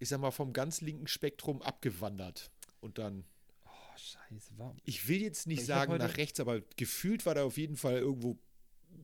ich 0.00 0.08
sag 0.08 0.18
mal, 0.20 0.32
vom 0.32 0.52
ganz 0.52 0.80
linken 0.80 1.06
Spektrum 1.06 1.62
abgewandert. 1.62 2.50
Und 2.80 2.98
dann, 2.98 3.24
Oh, 3.64 3.70
scheiße, 3.96 4.54
warum? 4.56 4.76
ich 4.84 5.06
will 5.06 5.22
jetzt 5.22 5.46
nicht 5.46 5.60
Ich 5.60 5.66
sagen 5.66 5.96
nach 5.98 6.16
rechts, 6.16 6.40
aber 6.40 6.62
gefühlt 6.76 7.24
war 7.26 7.34
der 7.34 7.44
auf 7.44 7.56
jeden 7.58 7.76
Fall 7.76 7.98
irgendwo 7.98 8.36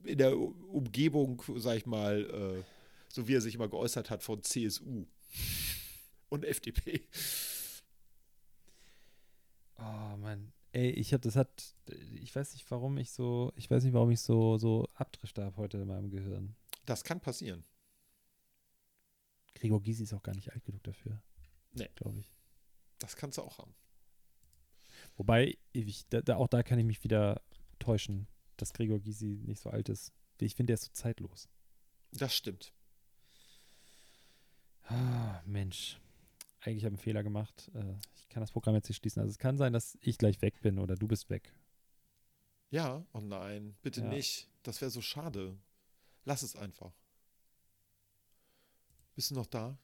in 0.02 0.18
der 0.18 0.36
Umgebung, 0.36 1.40
sag 1.58 1.76
ich 1.76 1.86
mal, 1.86 2.58
äh, 2.58 2.64
so 3.12 3.28
wie 3.28 3.34
er 3.34 3.40
sich 3.40 3.54
immer 3.54 3.68
geäußert 3.68 4.10
hat, 4.10 4.22
von 4.22 4.42
CSU 4.42 5.06
und 6.28 6.44
FDP. 6.44 7.06
Oh 9.78 10.16
Mann. 10.16 10.52
Ey, 10.72 10.90
ich 10.90 11.12
hab, 11.12 11.22
das 11.22 11.34
hat, 11.34 11.74
ich 12.14 12.34
weiß 12.34 12.52
nicht, 12.52 12.70
warum 12.70 12.96
ich 12.98 13.10
so, 13.10 13.52
ich 13.56 13.68
weiß 13.68 13.82
nicht, 13.82 13.92
warum 13.92 14.10
ich 14.10 14.20
so, 14.20 14.56
so 14.56 14.88
Abdrifte 14.94 15.44
habe 15.44 15.56
heute 15.56 15.78
in 15.78 15.88
meinem 15.88 16.10
Gehirn. 16.10 16.54
Das 16.86 17.02
kann 17.02 17.20
passieren. 17.20 17.64
Gregor 19.54 19.82
Gysi 19.82 20.04
ist 20.04 20.12
auch 20.12 20.22
gar 20.22 20.34
nicht 20.34 20.52
alt 20.52 20.64
genug 20.64 20.82
dafür. 20.84 21.20
Nee. 21.72 21.88
Glaube 21.96 22.20
ich. 22.20 22.32
Das 23.00 23.16
kannst 23.16 23.38
du 23.38 23.42
auch 23.42 23.58
haben. 23.58 23.74
Wobei, 25.16 25.58
ich, 25.72 26.06
da, 26.08 26.20
da, 26.20 26.36
auch 26.36 26.48
da 26.48 26.62
kann 26.62 26.78
ich 26.78 26.84
mich 26.84 27.02
wieder 27.02 27.42
täuschen, 27.78 28.28
dass 28.56 28.72
Gregor 28.72 29.00
Gysi 29.00 29.42
nicht 29.44 29.60
so 29.60 29.70
alt 29.70 29.88
ist. 29.88 30.12
Ich 30.38 30.54
finde, 30.54 30.70
der 30.70 30.74
ist 30.74 30.84
so 30.84 30.92
zeitlos. 30.92 31.48
Das 32.12 32.34
stimmt. 32.34 32.72
Ah, 34.90 35.40
Mensch. 35.46 35.98
Eigentlich 36.60 36.84
habe 36.84 36.94
ich 36.94 36.98
einen 36.98 36.98
Fehler 36.98 37.22
gemacht. 37.22 37.70
Äh, 37.74 37.94
Ich 38.16 38.28
kann 38.28 38.42
das 38.42 38.52
Programm 38.52 38.74
jetzt 38.76 38.88
nicht 38.88 38.98
schließen. 38.98 39.20
Also 39.20 39.30
es 39.30 39.38
kann 39.38 39.56
sein, 39.58 39.72
dass 39.72 39.98
ich 40.02 40.16
gleich 40.16 40.40
weg 40.40 40.60
bin 40.60 40.78
oder 40.78 40.94
du 40.94 41.08
bist 41.08 41.30
weg. 41.30 41.52
Ja, 42.70 43.04
oh 43.12 43.20
nein, 43.20 43.76
bitte 43.82 44.02
Ja. 44.02 44.06
nicht. 44.08 44.48
Das 44.62 44.80
wäre 44.80 44.90
so 44.90 45.00
schade. 45.00 45.56
Lass 46.24 46.42
es 46.42 46.54
einfach. 46.54 46.92
Bist 49.16 49.30
du 49.30 49.34
noch 49.34 49.46
da? 49.46 49.76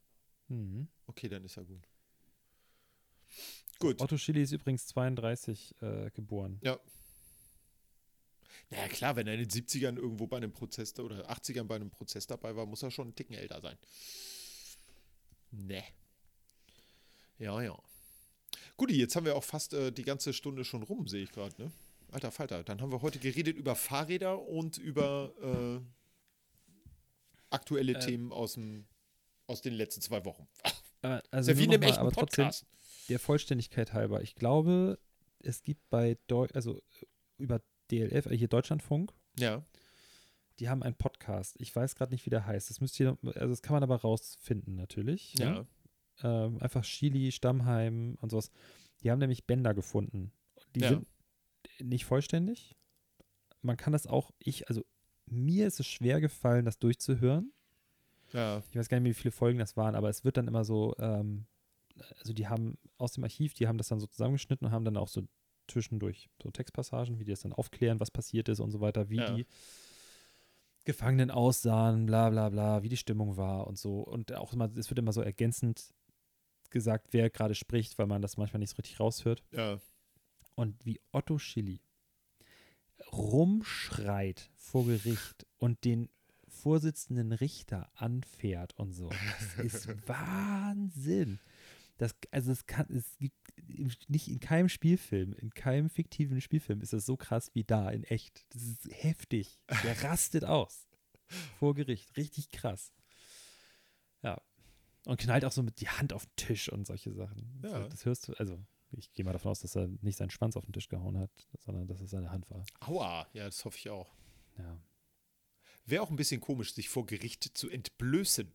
Mhm. 0.48 0.86
Okay, 1.06 1.28
dann 1.28 1.44
ist 1.44 1.56
ja 1.56 1.64
gut. 1.64 1.88
Gut. 3.80 4.00
Otto 4.00 4.16
Schilly 4.16 4.42
ist 4.42 4.52
übrigens 4.52 4.86
32 4.86 5.74
äh, 5.82 6.10
geboren. 6.12 6.60
Naja, 8.70 8.88
klar, 8.88 9.16
wenn 9.16 9.26
er 9.26 9.34
in 9.34 9.40
den 9.40 9.50
70ern 9.50 9.96
irgendwo 9.96 10.26
bei 10.28 10.36
einem 10.38 10.52
Prozess 10.52 10.96
oder 11.00 11.28
80ern 11.30 11.64
bei 11.64 11.76
einem 11.76 11.90
Prozess 11.90 12.26
dabei 12.28 12.54
war, 12.56 12.66
muss 12.66 12.82
er 12.82 12.90
schon 12.90 13.08
einen 13.08 13.14
Ticken 13.16 13.34
älter 13.34 13.60
sein. 13.60 13.76
Ne. 15.56 15.82
Ja, 17.38 17.60
ja. 17.62 17.76
Guti, 18.76 18.94
jetzt 18.96 19.16
haben 19.16 19.24
wir 19.26 19.36
auch 19.36 19.44
fast 19.44 19.72
äh, 19.74 19.90
die 19.90 20.02
ganze 20.02 20.32
Stunde 20.32 20.64
schon 20.64 20.82
rum, 20.82 21.08
sehe 21.08 21.22
ich 21.22 21.32
gerade, 21.32 21.54
ne? 21.60 21.72
Alter 22.12 22.30
Falter, 22.30 22.62
dann 22.62 22.80
haben 22.80 22.92
wir 22.92 23.02
heute 23.02 23.18
geredet 23.18 23.56
über 23.56 23.74
Fahrräder 23.74 24.40
und 24.42 24.78
über 24.78 25.32
äh, 25.42 25.80
aktuelle 27.50 27.94
Äh. 27.94 27.98
Themen 28.00 28.32
aus, 28.32 28.54
dem, 28.54 28.86
aus 29.46 29.60
den 29.62 29.74
letzten 29.74 30.00
zwei 30.02 30.24
Wochen. 30.24 30.46
Aber, 31.02 31.18
Ist 31.24 31.32
also 31.32 31.50
ja 31.52 31.58
wie 31.58 31.64
in 31.64 31.70
einem 31.72 31.80
mal, 31.80 31.86
echten 31.88 32.00
aber 32.00 32.12
trotzdem, 32.12 32.44
Podcast. 32.46 32.66
der 33.08 33.18
Vollständigkeit 33.18 33.92
halber. 33.92 34.22
Ich 34.22 34.34
glaube, 34.34 34.98
es 35.40 35.62
gibt 35.62 35.88
bei 35.90 36.16
Deu 36.26 36.46
also 36.54 36.80
über 37.38 37.60
DLF, 37.90 38.26
äh, 38.26 38.36
hier 38.36 38.48
Deutschlandfunk, 38.48 39.12
Ja, 39.38 39.64
die 40.58 40.68
haben 40.68 40.82
einen 40.82 40.94
Podcast. 40.96 41.56
Ich 41.60 41.74
weiß 41.74 41.94
gerade 41.96 42.12
nicht, 42.12 42.24
wie 42.26 42.30
der 42.30 42.46
heißt. 42.46 42.70
Das 42.70 42.80
müsst 42.80 42.98
ihr, 43.00 43.18
also 43.22 43.48
das 43.48 43.62
kann 43.62 43.74
man 43.74 43.82
aber 43.82 43.96
rausfinden 43.96 44.74
natürlich. 44.76 45.34
ja. 45.34 45.50
ne? 45.50 45.66
Ähm, 46.22 46.58
einfach 46.62 46.82
Chili, 46.82 47.30
Stammheim 47.30 48.16
und 48.22 48.30
sowas. 48.30 48.50
Die 49.02 49.10
haben 49.10 49.18
nämlich 49.18 49.44
Bänder 49.46 49.74
gefunden. 49.74 50.32
Die 50.74 50.80
Ja. 50.80 50.88
sind 50.88 51.06
nicht 51.80 52.06
vollständig. 52.06 52.74
Man 53.60 53.76
kann 53.76 53.92
das 53.92 54.06
auch, 54.06 54.30
ich, 54.38 54.68
also 54.68 54.82
mir 55.26 55.66
ist 55.66 55.78
es 55.78 55.86
schwer 55.86 56.20
gefallen, 56.22 56.64
das 56.64 56.78
durchzuhören. 56.78 57.52
Ja, 58.32 58.62
Ich 58.70 58.76
weiß 58.76 58.88
gar 58.88 58.96
nicht 58.96 59.02
mehr, 59.02 59.10
wie 59.10 59.20
viele 59.20 59.32
Folgen 59.32 59.58
das 59.58 59.76
waren, 59.76 59.94
aber 59.94 60.08
es 60.08 60.24
wird 60.24 60.38
dann 60.38 60.48
immer 60.48 60.64
so, 60.64 60.94
ähm, 60.98 61.44
also 62.18 62.32
die 62.32 62.48
haben 62.48 62.78
aus 62.96 63.12
dem 63.12 63.24
Archiv, 63.24 63.52
die 63.54 63.68
haben 63.68 63.76
das 63.78 63.88
dann 63.88 64.00
so 64.00 64.06
zusammengeschnitten 64.06 64.66
und 64.66 64.72
haben 64.72 64.84
dann 64.86 64.96
auch 64.96 65.08
so 65.08 65.22
zwischendurch 65.68 66.30
so 66.42 66.50
Textpassagen, 66.50 67.18
wie 67.18 67.24
die 67.24 67.30
das 67.32 67.40
dann 67.40 67.52
aufklären, 67.52 68.00
was 68.00 68.10
passiert 68.10 68.48
ist 68.48 68.60
und 68.60 68.70
so 68.70 68.80
weiter, 68.80 69.10
wie 69.10 69.16
Ja. 69.16 69.34
die 69.34 69.46
Gefangenen 70.86 71.30
aussahen, 71.30 72.06
bla 72.06 72.30
bla 72.30 72.48
bla, 72.48 72.82
wie 72.82 72.88
die 72.88 72.96
Stimmung 72.96 73.36
war 73.36 73.66
und 73.66 73.76
so. 73.76 74.00
Und 74.00 74.32
auch 74.32 74.54
immer, 74.54 74.70
es 74.76 74.88
wird 74.88 74.98
immer 74.98 75.12
so 75.12 75.20
ergänzend 75.20 75.92
gesagt, 76.70 77.08
wer 77.10 77.28
gerade 77.28 77.54
spricht, 77.54 77.98
weil 77.98 78.06
man 78.06 78.22
das 78.22 78.38
manchmal 78.38 78.60
nicht 78.60 78.70
so 78.70 78.76
richtig 78.76 78.98
raushört. 78.98 79.42
ja. 79.52 79.78
Und 80.54 80.86
wie 80.86 80.98
Otto 81.12 81.36
Schilly 81.36 81.82
rumschreit 83.12 84.50
vor 84.54 84.86
Gericht 84.86 85.46
und 85.58 85.84
den 85.84 86.08
Vorsitzenden 86.48 87.32
Richter 87.32 87.90
anfährt 87.94 88.72
und 88.78 88.92
so. 88.92 89.10
Das 89.56 89.64
ist 89.64 89.88
Wahnsinn. 90.08 91.38
Das, 91.98 92.14
also 92.30 92.52
es 92.52 92.66
kann, 92.66 92.86
es 92.90 93.16
gibt 93.18 93.34
nicht 94.08 94.28
in 94.28 94.40
keinem 94.40 94.68
Spielfilm, 94.68 95.32
in 95.32 95.50
keinem 95.50 95.88
fiktiven 95.88 96.40
Spielfilm 96.40 96.80
ist 96.80 96.92
das 96.92 97.06
so 97.06 97.16
krass 97.16 97.50
wie 97.54 97.64
da 97.64 97.90
in 97.90 98.04
echt. 98.04 98.44
Das 98.50 98.62
ist 98.62 98.88
heftig. 98.90 99.58
Der 99.82 100.02
rastet 100.04 100.44
aus. 100.44 100.86
Vor 101.58 101.74
Gericht. 101.74 102.16
Richtig 102.16 102.50
krass. 102.50 102.92
Ja. 104.22 104.40
Und 105.04 105.20
knallt 105.20 105.44
auch 105.44 105.52
so 105.52 105.62
mit 105.62 105.80
die 105.80 105.88
Hand 105.88 106.12
auf 106.12 106.26
den 106.26 106.36
Tisch 106.36 106.68
und 106.70 106.86
solche 106.86 107.12
Sachen. 107.12 107.60
Ja. 107.62 107.82
So, 107.82 107.88
das 107.88 108.04
hörst 108.04 108.28
du, 108.28 108.34
also 108.34 108.62
ich 108.90 109.12
gehe 109.12 109.24
mal 109.24 109.32
davon 109.32 109.50
aus, 109.50 109.60
dass 109.60 109.76
er 109.76 109.88
nicht 110.02 110.16
seinen 110.16 110.30
Schwanz 110.30 110.56
auf 110.56 110.64
den 110.64 110.72
Tisch 110.72 110.88
gehauen 110.88 111.18
hat, 111.18 111.30
sondern 111.58 111.86
dass 111.86 112.00
es 112.00 112.10
seine 112.10 112.30
Hand 112.30 112.50
war. 112.50 112.64
Aua, 112.80 113.26
ja, 113.32 113.44
das 113.44 113.64
hoffe 113.64 113.78
ich 113.78 113.88
auch. 113.88 114.14
Ja. 114.58 114.80
Wäre 115.84 116.02
auch 116.02 116.10
ein 116.10 116.16
bisschen 116.16 116.40
komisch, 116.40 116.74
sich 116.74 116.88
vor 116.88 117.06
Gericht 117.06 117.56
zu 117.56 117.68
entblößen. 117.68 118.52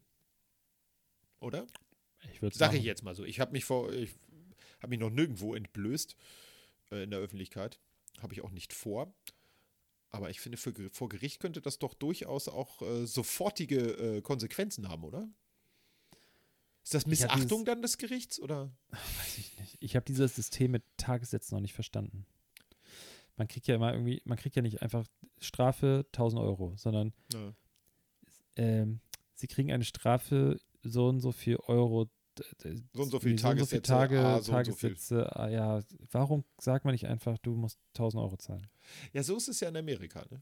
Oder? 1.40 1.66
Ich 2.34 2.42
würde 2.42 2.58
Sag 2.58 2.74
ich 2.74 2.84
jetzt 2.84 3.04
mal 3.04 3.16
so. 3.16 3.24
Ich 3.24 3.40
habe 3.40 3.52
mich 3.52 3.66
vor, 3.66 3.92
ich 3.94 4.12
habe 4.80 4.90
mich 4.90 5.00
noch 5.00 5.10
nirgendwo 5.10 5.56
entblößt 5.56 6.16
äh, 6.92 7.04
in 7.04 7.12
der 7.12 7.20
Öffentlichkeit. 7.20 7.80
Habe 8.22 8.34
ich 8.34 8.42
auch 8.42 8.52
nicht 8.52 8.74
vor. 8.74 9.14
Aber 10.10 10.30
ich 10.30 10.42
finde, 10.42 10.58
für, 10.58 10.74
vor 10.92 11.08
Gericht 11.10 11.40
könnte 11.40 11.62
das 11.62 11.80
doch 11.80 11.94
durchaus 11.94 12.48
auch 12.48 12.82
äh, 12.82 13.06
sofortige 13.08 14.18
äh, 14.18 14.22
Konsequenzen 14.22 14.90
haben, 14.90 15.04
oder? 15.04 15.30
Ist 16.84 16.94
das 16.94 17.06
Missachtung 17.06 17.64
dann 17.64 17.82
des 17.82 17.98
Gerichts? 17.98 18.40
Oder? 18.40 18.72
Weiß 18.90 19.38
ich 19.38 19.58
nicht. 19.60 19.78
Ich 19.80 19.96
habe 19.96 20.06
dieses 20.06 20.36
System 20.36 20.72
mit 20.72 20.84
Tagessätzen 20.98 21.56
noch 21.56 21.62
nicht 21.62 21.74
verstanden. 21.74 22.26
Man 23.38 23.48
kriegt 23.48 23.68
ja 23.68 23.76
immer 23.76 23.94
irgendwie, 23.94 24.22
man 24.26 24.38
kriegt 24.38 24.56
ja 24.56 24.62
nicht 24.62 24.82
einfach 24.82 25.06
Strafe 25.40 26.06
1000 26.08 26.42
Euro, 26.42 26.74
sondern 26.76 27.14
Ja. 27.34 27.54
ähm, 28.58 29.00
sie 29.36 29.48
kriegen 29.48 29.72
eine 29.72 29.86
Strafe 29.86 30.60
so 30.84 31.08
und 31.08 31.20
so 31.20 31.32
viel 31.32 31.58
Euro. 31.58 32.10
So 32.94 33.02
und 33.02 33.10
so 33.10 33.20
viel 33.20 33.32
nee, 33.32 33.38
Tagessätze, 33.38 33.82
Tage, 33.82 34.20
ah, 34.20 34.34
so 34.34 34.38
und 34.38 34.44
so. 34.44 34.52
Tagessätze, 34.54 35.36
ah, 35.36 35.50
ja. 35.50 35.82
Warum 36.12 36.46
sagt 36.60 36.86
man 36.86 36.94
nicht 36.94 37.06
einfach, 37.06 37.38
du 37.40 37.56
musst 37.56 37.78
1000 37.96 38.24
Euro 38.24 38.38
zahlen? 38.38 38.68
ja, 39.14 39.22
so 39.22 39.36
ist 39.36 39.50
es 39.50 39.60
ja 39.60 39.70
in 39.70 39.78
Amerika, 39.78 40.26
ne? 40.30 40.42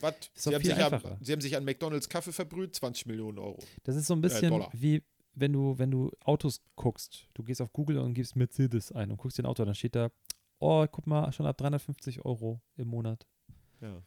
Was? 0.00 0.14
Sie 0.34 0.54
haben, 0.54 0.94
an. 0.94 1.18
Sie 1.20 1.32
haben 1.32 1.40
sich 1.40 1.56
an 1.56 1.64
McDonalds 1.64 2.08
Kaffee 2.08 2.32
verbrüht, 2.32 2.74
20 2.74 3.06
Millionen 3.06 3.38
Euro. 3.38 3.58
Das 3.84 3.94
ist 3.96 4.06
so 4.06 4.14
ein 4.14 4.20
bisschen 4.20 4.50
Dollar. 4.50 4.70
wie 4.72 5.02
wenn 5.34 5.52
du, 5.52 5.78
wenn 5.78 5.90
du 5.90 6.10
Autos 6.24 6.60
guckst. 6.76 7.28
Du 7.34 7.42
gehst 7.42 7.60
auf 7.60 7.72
Google 7.72 7.98
und 7.98 8.14
gibst 8.14 8.36
Mercedes 8.36 8.92
ein 8.92 9.10
und 9.10 9.16
guckst 9.16 9.38
dir 9.38 9.44
ein 9.44 9.46
Auto, 9.46 9.64
dann 9.64 9.74
steht 9.74 9.94
da, 9.94 10.10
oh, 10.58 10.86
guck 10.90 11.06
mal, 11.06 11.32
schon 11.32 11.46
ab 11.46 11.56
350 11.56 12.24
Euro 12.24 12.60
im 12.76 12.88
Monat. 12.88 13.26
Ja. 13.80 14.02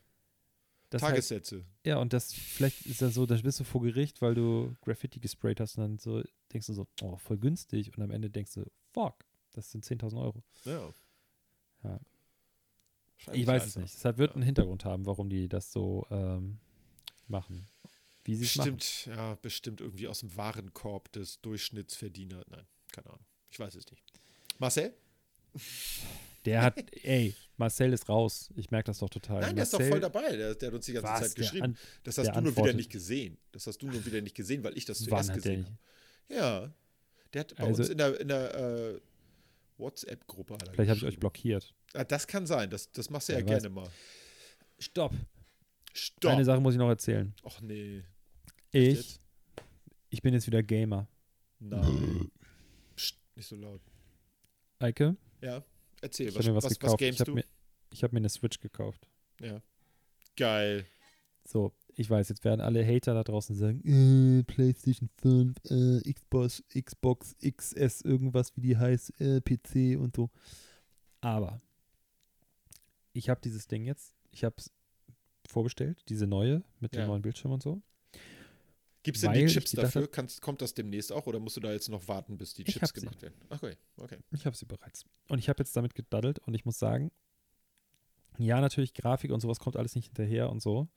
Das 0.96 1.02
heißt, 1.04 1.12
Tagessätze. 1.30 1.66
ja, 1.86 1.98
und 1.98 2.14
das, 2.14 2.34
vielleicht 2.34 2.86
ist 2.86 3.02
das 3.02 3.14
so, 3.14 3.26
dann 3.26 3.42
bist 3.42 3.60
du 3.60 3.64
vor 3.66 3.82
Gericht, 3.82 4.22
weil 4.22 4.34
du 4.34 4.76
Graffiti 4.82 5.20
gesprayt 5.20 5.60
hast 5.60 5.78
und 5.78 5.84
dann 5.84 5.98
so 6.00 6.24
denkst 6.54 6.68
du 6.68 6.74
so, 6.74 6.88
oh, 7.02 7.18
voll 7.18 7.38
günstig. 7.38 7.96
Und 7.98 8.04
am 8.04 8.12
Ende 8.12 8.30
denkst 8.30 8.54
du, 8.54 8.66
fuck, 8.94 9.26
das 9.52 9.72
sind 9.72 9.84
10.000 9.86 10.22
Euro. 10.22 10.42
Ja. 10.64 10.94
Ja. 11.84 12.00
Ich 13.34 13.46
weiß 13.46 13.66
es 13.66 13.76
nicht. 13.76 13.94
Deshalb 13.94 14.18
wird 14.18 14.32
Ja. 14.32 14.36
einen 14.36 14.44
Hintergrund 14.44 14.86
haben, 14.86 15.06
warum 15.06 15.30
die 15.30 15.50
das 15.50 15.72
so 15.72 16.06
ähm, 16.12 16.60
machen. 17.28 17.68
Wie 18.24 18.36
sie 18.36 18.46
es 18.46 18.56
machen. 18.56 18.78
Bestimmt, 18.78 19.16
ja, 19.18 19.36
bestimmt 19.42 19.82
irgendwie 19.82 20.08
aus 20.08 20.20
dem 20.22 20.36
Warenkorb 20.36 21.12
des 21.12 21.42
Durchschnittsverdiener. 21.42 22.44
Nein, 22.50 22.66
keine 22.92 23.08
Ahnung. 23.08 23.26
Ich 23.50 23.60
weiß 23.60 23.76
es 23.76 23.86
nicht. 23.92 24.04
Marcel? 24.60 24.94
Der 26.46 26.62
hat, 26.62 26.78
ey, 27.04 27.36
Marcel 27.58 27.92
ist 27.94 28.08
raus. 28.08 28.50
Ich 28.56 28.70
merke 28.72 28.88
das 28.88 29.00
doch 29.00 29.10
total. 29.10 29.42
Nein, 29.42 29.56
der 29.56 29.64
ist 29.64 29.74
doch 29.74 29.80
Marcel- 29.80 29.92
voll 29.92 30.00
dabei. 30.00 30.36
Der, 30.36 30.56
der 30.56 30.68
hat 30.68 30.74
uns 30.76 30.86
die 30.86 30.94
ganze 30.94 31.08
Was? 31.10 31.20
Zeit 31.22 31.36
geschrieben. 31.36 31.64
an- 31.66 31.78
das 32.04 32.18
hast 32.18 32.36
du 32.36 32.42
nur 32.42 32.56
wieder 32.56 32.74
nicht 32.74 32.92
gesehen. 32.92 33.38
Das 33.52 33.66
hast 33.68 33.80
du 33.82 33.88
nur 33.88 34.06
wieder 34.06 34.22
nicht 34.22 34.36
gesehen, 34.36 34.64
weil 34.64 34.78
ich 34.78 34.86
das 34.86 35.00
zuerst 35.00 35.34
gesehen 35.34 35.66
habe. 35.66 35.78
Ja. 36.30 36.74
Der 37.34 37.40
hat 37.42 37.56
bei 37.56 37.64
Also- 37.64 37.82
uns 37.82 37.90
in 37.90 37.98
der, 37.98 38.20
in 38.20 38.28
der 38.28 38.56
äh, 38.56 39.00
WhatsApp-Gruppe. 39.78 40.54
hat 40.54 40.68
er 40.68 40.74
Vielleicht 40.74 40.90
habe 40.90 40.98
ich 41.00 41.06
euch 41.06 41.20
blockiert. 41.20 41.74
Ah, 41.94 42.04
das 42.04 42.28
kann 42.28 42.46
sein. 42.46 42.70
Das, 42.70 42.92
das 42.92 43.10
machst 43.10 43.30
du 43.30 43.34
ja 43.34 43.40
weiß. 43.40 43.46
gerne 43.46 43.70
mal. 43.70 43.90
Stopp. 44.80 45.14
Stopp. 45.94 46.32
Eine 46.32 46.46
Sache 46.46 46.60
muss 46.62 46.74
ich 46.74 46.80
noch 46.80 46.90
erzählen. 46.90 47.34
Ach 47.44 47.60
nee. 47.62 48.04
Ich? 48.72 49.18
Ich 50.10 50.22
bin 50.22 50.34
jetzt 50.34 50.46
wieder 50.48 50.62
Gamer. 50.64 51.08
Nein. 51.60 52.30
Psst, 52.96 53.18
nicht 53.36 53.48
so 53.48 53.56
laut. 53.56 53.82
Eike, 54.80 55.16
Ja, 55.42 55.64
erzähl, 56.06 56.28
ich 56.30 56.36
was, 56.36 56.44
habe 56.46 56.52
mir 56.52 56.56
was, 56.58 56.64
was, 56.66 56.78
was, 56.82 56.98
gamest 56.98 57.16
ich 57.16 57.20
habe 57.22 57.32
du? 57.32 57.36
mir, 57.36 57.46
ich 57.92 58.04
hab 58.04 58.12
mir 58.14 58.18
eine 58.20 58.30
Switch 58.30 58.60
gekauft. 58.60 59.08
Ja. 59.42 59.62
Geil. 60.38 60.86
So, 61.48 61.74
ich 61.96 62.10
weiß, 62.10 62.30
jetzt 62.30 62.44
werden 62.44 62.62
alle 62.62 62.86
Hater 62.86 63.14
da 63.14 63.24
draußen 63.24 63.56
sagen, 63.56 63.82
äh, 63.86 64.44
PlayStation 64.44 65.10
5, 65.22 65.58
äh, 65.70 66.12
Xbox, 66.14 66.64
Xbox 66.74 67.36
XS, 67.40 68.02
irgendwas 68.02 68.56
wie 68.56 68.62
die 68.62 68.78
heißt, 68.78 69.20
äh, 69.22 69.42
PC 69.42 69.98
und 70.00 70.16
so. 70.16 70.30
Aber 71.22 71.62
ich 73.14 73.30
habe 73.30 73.40
dieses 73.42 73.68
Ding 73.68 73.86
jetzt, 73.86 74.14
ich 74.32 74.44
habe 74.44 74.56
es 74.58 74.72
vorbestellt, 75.48 76.04
diese 76.10 76.28
neue 76.28 76.64
mit 76.80 76.96
Ja. 76.96 77.04
dem 77.04 77.08
neuen 77.08 77.22
Bildschirm 77.22 77.52
und 77.52 77.64
so. 77.64 77.82
Gibt 79.06 79.18
es 79.18 79.22
denn 79.22 79.34
die 79.34 79.46
Chips 79.46 79.72
dafür? 79.72 80.04
hab- 80.04 80.12
Kannst, 80.12 80.42
kommt 80.42 80.62
das 80.62 80.74
demnächst 80.74 81.12
auch 81.12 81.26
oder 81.28 81.40
musst 81.40 81.56
du 81.58 81.62
da 81.62 81.72
jetzt 81.72 81.90
noch 81.90 82.08
warten, 82.08 82.38
bis 82.38 82.54
die 82.54 82.64
Chips 82.66 82.82
hab 82.82 82.90
sie. 82.94 83.00
gemacht 83.02 83.22
werden? 83.22 83.36
Okay, 83.50 83.76
okay. 83.98 84.18
Ich 84.32 84.46
habe 84.46 84.56
sie 84.56 84.66
bereits. 84.66 85.06
Und 85.30 85.40
ich 85.40 85.48
habe 85.50 85.60
jetzt 85.62 85.76
damit 85.78 85.96
gedaddelt 85.96 86.40
und 86.40 86.54
ich 86.54 86.66
muss 86.66 86.78
sagen, 86.80 87.12
ja, 88.38 88.60
natürlich, 88.60 88.94
Grafik 88.94 89.32
und 89.32 89.40
sowas 89.40 89.60
kommt 89.60 89.78
alles 89.78 89.96
nicht 89.96 90.08
hinterher 90.08 90.50
und 90.50 90.62
so. 90.62 90.88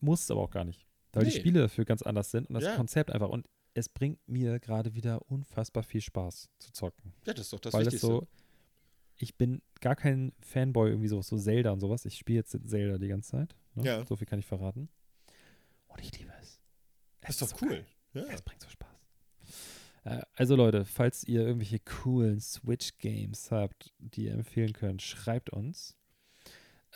Muss 0.00 0.22
es 0.24 0.30
aber 0.30 0.40
auch 0.42 0.50
gar 0.50 0.64
nicht. 0.64 0.84
Weil 1.12 1.24
die 1.26 1.30
Nee. 1.30 1.38
Spiele 1.38 1.60
dafür 1.60 1.84
ganz 1.84 2.02
anders 2.02 2.30
sind 2.32 2.48
und 2.48 2.54
das 2.54 2.64
Ja. 2.64 2.74
Konzept 2.76 3.12
einfach. 3.12 3.28
Und 3.28 3.46
es 3.74 3.88
bringt 3.88 4.18
mir 4.28 4.58
gerade 4.58 4.94
wieder 4.94 5.20
unfassbar 5.30 5.82
viel 5.84 6.00
Spaß 6.00 6.48
zu 6.58 6.72
zocken. 6.72 7.12
Ja, 7.26 7.34
das 7.34 7.46
ist 7.46 7.52
doch 7.52 7.60
das 7.60 7.72
weil 7.72 7.84
Wichtigste. 7.86 8.06
so, 8.08 8.26
ich 9.16 9.36
bin 9.36 9.62
gar 9.80 9.94
kein 9.94 10.32
Fanboy 10.40 10.90
irgendwie 10.90 11.08
so, 11.08 11.22
so 11.22 11.38
Zelda 11.38 11.70
und 11.70 11.78
sowas. 11.80 12.04
Ich 12.04 12.16
spiele 12.16 12.38
jetzt 12.40 12.56
Zelda 12.68 12.98
die 12.98 13.08
ganze 13.08 13.30
Zeit. 13.30 13.54
Ne? 13.74 13.84
Ja. 13.84 14.06
So 14.06 14.16
viel 14.16 14.26
kann 14.26 14.40
ich 14.40 14.46
verraten. 14.46 14.88
Und 15.86 16.00
ich 16.00 16.18
liebe. 16.18 16.32
Das 17.26 17.40
ist 17.40 17.42
doch 17.42 17.58
so 17.58 17.66
cool. 17.66 17.70
geil. 17.70 17.86
Ja. 18.14 18.22
Es 18.32 18.42
bringt 18.42 18.62
so 18.62 18.68
Spaß. 18.68 18.88
Äh, 20.04 20.22
Also 20.34 20.54
Leute, 20.56 20.84
falls 20.84 21.24
ihr 21.24 21.40
irgendwelche 21.42 21.80
coolen 21.80 22.40
Switch-Games 22.40 23.50
habt, 23.50 23.92
die 23.98 24.26
ihr 24.26 24.32
empfehlen 24.34 24.72
könnt, 24.72 25.02
schreibt 25.02 25.50
uns. 25.50 25.96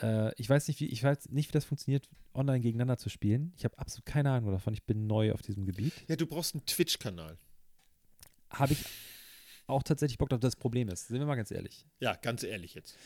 Äh, 0.00 0.32
ich 0.40 0.48
weiß 0.48 0.68
nicht, 0.68 0.78
wie 0.80 0.86
ich 0.86 1.02
weiß 1.02 1.28
nicht, 1.30 1.48
wie 1.48 1.52
das 1.52 1.64
funktioniert, 1.64 2.08
online 2.34 2.60
gegeneinander 2.60 2.98
zu 2.98 3.08
spielen. 3.08 3.52
Ich 3.56 3.64
habe 3.64 3.76
absolut 3.78 4.06
keine 4.06 4.30
Ahnung 4.30 4.52
davon. 4.52 4.72
Ich 4.74 4.84
bin 4.84 5.06
neu 5.06 5.32
auf 5.32 5.42
diesem 5.42 5.64
Gebiet. 5.66 5.92
ja, 6.06 6.14
du 6.16 6.26
brauchst 6.26 6.54
einen 6.54 6.64
Twitch-Kanal. 6.66 7.36
Habe 8.50 8.74
ich 8.74 8.84
auch 9.66 9.82
tatsächlich 9.82 10.18
Bock 10.18 10.28
drauf. 10.30 10.40
Das 10.40 10.56
Problem 10.56 10.88
ist, 10.88 11.08
sind 11.08 11.18
wir 11.18 11.26
mal 11.26 11.34
ganz 11.34 11.50
ehrlich. 11.50 11.84
Ja, 12.00 12.14
ganz 12.14 12.42
ehrlich 12.42 12.74
jetzt. 12.74 12.96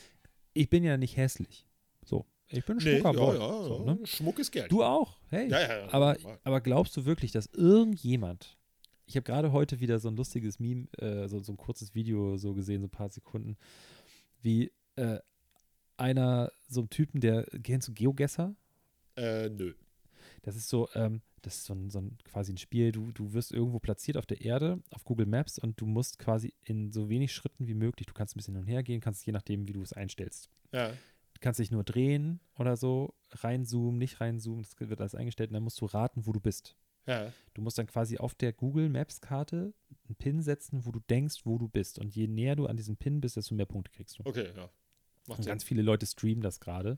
Ich 0.53 0.69
bin 0.69 0.83
ja 0.83 0.97
nicht 0.97 1.17
hässlich. 1.17 1.65
So, 2.05 2.25
ich 2.47 2.63
bin 2.65 2.77
ein 2.77 2.83
Nee, 2.83 2.93
ja, 2.93 2.99
schmucker 2.99 3.13
Boy. 3.17 3.37
ja, 3.37 3.63
so, 3.63 3.85
ja. 3.85 3.93
ne? 3.95 4.05
Schmuck 4.05 4.39
ist 4.39 4.51
Geld. 4.51 4.71
Du 4.71 4.83
auch. 4.83 5.17
Hey. 5.29 5.49
ja, 5.49 5.59
ja, 5.61 5.77
ja. 5.85 5.93
Aber, 5.93 6.19
Ja. 6.19 6.37
aber 6.43 6.61
glaubst 6.61 6.95
du 6.97 7.05
wirklich, 7.05 7.31
dass 7.31 7.47
irgendjemand, 7.47 8.57
ich 9.05 9.15
habe 9.15 9.23
gerade 9.23 9.51
heute 9.51 9.79
wieder 9.79 9.99
so 9.99 10.07
ein 10.09 10.15
lustiges 10.15 10.59
Meme, 10.59 10.87
äh, 10.97 11.27
so, 11.27 11.39
so 11.39 11.51
ein 11.53 11.57
kurzes 11.57 11.95
Video 11.95 12.37
so 12.37 12.53
gesehen, 12.53 12.81
so 12.81 12.87
ein 12.87 12.91
paar 12.91 13.09
Sekunden, 13.09 13.57
wie 14.41 14.71
äh, 14.95 15.19
einer, 15.97 16.51
so 16.67 16.81
ein 16.81 16.89
Typen, 16.89 17.21
der, 17.21 17.45
kennst 17.63 17.87
du 17.87 17.93
GeoGuessr? 17.93 18.55
Äh, 19.15 19.49
nö. 19.49 19.73
Das 20.41 20.55
ist 20.55 20.69
so, 20.69 20.89
ähm, 20.95 21.21
das 21.41 21.55
ist 21.57 21.65
so 21.65 21.73
ein, 21.73 21.89
so 21.89 21.99
ein 21.99 22.17
quasi 22.23 22.53
ein 22.53 22.57
Spiel, 22.57 22.91
du, 22.91 23.11
du 23.11 23.33
wirst 23.33 23.51
irgendwo 23.51 23.79
platziert 23.79 24.17
auf 24.17 24.25
der 24.25 24.41
Erde, 24.41 24.79
auf 24.91 25.03
Google 25.03 25.25
Maps 25.25 25.59
und 25.59 25.79
du 25.79 25.85
musst 25.85 26.17
quasi 26.19 26.53
in 26.63 26.91
so 26.91 27.09
wenig 27.09 27.33
Schritten 27.33 27.67
wie 27.67 27.73
möglich, 27.73 28.07
du 28.07 28.13
kannst 28.13 28.35
ein 28.35 28.37
bisschen 28.39 28.55
hin 28.55 28.63
und 28.63 28.67
her 28.69 28.83
gehen, 28.83 29.01
kannst 29.01 29.25
je 29.25 29.33
nachdem, 29.33 29.67
wie 29.67 29.73
du 29.73 29.81
es 29.81 29.93
einstellst. 29.93 30.49
Ja. 30.71 30.91
Du 31.43 31.47
kannst 31.49 31.59
dich 31.59 31.71
nur 31.71 31.83
drehen 31.83 32.39
oder 32.57 32.77
so, 32.77 33.15
reinzoomen, 33.31 33.97
nicht 33.99 34.21
reinzoomen, 34.21 34.63
das 34.63 34.79
wird 34.79 35.01
alles 35.01 35.13
eingestellt 35.13 35.49
und 35.49 35.55
dann 35.55 35.63
musst 35.63 35.81
du 35.81 35.85
raten, 35.85 36.25
wo 36.25 36.31
du 36.31 36.39
bist. 36.39 36.77
Ja. 37.05 37.33
Du 37.53 37.61
musst 37.61 37.77
dann 37.77 37.85
quasi 37.85 38.17
auf 38.17 38.33
der 38.33 38.53
Google 38.53 38.87
Maps 38.87 39.19
Karte 39.19 39.73
einen 40.07 40.15
Pin 40.15 40.41
setzen, 40.41 40.85
wo 40.85 40.91
du 40.93 41.01
denkst, 41.09 41.41
wo 41.43 41.57
du 41.57 41.67
bist. 41.67 41.99
Und 41.99 42.15
je 42.15 42.27
näher 42.27 42.55
du 42.55 42.65
an 42.65 42.77
diesem 42.77 42.95
Pin 42.95 43.19
bist, 43.19 43.35
desto 43.35 43.55
mehr 43.55 43.65
Punkte 43.65 43.91
kriegst 43.91 44.19
du. 44.19 44.23
Okay, 44.23 44.53
ja. 44.55 44.69
Macht 45.27 45.39
Und 45.39 45.43
Sinn. 45.43 45.51
ganz 45.51 45.65
viele 45.65 45.81
Leute 45.81 46.05
streamen 46.05 46.41
das 46.41 46.61
gerade 46.61 46.97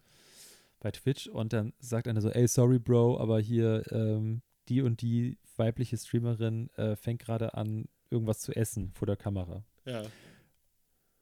bei 0.80 0.92
Twitch 0.92 1.26
und 1.26 1.52
dann 1.52 1.74
sagt 1.80 2.08
einer 2.08 2.22
so, 2.22 2.30
ey, 2.30 2.48
sorry, 2.48 2.78
Bro, 2.78 3.20
aber 3.20 3.40
hier 3.40 3.82
ähm, 3.92 4.44
die 4.70 4.84
und 4.84 5.02
die 5.02 5.40
weibliche 5.58 5.98
Streamerin 5.98 6.70
äh, 6.76 6.96
fängt 6.96 7.24
gerade 7.24 7.56
an, 7.56 7.90
irgendwas 8.12 8.42
zu 8.42 8.56
essen 8.56 8.92
vor 8.92 9.08
der 9.08 9.18
Kamera. 9.18 9.64
Ja. 9.86 10.04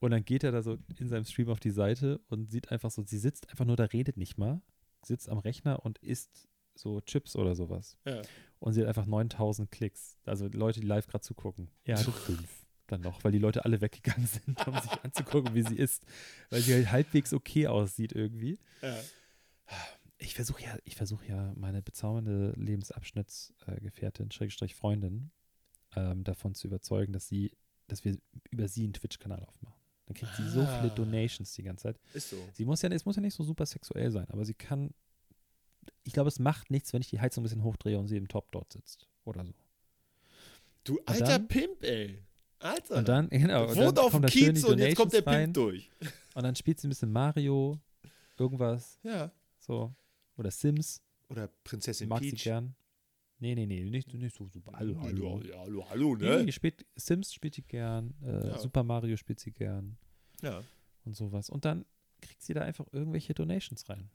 Und 0.04 0.12
dann 0.12 0.26
geht 0.26 0.44
er 0.44 0.52
da 0.52 0.62
so 0.62 0.78
in 1.00 1.08
seinem 1.08 1.24
Stream 1.24 1.48
auf 1.48 1.62
die 1.62 1.72
Seite 1.72 2.20
und 2.28 2.52
sieht 2.52 2.72
einfach 2.74 2.92
so, 2.92 3.06
sie 3.06 3.18
sitzt 3.18 3.50
einfach 3.50 3.64
nur 3.64 3.78
da, 3.78 3.86
redet 3.86 4.18
nicht 4.18 4.38
mal, 4.38 4.62
sitzt 5.02 5.30
am 5.30 5.38
Rechner 5.38 5.86
und 5.86 5.98
isst 6.00 6.50
so 6.76 7.00
Chips 7.00 7.38
oder 7.38 7.56
sowas. 7.56 7.98
Ja. 8.06 8.22
Und 8.60 8.74
sie 8.74 8.82
hat 8.82 8.90
einfach 8.90 9.06
9000 9.06 9.72
Klicks. 9.72 10.18
Also 10.26 10.50
Leute, 10.50 10.82
die 10.82 10.88
live 10.88 11.08
gerade 11.08 11.22
zugucken. 11.22 11.70
Er 11.86 11.98
hatte 11.98 12.12
fünf 12.12 12.66
dann 12.88 13.00
noch, 13.00 13.24
weil 13.24 13.32
die 13.32 13.40
Leute 13.40 13.64
alle 13.64 13.80
weggegangen 13.80 14.28
sind, 14.28 14.68
um 14.68 14.78
sich 14.78 14.92
anzugucken, 15.04 15.56
wie 15.56 15.64
sie 15.64 15.78
isst. 15.78 16.04
Weil 16.50 16.60
sie 16.60 16.74
halt 16.74 16.92
halbwegs 16.92 17.32
okay 17.32 17.68
aussieht 17.68 18.12
irgendwie. 18.12 18.60
Ja. 18.82 18.98
Ich 20.18 20.36
versuche 20.36 20.64
ja, 20.64 20.78
ich 20.84 20.98
versuche 20.98 21.26
ja 21.28 21.54
meine 21.56 21.82
bezaubernde 21.82 22.52
Lebensabschnittsgefährtin, 22.58 24.32
Schrägstrich 24.32 24.76
Freundin, 24.76 25.32
ähm, 25.96 26.26
davon 26.26 26.56
zu 26.56 26.68
überzeugen, 26.68 27.14
dass 27.14 27.30
sie, 27.30 27.54
dass 27.88 28.04
wir 28.04 28.18
über 28.52 28.68
sie 28.68 28.84
einen 28.84 28.92
Twitch-Kanal 28.92 29.46
aufmachen. 29.46 29.83
Dann 30.14 30.30
kriegt 30.30 30.36
sie 30.36 30.50
so 30.50 30.62
Ah. 30.62 30.80
viele 30.80 30.94
Donations 30.94 31.54
die 31.54 31.64
ganze 31.64 31.84
Zeit. 31.84 32.00
Ist 32.14 32.30
so. 32.30 32.38
Sie 32.54 32.66
muss 32.66 32.82
ja, 32.82 32.90
es 32.90 33.06
muss 33.06 33.16
ja 33.16 33.22
nicht 33.22 33.34
so 33.36 33.44
super 33.44 33.66
sexuell 33.66 34.12
sein, 34.12 34.28
aber 34.30 34.46
sie 34.46 34.54
kann. 34.54 34.92
Ich 36.04 36.14
glaube, 36.14 36.28
es 36.30 36.40
macht 36.40 36.70
nichts, 36.72 36.94
wenn 36.94 37.02
ich 37.02 37.10
die 37.10 37.20
Heizung 37.20 37.42
ein 37.42 37.46
bisschen 37.46 37.64
hochdrehe 37.64 37.98
und 37.98 38.08
sie 38.08 38.18
im 38.18 38.28
Top 38.28 38.52
dort 38.52 38.72
sitzt. 38.72 39.08
Oder 39.26 39.46
so. 39.46 39.54
Du 40.84 41.00
alter 41.06 41.26
dann- 41.26 41.48
Pimp, 41.48 41.84
ey. 41.84 42.20
Alter. 42.60 42.98
Und 42.98 43.08
dann, 43.08 43.30
genau. 43.30 43.64
Und 43.70 43.76
Wohnt 43.76 43.98
dann 43.98 44.06
auf 44.06 44.12
dem 44.12 44.26
Kiez 44.26 44.64
und 44.64 44.80
jetzt 44.80 44.96
kommt 44.96 45.12
der 45.14 45.22
Pimp 45.22 45.28
rein. 45.36 45.54
durch. 45.54 45.90
Und 46.36 46.44
dann 46.44 46.56
spielt 46.56 46.80
sie 46.80 46.88
ein 46.88 46.90
bisschen 46.90 47.12
Mario, 47.12 47.80
irgendwas, 48.38 49.00
Ja. 49.04 49.32
so. 49.60 49.94
Oder 50.38 50.52
Sims. 50.52 51.02
Oder 51.30 51.48
Prinzessin 51.64 52.08
Mag 52.10 52.22
sie 52.22 52.32
Peach. 52.32 52.44
gern. 52.44 52.76
Nee, 53.40 53.56
nee, 53.56 53.66
nee, 53.66 53.84
nicht, 53.84 54.14
nicht 54.14 54.36
so 54.36 54.48
super. 54.48 54.72
Hallo, 54.76 54.98
hallo. 55.02 55.42
Hallo, 55.58 55.86
hallo, 55.90 56.16
Nee, 56.16 56.24
ne? 56.30 56.44
nee, 56.46 56.52
spielt, 56.52 56.86
Sims 56.96 57.34
spielt 57.34 57.56
sie 57.56 57.62
gern, 57.64 58.14
äh, 58.24 58.48
Ja. 58.48 58.58
Super 58.58 58.84
Mario 58.84 59.18
spielt 59.18 59.40
sie 59.42 59.52
gern 59.52 59.98
Ja. 60.44 60.64
und 61.06 61.16
sowas. 61.16 61.50
Und 61.50 61.66
dann 61.66 61.86
kriegt 62.22 62.42
sie 62.42 62.54
da 62.54 62.62
einfach 62.62 62.86
irgendwelche 62.92 63.34
Donations 63.34 63.90
rein. 63.90 64.10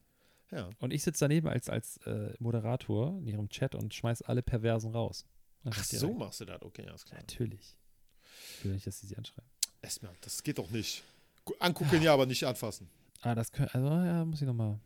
Ja. 0.51 0.71
Und 0.79 0.93
ich 0.93 1.03
sitze 1.03 1.25
daneben 1.25 1.49
als, 1.49 1.69
als 1.69 1.99
äh, 2.07 2.33
Moderator 2.39 3.19
in 3.19 3.27
ihrem 3.27 3.49
Chat 3.51 3.75
und 3.75 3.93
schmeiß 3.93 4.23
alle 4.23 4.43
Perversen 4.43 4.93
raus. 4.93 5.27
Ach, 5.65 5.85
so 5.85 5.99
direkt. 6.07 6.19
machst 6.21 6.41
du 6.41 6.45
das. 6.47 6.63
Okay, 6.63 6.87
alles 6.89 7.05
klar. 7.05 7.21
Natürlich. 7.21 7.77
Ich 8.59 8.65
will 8.65 8.73
nicht, 8.73 8.87
dass 8.87 9.01
sie 9.01 9.07
sie 9.09 9.17
anschreiben. 9.17 9.51
Erstmal, 9.83 10.15
das 10.23 10.43
geht 10.43 10.57
doch 10.59 10.71
nicht. 10.71 11.03
Gu- 11.45 11.55
Angucken 11.59 12.01
ja, 12.03 12.15
aber 12.15 12.25
nicht 12.27 12.45
anfassen. 12.45 12.89
Ah, 13.21 13.35
das 13.35 13.51
können, 13.53 13.69
also 13.73 13.89
ja, 13.89 14.25
muss 14.25 14.41
ich 14.41 14.47
nochmal, 14.47 14.79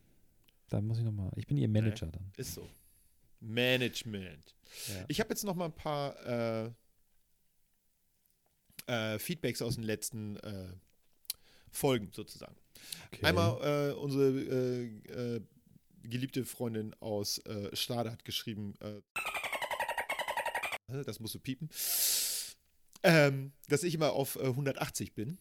da 0.68 0.80
muss 0.80 0.98
ich 0.98 1.04
nochmal, 1.04 1.30
ich 1.36 1.46
bin 1.46 1.58
ihr 1.58 1.68
Manager 1.68 2.06
dann. 2.06 2.32
Ist 2.36 2.54
so. 2.54 2.68
Management. 3.40 4.54
Ja. 4.88 5.04
Ich 5.08 5.20
habe 5.20 5.30
jetzt 5.30 5.44
noch 5.44 5.54
mal 5.54 5.66
ein 5.66 5.72
paar 5.74 6.16
äh, 6.26 6.70
äh, 8.86 9.18
Feedbacks 9.18 9.62
aus 9.62 9.74
den 9.76 9.84
letzten 9.84 10.36
äh, 10.38 10.68
Folgen 11.72 12.10
sozusagen. 12.12 12.54
Okay. 13.12 13.24
Einmal 13.26 13.90
äh, 13.90 13.94
unsere 13.94 14.28
äh, 14.30 15.36
äh, 15.36 15.40
geliebte 16.04 16.44
Freundin 16.44 16.94
aus 17.00 17.38
äh, 17.38 17.74
Stade 17.74 18.12
hat 18.12 18.24
geschrieben, 18.24 18.74
äh, 18.80 19.00
das 21.04 21.20
musst 21.20 21.34
du 21.34 21.38
piepen, 21.40 21.70
ähm, 23.02 23.52
dass 23.68 23.82
ich 23.82 23.94
immer 23.94 24.12
auf 24.12 24.36
äh, 24.36 24.46
180 24.46 25.14
bin. 25.14 25.38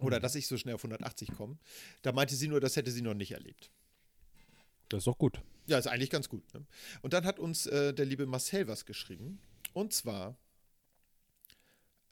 Oder 0.00 0.18
Mhm. 0.18 0.22
dass 0.22 0.34
ich 0.34 0.46
so 0.46 0.56
schnell 0.56 0.74
auf 0.74 0.82
180 0.82 1.32
komme. 1.36 1.58
Da 2.02 2.12
meinte 2.12 2.34
sie 2.34 2.48
nur, 2.48 2.60
das 2.60 2.76
hätte 2.76 2.90
sie 2.90 3.02
noch 3.02 3.14
nicht 3.14 3.32
erlebt. 3.32 3.70
Das 4.88 4.98
ist 4.98 5.06
doch 5.06 5.18
gut. 5.18 5.40
Ja, 5.66 5.78
ist 5.78 5.86
eigentlich 5.86 6.10
ganz 6.10 6.28
gut. 6.28 6.42
Ne? 6.54 6.66
Und 7.02 7.12
dann 7.12 7.24
hat 7.24 7.38
uns 7.38 7.66
äh, 7.66 7.94
der 7.94 8.04
liebe 8.04 8.26
Marcel 8.26 8.66
was 8.68 8.84
geschrieben. 8.84 9.38
Und 9.72 9.92
zwar 9.94 10.36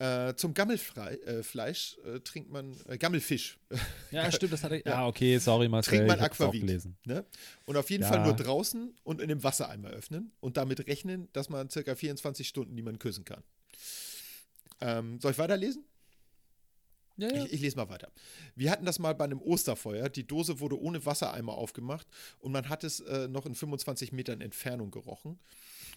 äh, 0.01 0.35
zum 0.35 0.55
Gammelfleisch 0.55 1.99
äh, 2.05 2.09
äh, 2.17 2.21
trinkt 2.21 2.51
man, 2.51 2.75
äh, 2.89 2.97
Gammelfisch, 2.97 3.59
Ja, 4.11 4.33
stimmt, 4.33 4.53
das 4.55 4.65
hatte 4.65 4.79
ich. 4.79 4.87
Ja. 4.87 4.97
Ah, 4.97 5.07
okay, 5.09 5.37
sorry, 5.39 5.69
Marcel. 5.69 5.91
trinkt 5.99 6.09
man 6.09 6.19
Aquavit. 6.21 6.89
Ne? 7.05 7.25
Und 7.67 7.77
auf 7.77 7.91
jeden 7.91 8.03
Ja. 8.03 8.09
Fall 8.09 8.23
nur 8.25 8.35
draußen 8.35 8.95
und 9.05 9.21
in 9.21 9.29
dem 9.29 9.45
Wassereimer 9.45 9.91
öffnen 9.91 10.33
und 10.41 10.57
damit 10.57 10.87
rechnen, 10.87 11.29
dass 11.35 11.51
man 11.51 11.69
circa 11.69 11.95
24 11.95 12.49
Stunden 12.49 12.75
niemanden 12.75 12.99
küssen 12.99 13.25
kann. 13.27 13.43
Ähm, 14.81 15.21
soll 15.21 15.33
ich 15.33 15.39
weiterlesen? 15.39 15.85
Ja, 17.19 17.29
Ich, 17.45 17.53
ich 17.53 17.61
lese 17.61 17.77
mal 17.77 17.91
weiter. 17.91 18.11
Wir 18.57 18.71
hatten 18.71 18.87
das 18.87 18.99
mal 18.99 19.15
bei 19.15 19.25
einem 19.25 19.43
Osterfeuer. 19.43 20.09
Die 20.09 20.27
Dose 20.27 20.61
wurde 20.61 20.81
ohne 20.81 21.05
Wassereimer 21.05 21.53
aufgemacht 21.53 22.07
und 22.39 22.53
man 22.53 22.71
hat 22.71 22.83
es 22.85 23.01
äh, 23.01 23.29
noch 23.29 23.45
in 23.45 23.55
25 23.55 24.13
Metern 24.13 24.41
Entfernung 24.41 24.91
gerochen. 24.91 25.39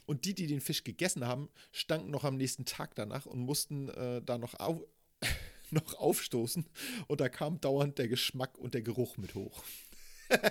Und 0.05 0.25
die, 0.25 0.33
die 0.33 0.47
den 0.47 0.61
Fisch 0.61 0.83
gegessen 0.83 1.25
haben, 1.25 1.49
stanken 1.71 2.11
noch 2.11 2.23
am 2.23 2.35
nächsten 2.37 2.65
Tag 2.65 2.95
danach 2.95 3.25
und 3.25 3.39
mussten 3.39 3.89
äh, 3.89 4.21
da 4.21 4.37
noch, 4.37 4.59
au 4.59 4.85
noch 5.71 5.95
aufstoßen. 5.95 6.65
Und 7.07 7.21
da 7.21 7.29
kam 7.29 7.59
dauernd 7.61 7.97
der 7.97 8.07
Geschmack 8.07 8.57
und 8.57 8.73
der 8.73 8.81
Geruch 8.81 9.17
mit 9.17 9.35
hoch. 9.35 9.63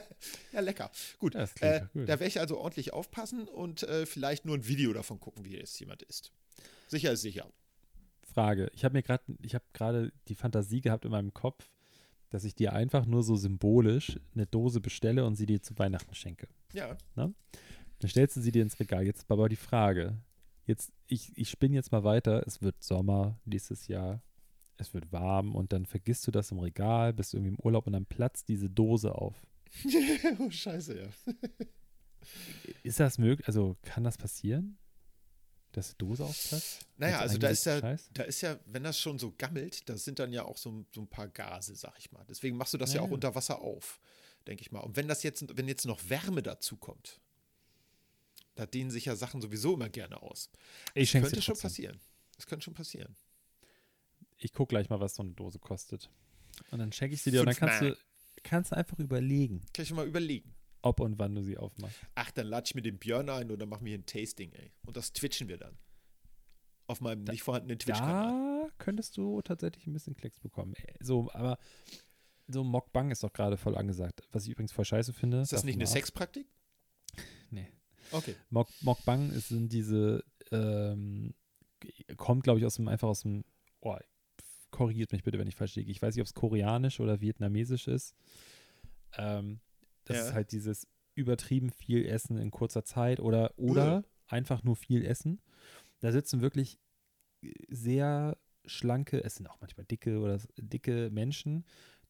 ja, 0.53 0.61
lecker. 0.61 0.91
Gut, 1.19 1.35
Ja, 1.35 1.45
äh, 1.61 1.81
gut. 1.93 2.05
da 2.05 2.09
werde 2.09 2.27
ich 2.27 2.41
also 2.41 2.59
ordentlich 2.59 2.93
aufpassen 2.93 3.49
und 3.49 3.83
äh, 3.85 4.07
vielleicht 4.07 4.45
nur 4.45 4.57
ein 4.57 4.67
Video 4.67 4.93
davon 4.93 5.19
gucken, 5.21 5.45
wie 5.45 5.59
es 5.59 5.79
jemand 5.79 6.03
isst. 6.03 6.33
Sicher 6.89 7.13
ist 7.13 7.23
sicher. 7.23 7.51
Frage. 8.23 8.71
Ich 8.75 8.85
habe 8.85 8.95
mir 8.95 9.03
gerade, 9.03 9.25
ich 9.43 9.55
habe 9.55 9.65
gerade 9.73 10.13
die 10.29 10.35
Fantasie 10.35 10.81
gehabt 10.81 11.05
in 11.05 11.11
meinem 11.11 11.35
Kopf, 11.35 11.71
dass 12.31 12.45
ich 12.45 12.55
dir 12.55 12.73
einfach 12.73 13.05
nur 13.05 13.23
so 13.23 13.37
symbolisch 13.37 14.19
eine 14.35 14.47
Dose 14.47 14.81
bestelle 14.81 15.25
und 15.27 15.37
sie 15.37 15.47
dir 15.47 15.61
zu 15.63 15.79
Weihnachten 15.79 16.15
schenke. 16.15 16.49
Ja, 17.17 17.35
Dann 18.03 18.11
stellst 18.11 18.37
du 18.37 18.41
sie 18.41 18.51
dir 18.51 18.63
ins 18.63 18.81
Regal. 18.81 19.07
Jetzt 19.07 19.31
aber 19.31 19.49
die 19.49 19.55
Frage. 19.55 20.19
Jetzt, 20.67 20.93
ich, 21.07 21.31
ich 21.37 21.49
spinne 21.49 21.77
jetzt 21.77 21.93
mal 21.93 22.03
weiter. 22.03 22.45
Es 22.45 22.61
wird 22.61 22.83
Sommer 22.83 23.39
nächstes 23.45 23.87
Jahr. 23.87 24.21
Es 24.77 24.93
wird 24.93 25.13
warm 25.13 25.55
und 25.55 25.73
dann 25.73 25.87
vergisst 25.87 26.27
du 26.27 26.33
das 26.33 26.51
im 26.51 26.59
Regal, 26.59 27.13
bist 27.13 27.33
irgendwie 27.33 27.51
im 27.51 27.61
Urlaub 27.61 27.87
und 27.87 27.93
dann 27.93 28.05
platzt 28.05 28.49
diese 28.49 28.69
Dose 28.69 29.15
auf. 29.15 29.47
oh, 30.41 30.51
scheiße, 30.51 30.99
ja. 30.99 31.09
Ist 32.83 32.99
das 32.99 33.19
möglich? 33.19 33.47
Also 33.47 33.77
kann 33.83 34.03
das 34.03 34.19
passieren? 34.19 34.79
Dass 35.71 35.91
die 35.91 35.99
Dose 35.99 36.25
aufplatzt? 36.25 36.85
Naja, 36.97 37.21
Als 37.21 37.31
also 37.31 37.39
da 37.39 37.49
ist 37.49 37.65
ja, 37.67 37.79
Scheiß? 37.79 38.11
da 38.13 38.25
ist 38.25 38.41
ja, 38.41 38.59
wenn 38.67 38.83
das 38.83 38.99
schon 38.99 39.21
so 39.21 39.33
gammelt, 39.39 39.89
das 39.89 40.05
sind 40.05 40.19
dann 40.19 40.33
ja 40.33 40.45
auch 40.45 40.57
so, 40.57 40.85
so 40.93 41.03
ein 41.03 41.09
paar 41.09 41.29
Gase, 41.29 41.77
sag 41.77 41.97
ich 41.99 42.11
mal. 42.11 42.25
Deswegen 42.29 42.57
machst 42.57 42.75
du 42.75 42.79
das 42.79 42.93
ja, 42.93 43.01
Ja, 43.01 43.07
auch 43.07 43.13
unter 43.13 43.37
Wasser 43.37 43.61
auf, 43.61 44.01
denke 44.49 44.63
ich 44.63 44.73
mal. 44.73 44.81
Und 44.81 44.97
wenn 44.97 45.07
das 45.07 45.23
jetzt, 45.23 45.57
wenn 45.57 45.69
jetzt 45.69 45.87
noch 45.87 46.01
Wärme 46.11 46.43
dazu 46.43 46.77
kommt, 46.77 47.22
da 48.55 48.67
dehnen 48.67 48.91
sich 48.91 49.07
ja 49.07 49.17
Sachen 49.17 49.41
sowieso 49.41 49.75
immer 49.75 49.89
gerne 49.89 50.21
aus. 50.23 50.51
Ich 50.95 51.11
schenk's 51.11 51.29
könnte 51.31 51.43
schon 51.43 51.59
passieren. 51.59 52.01
Das 52.37 52.47
könnte 52.47 52.65
schon 52.65 52.75
passieren. 52.75 53.15
Ich 54.39 54.53
gucke 54.53 54.71
gleich 54.71 54.89
mal, 54.91 55.01
was 55.01 55.15
so 55.15 55.23
eine 55.23 55.33
Dose 55.33 55.59
kostet. 55.59 56.11
Und 56.71 56.79
dann 56.81 56.93
schenke 56.93 57.15
ich 57.15 57.23
sie 57.23 57.31
dir 57.31 57.41
und 57.41 57.47
dann 57.47 57.55
Fünf 57.55 57.71
kannst 57.71 57.83
du, 57.83 57.97
kannst 58.43 58.73
du 58.73 58.77
einfach 58.77 58.99
überlegen, 58.99 59.61
Kann 59.73 59.83
ich 59.85 59.89
schon 59.89 59.97
mal 59.97 60.07
überlegen. 60.07 60.55
ob 60.83 61.01
und 61.01 61.19
wann 61.19 61.35
du 61.35 61.43
sie 61.43 61.57
aufmachst. 61.57 61.97
Ach, 62.15 62.31
dann 62.33 62.47
lade 62.49 62.65
ich 62.67 62.75
mir 62.75 62.83
den 62.83 62.99
Björn 62.99 63.29
ein 63.31 63.51
und 63.51 63.59
dann 63.59 63.69
machen 63.69 63.85
wir 63.85 63.91
hier 63.91 63.99
ein 63.99 64.07
Tasting, 64.07 64.53
ey. 64.53 64.73
Und 64.85 64.97
das 64.97 65.13
twitchen 65.13 65.49
wir 65.49 65.57
dann. 65.59 65.79
Auf 66.89 67.01
meinem 67.01 67.25
nicht 67.25 67.43
vorhandenen 67.43 67.79
Twitch-Kanal. 67.79 68.67
Da 68.69 68.75
könntest 68.79 69.17
du 69.17 69.41
tatsächlich 69.43 69.87
ein 69.87 69.93
bisschen 69.93 70.15
Klicks 70.17 70.41
bekommen. 70.41 70.75
Äh, 70.75 70.95
So, 71.01 71.31
aber 71.33 71.57
so 72.49 72.65
Mockbang 72.65 73.11
ist 73.13 73.23
doch 73.23 73.33
gerade 73.33 73.57
voll 73.57 73.77
angesagt. 73.77 74.23
Was 74.33 74.45
ich 74.45 74.51
übrigens 74.51 74.73
voll 74.73 74.85
scheiße 74.85 75.13
finde. 75.13 75.41
Ist 75.41 75.53
das 75.53 75.65
nicht 75.65 75.77
eine 75.77 75.85
ab- 75.85 75.91
Sexpraktik? 75.91 76.49
Nee. 77.51 77.69
Okay. 78.13 78.35
Mock, 78.51 78.69
Mockbang 78.83 79.31
ist- 79.33 79.49
sind 79.49 79.73
diese, 79.73 80.25
ähm, 80.51 81.35
kommt 82.17 82.45
glaube 82.45 82.61
ich 82.61 82.67
aus 82.67 82.77
dem, 82.77 82.89
einfach 82.89 83.09
aus 83.09 83.21
dem, 83.23 83.45
oh, 83.81 83.97
korrigiert 84.71 85.13
mich 85.13 85.23
bitte, 85.23 85.39
wenn 85.39 85.49
ich 85.49 85.57
falsch 85.57 85.75
liege. 85.77 85.91
Ich 85.91 86.01
weiß 86.01 86.15
nicht, 86.15 86.23
ob 86.23 86.27
es 86.27 86.35
koreanisch 86.35 87.01
oder 87.01 87.21
vietnamesisch 87.21 87.89
ist. 87.89 88.15
Ähm, 89.17 89.61
das 90.05 90.17
Ja. 90.17 90.23
ist 90.29 90.33
halt 90.35 90.53
dieses 90.53 90.87
übertrieben 91.15 91.71
viel 91.71 92.07
Essen 92.07 92.39
in 92.39 92.51
kurzer 92.51 92.85
Zeit 92.85 93.21
oder, 93.21 93.53
oder 93.59 94.05
einfach 94.29 94.63
nur 94.65 94.77
viel 94.77 95.05
Essen. 95.05 95.41
Da 96.01 96.11
sitzen 96.11 96.41
wirklich 96.41 96.79
sehr 97.69 98.37
schlanke, 98.65 99.23
es 99.23 99.35
sind 99.37 99.47
auch 99.49 99.61
manchmal 99.61 99.85
dicke 99.87 100.21
oder 100.21 100.39
dicke 100.57 101.11
Menschen, 101.11 101.65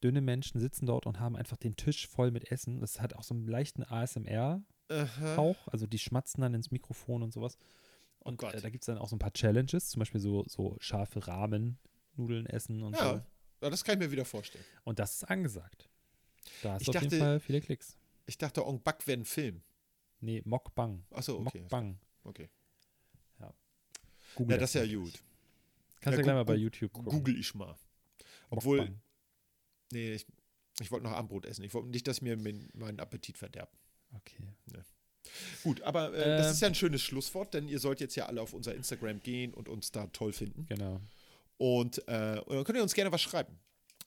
dünne 0.05 0.21
Menschen 0.21 0.61
sitzen 0.61 0.87
dort 0.87 1.07
und 1.07 1.19
haben 1.19 1.37
einfach 1.37 1.57
den 1.57 1.77
Tisch 1.77 2.07
voll 2.07 2.31
mit 2.31 2.51
Essen. 2.53 2.81
Das 2.81 3.01
hat 3.01 3.15
auch 3.15 3.23
so 3.23 3.35
einen 3.35 3.47
leichten 3.47 3.83
ASMR 3.83 4.63
Aha. 4.93 5.37
auch. 5.37 5.69
Also 5.69 5.87
die 5.87 5.99
schmatzen 5.99 6.41
dann 6.43 6.55
ins 6.55 6.71
Mikrofon 6.71 7.23
und 7.23 7.33
sowas. 7.33 7.57
Und 8.21 8.39
Gott. 8.39 8.55
äh, 8.55 8.61
da 8.61 8.71
gibt 8.71 8.83
es 8.85 8.87
dann 8.87 8.99
auch 8.99 9.09
so 9.09 9.17
ein 9.17 9.19
paar 9.19 9.33
Challenges, 9.33 9.89
zum 9.91 10.01
Beispiel 10.01 10.21
so, 10.21 10.45
so 10.47 10.77
scharfe 10.81 11.27
Ramen-Nudeln 11.27 12.47
essen 12.47 12.83
und 12.83 12.95
Ja, 12.97 13.15
so. 13.15 13.23
ja, 13.63 13.71
das 13.71 13.83
kann 13.85 13.95
ich 13.95 14.07
mir 14.07 14.13
wieder 14.13 14.25
vorstellen. 14.25 14.65
Und 14.85 14.99
das 14.99 15.17
ist 15.17 15.25
angesagt. 15.25 15.89
Da 16.63 16.73
hast 16.75 16.83
Ich 16.83 16.87
du 16.87 16.91
auf 16.93 17.03
jeden 17.03 17.11
dachte- 17.11 17.19
Fall 17.25 17.41
viele 17.41 17.61
Klicks. 17.61 17.97
Ich 18.27 18.39
dachte, 18.39 18.65
Ong 18.67 18.81
Bak 18.83 19.07
wäre 19.07 19.19
ein 19.21 19.25
Film. 19.25 19.63
Nee, 20.21 20.43
Mockbang. 20.45 21.05
Achso, 21.11 21.39
okay. 21.41 21.61
Mockbang. 21.63 21.99
Okay. 22.25 22.49
Google 24.35 24.55
Ja, 24.55 24.61
das 24.61 24.75
ist 24.75 24.89
ja 24.89 24.97
gut. 24.99 25.13
Kannst 26.01 26.05
Ja, 26.05 26.11
du 26.13 26.17
gleich 26.23 26.27
gu- 26.27 26.33
mal 26.33 26.45
bei 26.45 26.55
YouTube 26.55 26.91
gucken. 26.93 27.11
Google 27.13 27.39
ich 27.39 27.55
mal. 27.55 27.77
Obwohl, 28.49 28.79
Mockbang. 28.79 29.01
nee, 29.93 30.13
ich, 30.15 30.27
ich 30.81 30.91
wollte 30.91 31.05
noch 31.05 31.13
Abendbrot 31.13 31.45
essen. 31.45 31.65
Ich 31.65 31.75
wollte 31.75 31.89
nicht, 31.91 32.07
dass 32.09 32.23
mir 32.23 32.39
mein, 32.39 32.71
meinen 32.73 32.99
Appetit 32.99 33.37
verderbt. 33.37 33.77
Okay. 34.15 34.37
Gut, 35.63 35.81
aber 35.83 36.13
äh, 36.13 36.37
das 36.39 36.47
Ähm. 36.49 36.53
ist 36.53 36.61
ja 36.61 36.69
ein 36.69 36.75
schönes 36.75 37.01
Schlusswort, 37.03 37.55
denn 37.55 37.67
ihr 37.69 37.79
sollt 37.79 38.01
jetzt 38.01 38.15
ja 38.17 38.27
alle 38.27 38.43
auf 38.43 38.53
unser 38.53 38.75
Instagram 38.75 39.21
gehen 39.23 39.55
und 39.55 39.69
uns 39.69 39.91
da 39.93 40.07
toll 40.09 40.33
finden. 40.33 40.67
Genau. 40.69 41.01
Und, 41.57 41.99
äh, 42.09 42.41
und 42.45 42.57
dann 42.57 42.65
könnt 42.65 42.77
ihr 42.77 42.83
uns 42.83 42.93
gerne 42.95 43.13
was 43.13 43.23
schreiben. 43.23 43.57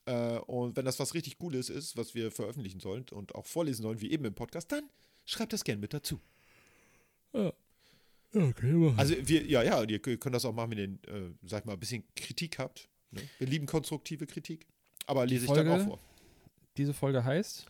Äh, 0.04 0.38
und 0.40 0.76
wenn 0.76 0.84
das 0.84 1.00
was 1.00 1.14
richtig 1.14 1.38
Cooles 1.38 1.68
ist, 1.68 1.96
was 1.96 2.14
wir 2.14 2.30
veröffentlichen 2.30 2.78
sollen 2.78 3.06
und 3.10 3.34
auch 3.34 3.46
vorlesen 3.46 3.82
sollen, 3.82 4.00
wie 4.00 4.10
eben 4.12 4.24
im 4.24 4.34
Podcast, 4.34 4.70
dann 4.70 4.84
schreibt 5.24 5.52
das 5.52 5.64
gerne 5.64 5.80
mit 5.80 5.92
dazu. 5.94 6.20
Ja. 7.32 7.52
Ja, 8.32 8.42
okay, 8.44 8.72
machen. 8.72 8.98
Also 8.98 9.14
wir, 9.20 9.44
ja, 9.46 9.62
ja, 9.62 9.82
ihr 9.82 9.98
könnt 9.98 10.34
das 10.34 10.44
auch 10.44 10.52
machen, 10.52 10.72
wenn 10.72 10.78
ihr, 11.08 11.12
äh, 11.12 11.30
sag 11.44 11.64
mal, 11.64 11.72
ein 11.72 11.80
bisschen 11.80 12.04
Kritik 12.14 12.58
habt. 12.58 12.88
Ne? 13.10 13.22
Wir 13.38 13.46
lieben 13.46 13.66
konstruktive 13.66 14.26
Kritik. 14.26 14.66
Aber 15.06 15.24
lese 15.26 15.46
ich 15.46 15.50
dann 15.52 15.66
Folge- 15.66 15.82
auch 15.82 15.86
vor. 15.86 15.98
Diese 16.76 16.92
Folge 16.94 17.24
heißt 17.24 17.66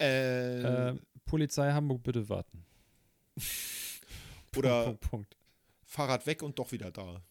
Äh, 0.00 0.90
äh, 0.90 0.96
Polizei 1.26 1.72
Hamburg, 1.72 2.02
bitte 2.02 2.28
warten. 2.28 2.64
oder 4.56 4.84
Punkt, 4.84 5.00
Punkt, 5.00 5.10
Punkt. 5.10 5.36
Fahrrad 5.84 6.26
weg 6.26 6.42
und 6.42 6.58
doch 6.58 6.72
wieder 6.72 6.90
da. 6.90 7.22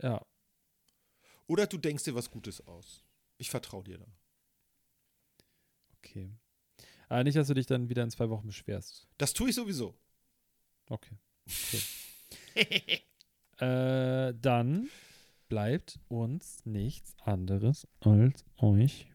Ja, 0.00 0.24
Oder 1.46 1.66
du 1.66 1.78
denkst 1.78 2.04
dir 2.04 2.14
was 2.14 2.30
Gutes 2.30 2.66
aus. 2.66 3.02
Ich 3.38 3.50
vertraue 3.50 3.84
dir 3.84 3.98
da. 3.98 4.06
okay. 5.98 6.30
Aber 7.08 7.24
nicht, 7.24 7.36
dass 7.36 7.46
du 7.48 7.54
dich 7.54 7.66
dann 7.66 7.88
wieder 7.88 8.02
in 8.02 8.10
zwei 8.10 8.28
Wochen 8.28 8.46
beschwerst. 8.46 9.06
Das 9.16 9.32
tue 9.32 9.50
ich 9.50 9.54
sowieso. 9.54 9.98
Okay. 10.88 11.16
Äh, 13.58 14.34
dann 14.34 14.90
bleibt 15.48 15.98
uns 16.08 16.66
nichts 16.66 17.16
anderes 17.22 17.88
als 18.00 18.44
euch 18.58 19.10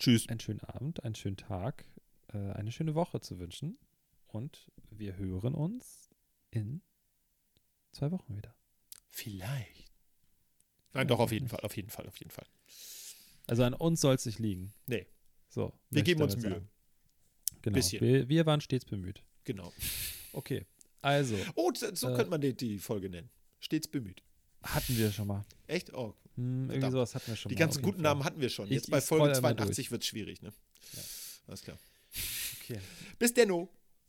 Tschüss. 0.00 0.28
einen 0.28 0.40
schönen 0.40 0.60
Abend, 0.60 1.04
einen 1.04 1.14
schönen 1.14 1.36
Tag, 1.36 1.84
äh, 2.32 2.38
eine 2.52 2.72
schöne 2.72 2.94
Woche 2.94 3.20
zu 3.20 3.38
wünschen. 3.38 3.78
Und 4.26 4.70
wir 4.90 5.16
hören 5.16 5.54
uns 5.54 6.10
in 6.50 6.82
zwei 7.92 8.10
Wochen 8.10 8.36
wieder. 8.36 8.54
Vielleicht. 9.08 9.92
Nein, 10.92 11.06
doch, 11.08 11.18
auf 11.20 11.32
jeden 11.32 11.48
Fall, 11.48 11.60
auf 11.60 11.76
jeden 11.76 11.90
Fall, 11.90 12.06
auf 12.08 12.16
jeden 12.18 12.30
Fall. 12.30 12.46
Also 13.46 13.62
an 13.64 13.74
uns 13.74 14.00
soll 14.00 14.14
es 14.14 14.26
nicht 14.26 14.38
liegen. 14.38 14.72
Nee. 14.86 15.06
So. 15.48 15.72
Wir 15.90 16.02
geben 16.02 16.22
uns 16.22 16.36
Mühe. 16.36 16.50
sagen. 16.50 16.68
Genau. 17.62 17.74
Bisschen. 17.74 18.00
Wir, 18.00 18.28
wir 18.28 18.46
waren 18.46 18.60
stets 18.60 18.84
bemüht. 18.84 19.22
Genau. 19.44 19.72
Okay. 20.32 20.66
Also, 21.02 21.36
Oh, 21.56 21.72
so 21.74 21.92
so 21.94 22.08
Äh, 22.10 22.14
könnte 22.14 22.30
man 22.30 22.40
die, 22.40 22.54
die 22.56 22.78
Folge 22.78 23.10
nennen. 23.10 23.30
Stets 23.58 23.88
bemüht. 23.88 24.22
hatten 24.62 24.96
wir 24.96 25.10
schon 25.12 25.26
mal. 25.26 25.44
Echt? 25.66 25.92
Oh, 25.92 26.14
Hm, 26.36 26.62
irgendwie 26.62 26.72
Verdammt. 26.74 26.92
sowas 26.92 27.14
hatten 27.14 27.26
wir 27.28 27.36
schon 27.36 27.48
die 27.50 27.54
mal. 27.54 27.58
ganzen 27.60 27.82
guten 27.82 27.96
Fall. 27.96 28.02
Namen 28.02 28.24
hatten 28.24 28.40
wir 28.40 28.48
schon. 28.48 28.66
Ich- 28.66 28.72
Jetzt 28.72 28.90
bei 28.90 28.98
ich 28.98 29.04
Folge 29.04 29.24
scroll 29.34 29.36
einmal 29.36 29.56
82 29.56 29.90
wird 29.90 30.02
es 30.02 30.08
schwierig, 30.08 30.42
ne? 30.42 30.52
Ja. 30.92 31.02
Alles 31.48 31.62
klar. 31.62 31.78
Okay. 32.62 32.78
Bis 33.18 33.34
denno. 33.34 33.68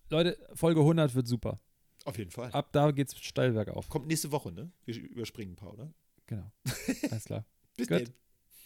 Leute, 0.09 0.38
Folge 0.53 0.82
100 0.82 1.15
wird 1.15 1.28
super. 1.28 1.59
Auf 2.05 2.17
jeden 2.17 2.32
Fall. 2.32 2.51
Ab 2.51 2.72
da 2.72 2.91
geht's 2.91 3.17
steil 3.19 3.51
bergauf. 3.53 3.88
Kommt 3.89 4.07
nächste 4.07 4.32
Woche, 4.32 4.51
ne? 4.51 4.72
Wir 4.86 4.95
überspringen 4.97 5.53
ein 5.53 5.55
paar, 5.55 5.74
oder? 5.74 5.93
Genau. 6.26 6.51
Alles 7.11 7.26
klar. 7.26 7.45
Bis 7.78 7.88
Gut. 7.88 8.01
dann. 8.01 8.13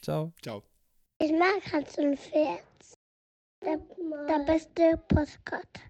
Ciao. 0.01 0.33
Ciao. 0.41 0.63
Ich 1.19 1.31
mag 1.31 1.61
Hans 1.71 1.97
und 1.97 2.17
Pferd. 2.19 2.63
Der, 3.63 3.77
der 4.27 4.45
beste 4.45 4.97
Postkarte. 5.07 5.81